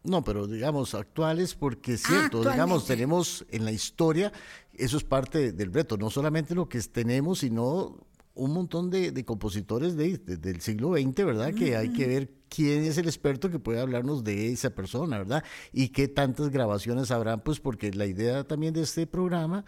No, 0.06 0.24
pero 0.24 0.48
digamos 0.48 0.94
actuales 0.94 1.56
porque 1.56 1.94
es 1.94 2.04
cierto, 2.04 2.40
digamos, 2.40 2.86
tenemos 2.86 3.46
en 3.50 3.66
la 3.66 3.72
historia, 3.72 4.32
eso 4.74 4.98
es 4.98 5.04
parte 5.04 5.52
del 5.52 5.74
reto, 5.74 5.98
no 5.98 6.10
solamente 6.10 6.54
lo 6.54 6.70
que 6.70 6.80
tenemos, 6.82 7.40
sino 7.40 7.98
un 8.36 8.52
montón 8.52 8.90
de, 8.90 9.26
compositores 9.26 9.96
de, 9.96 10.18
del 10.18 10.62
siglo 10.62 10.94
XX, 10.94 11.26
¿verdad? 11.26 11.54
Que 11.54 11.78
hay 11.78 11.90
que 11.94 12.06
ver 12.06 12.32
quién 12.50 12.84
es 12.84 12.98
el 12.98 13.06
experto 13.06 13.50
que 13.50 13.60
puede 13.60 13.80
hablarnos 13.80 14.24
de 14.24 14.52
esa 14.52 14.70
persona, 14.72 15.18
¿verdad? 15.18 15.44
Y 15.72 15.90
qué 15.90 16.08
tantas 16.08 16.50
grabaciones 16.50 17.12
habrán, 17.12 17.42
pues 17.42 17.60
porque 17.60 17.92
la 17.92 18.06
idea 18.06 18.44
también 18.44 18.74
de 18.74 18.82
este 18.82 19.08
programa 19.08 19.66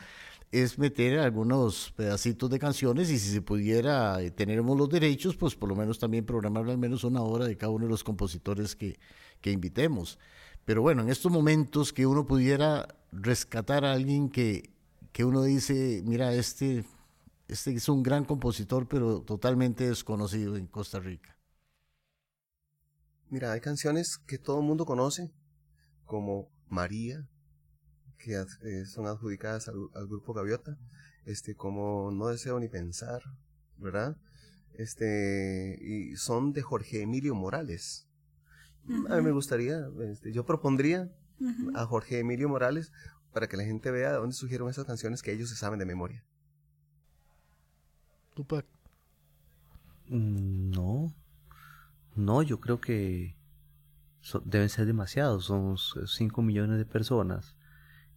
es 0.52 0.78
meter 0.78 1.20
algunos 1.20 1.94
pedacitos 1.96 2.50
de 2.50 2.60
canciones 2.60 3.10
y 3.10 3.20
si 3.20 3.32
se 3.32 3.42
pudiera, 3.42 4.22
eh, 4.22 4.32
tenemos 4.32 4.78
los 4.78 4.90
derechos, 4.90 5.36
pues 5.36 5.56
por 5.56 5.70
lo 5.70 5.76
menos 5.76 6.00
también 6.00 6.26
programar 6.26 6.70
al 6.70 6.78
menos 6.78 7.04
una 7.04 7.22
hora 7.22 7.46
de 7.46 7.58
cada 7.58 7.72
uno 7.72 7.86
de 7.86 7.92
los 7.92 8.04
compositores 8.04 8.76
que, 8.76 8.98
que 9.42 9.52
invitemos. 9.52 10.20
Pero 10.66 10.82
bueno, 10.82 11.02
en 11.02 11.10
estos 11.10 11.32
momentos 11.32 11.94
que 11.94 12.06
uno 12.06 12.26
pudiera 12.26 12.88
rescatar 13.12 13.86
a 13.86 13.94
alguien 13.94 14.30
que, 14.30 14.70
que 15.12 15.24
uno 15.24 15.44
dice, 15.44 16.02
mira, 16.06 16.34
este, 16.34 16.86
este 17.48 17.74
es 17.74 17.90
un 17.90 18.04
gran 18.04 18.26
compositor, 18.26 18.88
pero 18.88 19.22
totalmente 19.22 19.88
desconocido 19.88 20.58
en 20.58 20.68
Costa 20.68 21.00
Rica. 21.00 21.38
Mira, 23.30 23.52
hay 23.52 23.62
canciones 23.62 24.18
que 24.18 24.38
todo 24.38 24.60
el 24.60 24.66
mundo 24.66 24.86
conoce, 24.86 25.32
como 26.06 26.50
María, 26.70 27.28
que 28.18 28.34
eh, 28.36 28.86
son 28.86 29.08
adjudicadas 29.08 29.68
al, 29.68 29.76
al, 29.96 30.08
grupo 30.08 30.34
Gaviota, 30.34 30.78
este, 31.26 31.56
como 31.56 32.12
No 32.12 32.28
deseo 32.28 32.60
ni 32.60 32.70
pensar, 32.70 33.22
¿verdad? 33.78 34.18
Este, 34.74 35.78
y 35.82 36.16
son 36.16 36.54
de 36.54 36.62
Jorge 36.62 37.02
Emilio 37.02 37.36
Morales. 37.36 38.07
A 39.10 39.16
mí 39.18 39.22
me 39.22 39.32
gustaría, 39.32 39.90
este, 40.10 40.32
yo 40.32 40.46
propondría 40.46 41.12
a 41.76 41.86
Jorge 41.86 42.20
Emilio 42.20 42.50
Morales 42.50 42.92
para 43.34 43.48
que 43.48 43.58
la 43.58 43.64
gente 43.64 43.92
vea 43.92 44.12
de 44.12 44.18
dónde 44.18 44.36
surgieron 44.36 44.70
esas 44.70 44.86
canciones 44.86 45.22
que 45.22 45.32
ellos 45.32 45.50
se 45.50 45.56
saben 45.56 45.80
de 45.80 45.86
memoria. 45.86 46.24
Tupac. 48.34 48.66
Mm, 50.10 50.72
no, 50.72 51.14
no, 52.16 52.42
yo 52.42 52.60
creo 52.60 52.80
que 52.80 53.36
deben 54.46 54.70
ser 54.70 54.86
demasiados, 54.86 55.46
son 55.46 55.78
5 55.78 56.42
millones 56.42 56.78
de 56.78 56.86
personas 56.86 57.56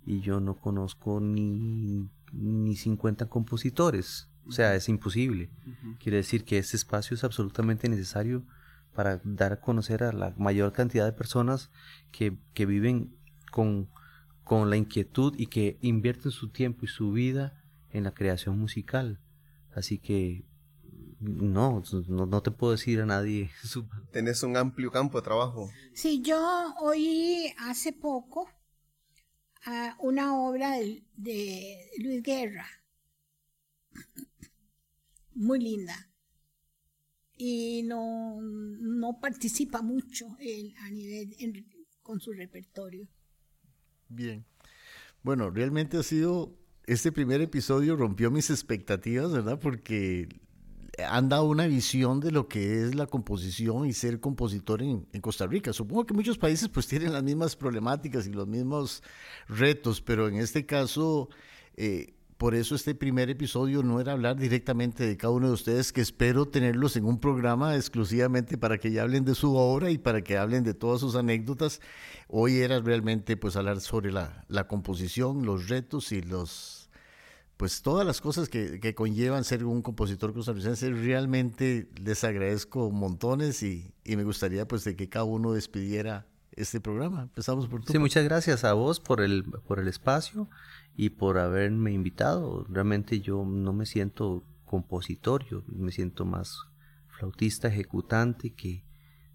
y 0.04 0.20
yo 0.20 0.40
no 0.40 0.56
conozco 0.56 1.20
ni, 1.20 2.08
ni 2.32 2.76
50 2.76 3.26
compositores, 3.26 4.28
o 4.46 4.52
sea, 4.52 4.74
es 4.74 4.88
imposible. 4.88 5.50
Quiere 5.98 6.18
decir 6.18 6.44
que 6.44 6.58
este 6.58 6.76
espacio 6.76 7.14
es 7.14 7.24
absolutamente 7.24 7.88
necesario 7.88 8.44
para 8.94 9.20
dar 9.24 9.52
a 9.52 9.60
conocer 9.60 10.02
a 10.02 10.12
la 10.12 10.34
mayor 10.36 10.72
cantidad 10.72 11.04
de 11.04 11.12
personas 11.12 11.70
que, 12.10 12.38
que 12.54 12.66
viven 12.66 13.16
con, 13.50 13.88
con 14.44 14.70
la 14.70 14.76
inquietud 14.76 15.34
y 15.38 15.46
que 15.46 15.78
invierten 15.80 16.32
su 16.32 16.50
tiempo 16.50 16.84
y 16.84 16.88
su 16.88 17.12
vida 17.12 17.62
en 17.90 18.04
la 18.04 18.12
creación 18.12 18.58
musical. 18.58 19.20
Así 19.74 19.98
que 19.98 20.44
no, 21.20 21.82
no, 22.08 22.42
te 22.42 22.50
puedo 22.50 22.72
decir 22.72 23.00
a 23.00 23.06
nadie. 23.06 23.50
Tenés 24.12 24.42
un 24.42 24.56
amplio 24.56 24.90
campo 24.90 25.18
de 25.18 25.24
trabajo. 25.24 25.70
Sí, 25.94 26.22
yo 26.22 26.74
oí 26.80 27.54
hace 27.58 27.92
poco 27.92 28.48
a 29.64 29.96
una 30.00 30.36
obra 30.36 30.72
de, 30.72 31.04
de 31.16 31.90
Luis 31.98 32.22
Guerra, 32.22 32.66
muy 35.34 35.60
linda 35.60 36.09
y 37.42 37.82
no, 37.84 38.38
no 38.42 39.18
participa 39.18 39.80
mucho 39.80 40.36
él 40.40 40.74
a 40.82 40.90
nivel 40.90 41.34
con 42.02 42.20
su 42.20 42.34
repertorio. 42.34 43.08
Bien. 44.10 44.44
Bueno, 45.22 45.48
realmente 45.48 45.96
ha 45.96 46.02
sido, 46.02 46.54
este 46.84 47.12
primer 47.12 47.40
episodio 47.40 47.96
rompió 47.96 48.30
mis 48.30 48.50
expectativas, 48.50 49.32
¿verdad? 49.32 49.58
Porque 49.58 50.28
han 51.08 51.30
dado 51.30 51.44
una 51.44 51.66
visión 51.66 52.20
de 52.20 52.30
lo 52.30 52.46
que 52.46 52.82
es 52.82 52.94
la 52.94 53.06
composición 53.06 53.86
y 53.86 53.94
ser 53.94 54.20
compositor 54.20 54.82
en, 54.82 55.08
en, 55.10 55.20
Costa 55.22 55.46
Rica. 55.46 55.72
Supongo 55.72 56.04
que 56.04 56.12
muchos 56.12 56.36
países 56.36 56.68
pues 56.68 56.86
tienen 56.88 57.14
las 57.14 57.22
mismas 57.22 57.56
problemáticas 57.56 58.26
y 58.26 58.32
los 58.32 58.48
mismos 58.48 59.02
retos, 59.48 60.02
pero 60.02 60.28
en 60.28 60.34
este 60.34 60.66
caso 60.66 61.30
eh, 61.76 62.12
por 62.40 62.54
eso 62.54 62.74
este 62.74 62.94
primer 62.94 63.28
episodio 63.28 63.82
no 63.82 64.00
era 64.00 64.12
hablar 64.12 64.38
directamente 64.38 65.06
de 65.06 65.18
cada 65.18 65.34
uno 65.34 65.48
de 65.48 65.52
ustedes, 65.52 65.92
que 65.92 66.00
espero 66.00 66.48
tenerlos 66.48 66.96
en 66.96 67.04
un 67.04 67.20
programa 67.20 67.76
exclusivamente 67.76 68.56
para 68.56 68.78
que 68.78 68.90
ya 68.90 69.02
hablen 69.02 69.26
de 69.26 69.34
su 69.34 69.56
obra 69.56 69.90
y 69.90 69.98
para 69.98 70.22
que 70.22 70.38
hablen 70.38 70.64
de 70.64 70.72
todas 70.72 71.02
sus 71.02 71.16
anécdotas. 71.16 71.82
Hoy 72.28 72.60
era 72.60 72.80
realmente 72.80 73.36
pues 73.36 73.56
hablar 73.56 73.82
sobre 73.82 74.10
la, 74.10 74.46
la 74.48 74.66
composición, 74.68 75.44
los 75.44 75.68
retos 75.68 76.12
y 76.12 76.22
los 76.22 76.88
pues 77.58 77.82
todas 77.82 78.06
las 78.06 78.22
cosas 78.22 78.48
que, 78.48 78.80
que, 78.80 78.94
conllevan 78.94 79.44
ser 79.44 79.66
un 79.66 79.82
compositor 79.82 80.32
costarricense, 80.32 80.90
realmente 80.92 81.90
les 82.02 82.24
agradezco 82.24 82.90
montones 82.90 83.62
y, 83.62 83.92
y, 84.02 84.16
me 84.16 84.24
gustaría 84.24 84.66
pues 84.66 84.82
de 84.84 84.96
que 84.96 85.10
cada 85.10 85.26
uno 85.26 85.52
despidiera 85.52 86.26
este 86.52 86.80
programa. 86.80 87.24
Empezamos 87.24 87.68
por 87.68 87.84
Sí, 87.84 87.98
muchas 87.98 88.24
gracias 88.24 88.64
a 88.64 88.72
vos 88.72 88.98
por 88.98 89.20
el, 89.20 89.44
por 89.44 89.78
el 89.78 89.88
espacio 89.88 90.48
y 90.96 91.10
por 91.10 91.38
haberme 91.38 91.92
invitado. 91.92 92.66
Realmente 92.68 93.20
yo 93.20 93.44
no 93.44 93.72
me 93.72 93.86
siento 93.86 94.44
compositor, 94.64 95.44
yo 95.46 95.62
me 95.66 95.92
siento 95.92 96.24
más 96.24 96.66
flautista, 97.08 97.68
ejecutante, 97.68 98.50
que 98.50 98.84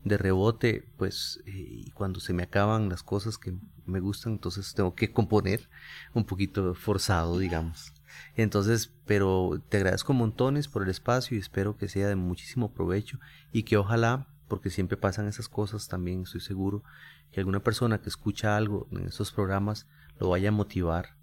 de 0.05 0.17
rebote, 0.17 0.87
pues 0.97 1.41
eh, 1.47 1.89
cuando 1.95 2.19
se 2.19 2.31
me 2.33 2.43
acaban 2.43 2.89
las 2.89 3.01
cosas 3.01 3.39
que 3.39 3.55
me 3.85 3.99
gustan, 3.99 4.33
entonces 4.33 4.73
tengo 4.75 4.93
que 4.93 5.11
componer 5.11 5.67
un 6.13 6.25
poquito 6.25 6.75
forzado, 6.75 7.39
digamos. 7.39 7.91
Entonces, 8.35 8.93
pero 9.05 9.61
te 9.67 9.77
agradezco 9.77 10.13
montones 10.13 10.67
por 10.67 10.83
el 10.83 10.89
espacio 10.89 11.35
y 11.35 11.39
espero 11.39 11.75
que 11.75 11.89
sea 11.89 12.07
de 12.07 12.15
muchísimo 12.15 12.71
provecho 12.71 13.19
y 13.51 13.63
que 13.63 13.77
ojalá, 13.77 14.27
porque 14.47 14.69
siempre 14.69 14.95
pasan 14.95 15.27
esas 15.27 15.49
cosas 15.49 15.87
también, 15.87 16.21
estoy 16.21 16.41
seguro, 16.41 16.83
que 17.31 17.39
alguna 17.39 17.61
persona 17.61 17.99
que 17.99 18.09
escucha 18.09 18.55
algo 18.55 18.87
en 18.91 19.07
estos 19.07 19.31
programas 19.31 19.87
lo 20.19 20.29
vaya 20.29 20.49
a 20.49 20.53
motivar 20.53 21.17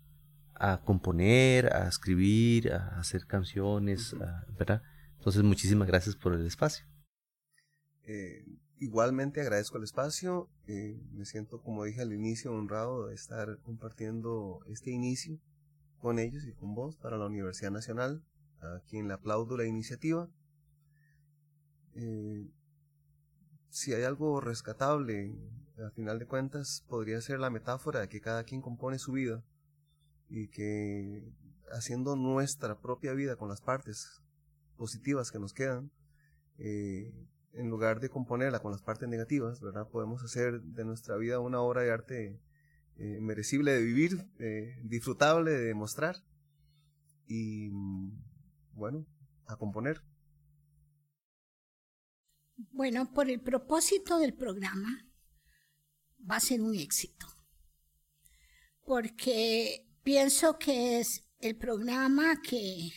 a 0.55 0.83
componer, 0.85 1.75
a 1.75 1.89
escribir, 1.89 2.73
a 2.73 2.99
hacer 2.99 3.27
canciones, 3.27 4.15
¿verdad? 4.59 4.83
Entonces, 5.19 5.43
muchísimas 5.43 5.89
gracias 5.89 6.17
por 6.17 6.35
el 6.35 6.47
espacio. 6.47 6.85
Eh, 8.05 8.45
igualmente 8.79 9.41
agradezco 9.41 9.79
el 9.79 9.85
espacio, 9.85 10.51
eh, 10.67 11.01
me 11.13 11.25
siento, 11.25 11.63
como 11.63 11.85
dije 11.85 12.03
al 12.03 12.13
inicio, 12.13 12.53
honrado 12.53 13.07
de 13.07 13.15
estar 13.15 13.59
compartiendo 13.63 14.61
este 14.67 14.91
inicio 14.91 15.39
con 16.01 16.19
ellos 16.19 16.45
y 16.45 16.53
con 16.53 16.75
vos 16.75 16.97
para 16.97 17.17
la 17.17 17.27
Universidad 17.27 17.71
Nacional, 17.71 18.25
a 18.61 18.81
quien 18.89 19.07
le 19.07 19.15
aplaudo 19.15 19.57
la 19.57 19.65
iniciativa. 19.65 20.29
Eh, 21.95 22.51
si 23.69 23.95
hay 23.95 24.03
algo 24.03 24.41
rescatable, 24.41 25.33
al 25.79 25.93
final 25.93 26.19
de 26.19 26.27
cuentas, 26.27 26.85
podría 26.89 27.21
ser 27.21 27.39
la 27.39 27.51
metáfora 27.51 28.01
de 28.01 28.09
que 28.09 28.21
cada 28.21 28.45
quien 28.45 28.61
compone 28.61 28.99
su 28.99 29.13
vida 29.13 29.45
y 30.33 30.49
que 30.49 31.31
haciendo 31.73 32.17
nuestra 32.17 32.81
propia 32.81 33.13
vida 33.13 33.37
con 33.37 33.51
las 33.51 33.61
partes 33.61 34.23
positivas 34.79 35.31
que 35.31 35.39
nos 35.39 35.53
quedan, 35.53 35.93
eh, 36.57 37.13
en 37.53 37.69
lugar 37.69 38.01
de 38.01 38.09
componerla 38.09 38.61
con 38.61 38.73
las 38.73 38.81
partes 38.81 39.11
negativas, 39.11 39.61
¿verdad? 39.61 39.87
Podemos 39.91 40.25
hacer 40.25 40.63
de 40.63 40.87
nuestra 40.87 41.19
vida 41.19 41.39
una 41.39 41.61
obra 41.61 41.83
de 41.83 41.93
arte 41.93 42.41
eh, 42.97 43.19
merecible 43.21 43.73
de 43.73 43.83
vivir, 43.83 44.27
eh, 44.39 44.81
disfrutable 44.85 45.51
de 45.51 45.67
demostrar 45.67 46.17
y 47.27 47.69
bueno, 48.73 49.07
a 49.47 49.57
componer. 49.57 50.01
Bueno, 52.71 53.13
por 53.13 53.29
el 53.29 53.41
propósito 53.43 54.19
del 54.19 54.33
programa 54.33 55.07
va 56.31 56.37
a 56.37 56.41
ser 56.41 56.63
un 56.63 56.75
éxito, 56.75 57.27
porque 58.85 59.92
pienso 60.03 60.59
que 60.59 61.01
es 61.01 61.25
el 61.41 61.57
programa 61.57 62.41
que, 62.43 62.93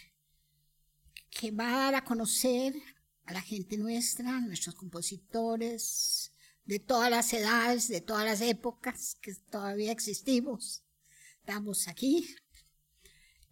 que 1.29 1.51
va 1.51 1.67
a 1.67 1.79
dar 1.85 1.95
a 1.95 2.05
conocer 2.05 2.73
a 3.25 3.33
la 3.33 3.41
gente 3.41 3.77
nuestra, 3.77 4.39
nuestros 4.41 4.75
compositores, 4.75 6.31
de 6.65 6.79
todas 6.79 7.09
las 7.09 7.31
edades, 7.33 7.87
de 7.87 8.01
todas 8.01 8.25
las 8.25 8.41
épocas 8.41 9.15
que 9.21 9.33
todavía 9.51 9.91
existimos. 9.91 10.83
Estamos 11.39 11.87
aquí. 11.87 12.35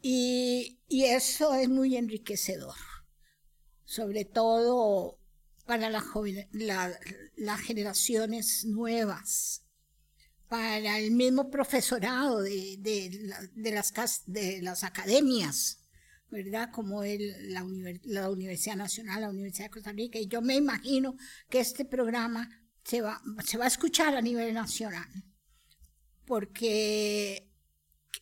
Y, 0.02 0.80
eso 0.90 1.54
es 1.54 1.70
muy 1.70 1.96
enriquecedor, 1.96 2.76
sobre 3.86 4.26
todo 4.26 5.18
para 5.66 5.90
la 5.90 6.04
las 7.36 7.62
generaciones 7.62 8.66
nuevas, 8.66 9.63
para 10.54 11.00
el 11.00 11.10
mismo 11.10 11.50
profesorado 11.50 12.44
de, 12.44 12.78
de, 12.78 13.72
las, 13.72 13.92
de 14.28 14.62
las 14.62 14.84
academias 14.84 15.80
¿verdad? 16.30 16.70
Como 16.72 17.04
la, 17.04 17.66
la, 18.04 18.30
Universidad 18.30 18.76
Nacional, 18.76 19.22
la 19.22 19.30
Universidad 19.32 19.66
de 19.66 19.72
Costa 19.72 19.92
Rica. 19.92 20.20
Y 20.20 20.28
yo 20.28 20.44
me 20.44 20.56
imagino 20.56 21.16
que 21.50 21.60
este 21.60 21.86
programa 21.86 22.48
se 22.84 23.02
va, 23.02 23.20
se 23.44 23.58
va 23.58 23.66
a 23.66 23.68
escuchar 23.68 24.16
a 24.16 24.22
nivel 24.22 24.54
nacional, 24.54 25.10
porque 26.28 27.52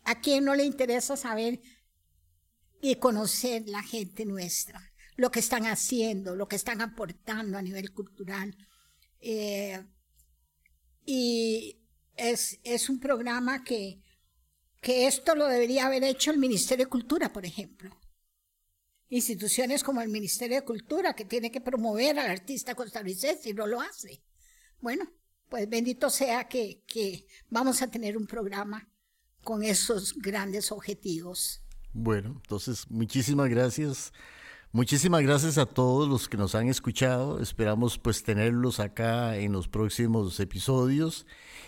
a 0.06 0.22
quien 0.22 0.45
no 0.45 0.56
le 0.56 0.64
interesa 0.64 1.18
saber 1.18 1.60
y 2.82 2.95
conocer 2.95 3.64
la 3.68 3.84
gente 3.84 4.26
nuestra, 4.26 4.82
lo 5.18 5.32
que 5.32 5.41
están 5.41 5.66
haciendo, 5.66 6.38
lo 6.38 6.48
que 6.48 6.56
están 6.56 6.80
aportando 6.80 7.58
a 7.58 7.62
nivel 7.62 7.91
cultural. 7.91 8.56
Eh, 9.20 9.86
y 11.06 11.81
es, 12.30 12.60
es 12.64 12.89
un 12.89 12.99
programa 12.99 13.64
que, 13.64 14.02
que 14.81 15.07
esto 15.07 15.35
lo 15.35 15.48
debería 15.48 15.88
haber 15.88 16.03
hecho 16.03 16.31
el 16.31 16.38
Ministerio 16.38 16.85
de 16.85 16.89
Cultura, 16.89 17.31
por 17.34 17.45
ejemplo 17.45 18.02
instituciones 19.11 19.84
como 19.84 20.02
el 20.02 20.10
Ministerio 20.10 20.56
de 20.56 20.65
Cultura, 20.65 21.14
que 21.14 21.26
tiene 21.26 21.52
que 21.52 21.61
promover 21.61 22.18
al 22.18 22.31
artista 22.31 22.76
costarricense 22.76 23.49
y 23.49 23.53
no 23.53 23.68
lo 23.68 23.81
hace. 23.81 24.23
Bueno, 24.80 25.06
pues 25.49 25.69
bendito 25.69 26.10
sea 26.10 26.48
que, 26.48 26.84
que 26.88 27.27
vamos 27.49 27.81
a 27.81 27.91
tener 27.91 28.18
un 28.18 28.26
programa 28.26 28.89
con 29.43 29.64
esos 29.64 30.14
grandes 30.18 30.72
objetivos. 30.72 31.61
Bueno, 31.91 32.39
entonces 32.41 32.89
muchísimas 32.89 33.49
gracias. 33.49 34.14
Muchísimas 34.73 35.22
gracias 35.22 35.57
a 35.57 35.65
todos 35.65 36.07
los 36.07 36.30
que 36.30 36.38
nos 36.38 36.56
han 36.56 36.69
escuchado. 36.69 37.41
Esperamos 37.41 37.98
pues 37.98 38.23
tenerlos 38.23 38.80
acá 38.80 39.35
en 39.38 39.52
los 39.52 39.68
próximos 39.68 40.39
episodios 40.39 41.26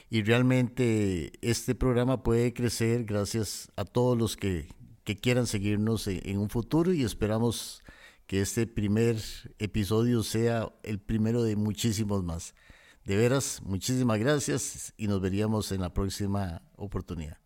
y 0.09 0.23
realmente 0.23 1.34
este 1.41 1.75
programa 1.75 2.23
puede 2.23 2.53
crecer 2.53 3.03
gracias 3.03 3.71
a 3.75 3.84
todos 3.84 4.17
los 4.17 4.38
que 4.38 4.69
que 5.03 5.17
quieran 5.17 5.47
seguirnos 5.47 6.07
en, 6.07 6.38
un 6.38 6.49
futuro 6.49 6.93
y 6.93 7.03
esperamos 7.03 7.84
que 8.27 8.41
este 8.41 8.67
primer 8.67 9.17
episodio 9.59 10.23
sea 10.23 10.71
el 10.84 10.99
primero 10.99 11.43
de 11.43 11.55
muchísimos 11.55 12.23
más. 12.23 12.55
De 13.03 13.17
veras, 13.17 13.61
muchísimas 13.63 14.19
gracias 14.19 14.93
y 14.97 15.07
nos 15.07 15.19
veríamos 15.19 15.71
en 15.73 15.81
la 15.81 15.93
próxima 15.93 16.61
oportunidad. 16.77 17.43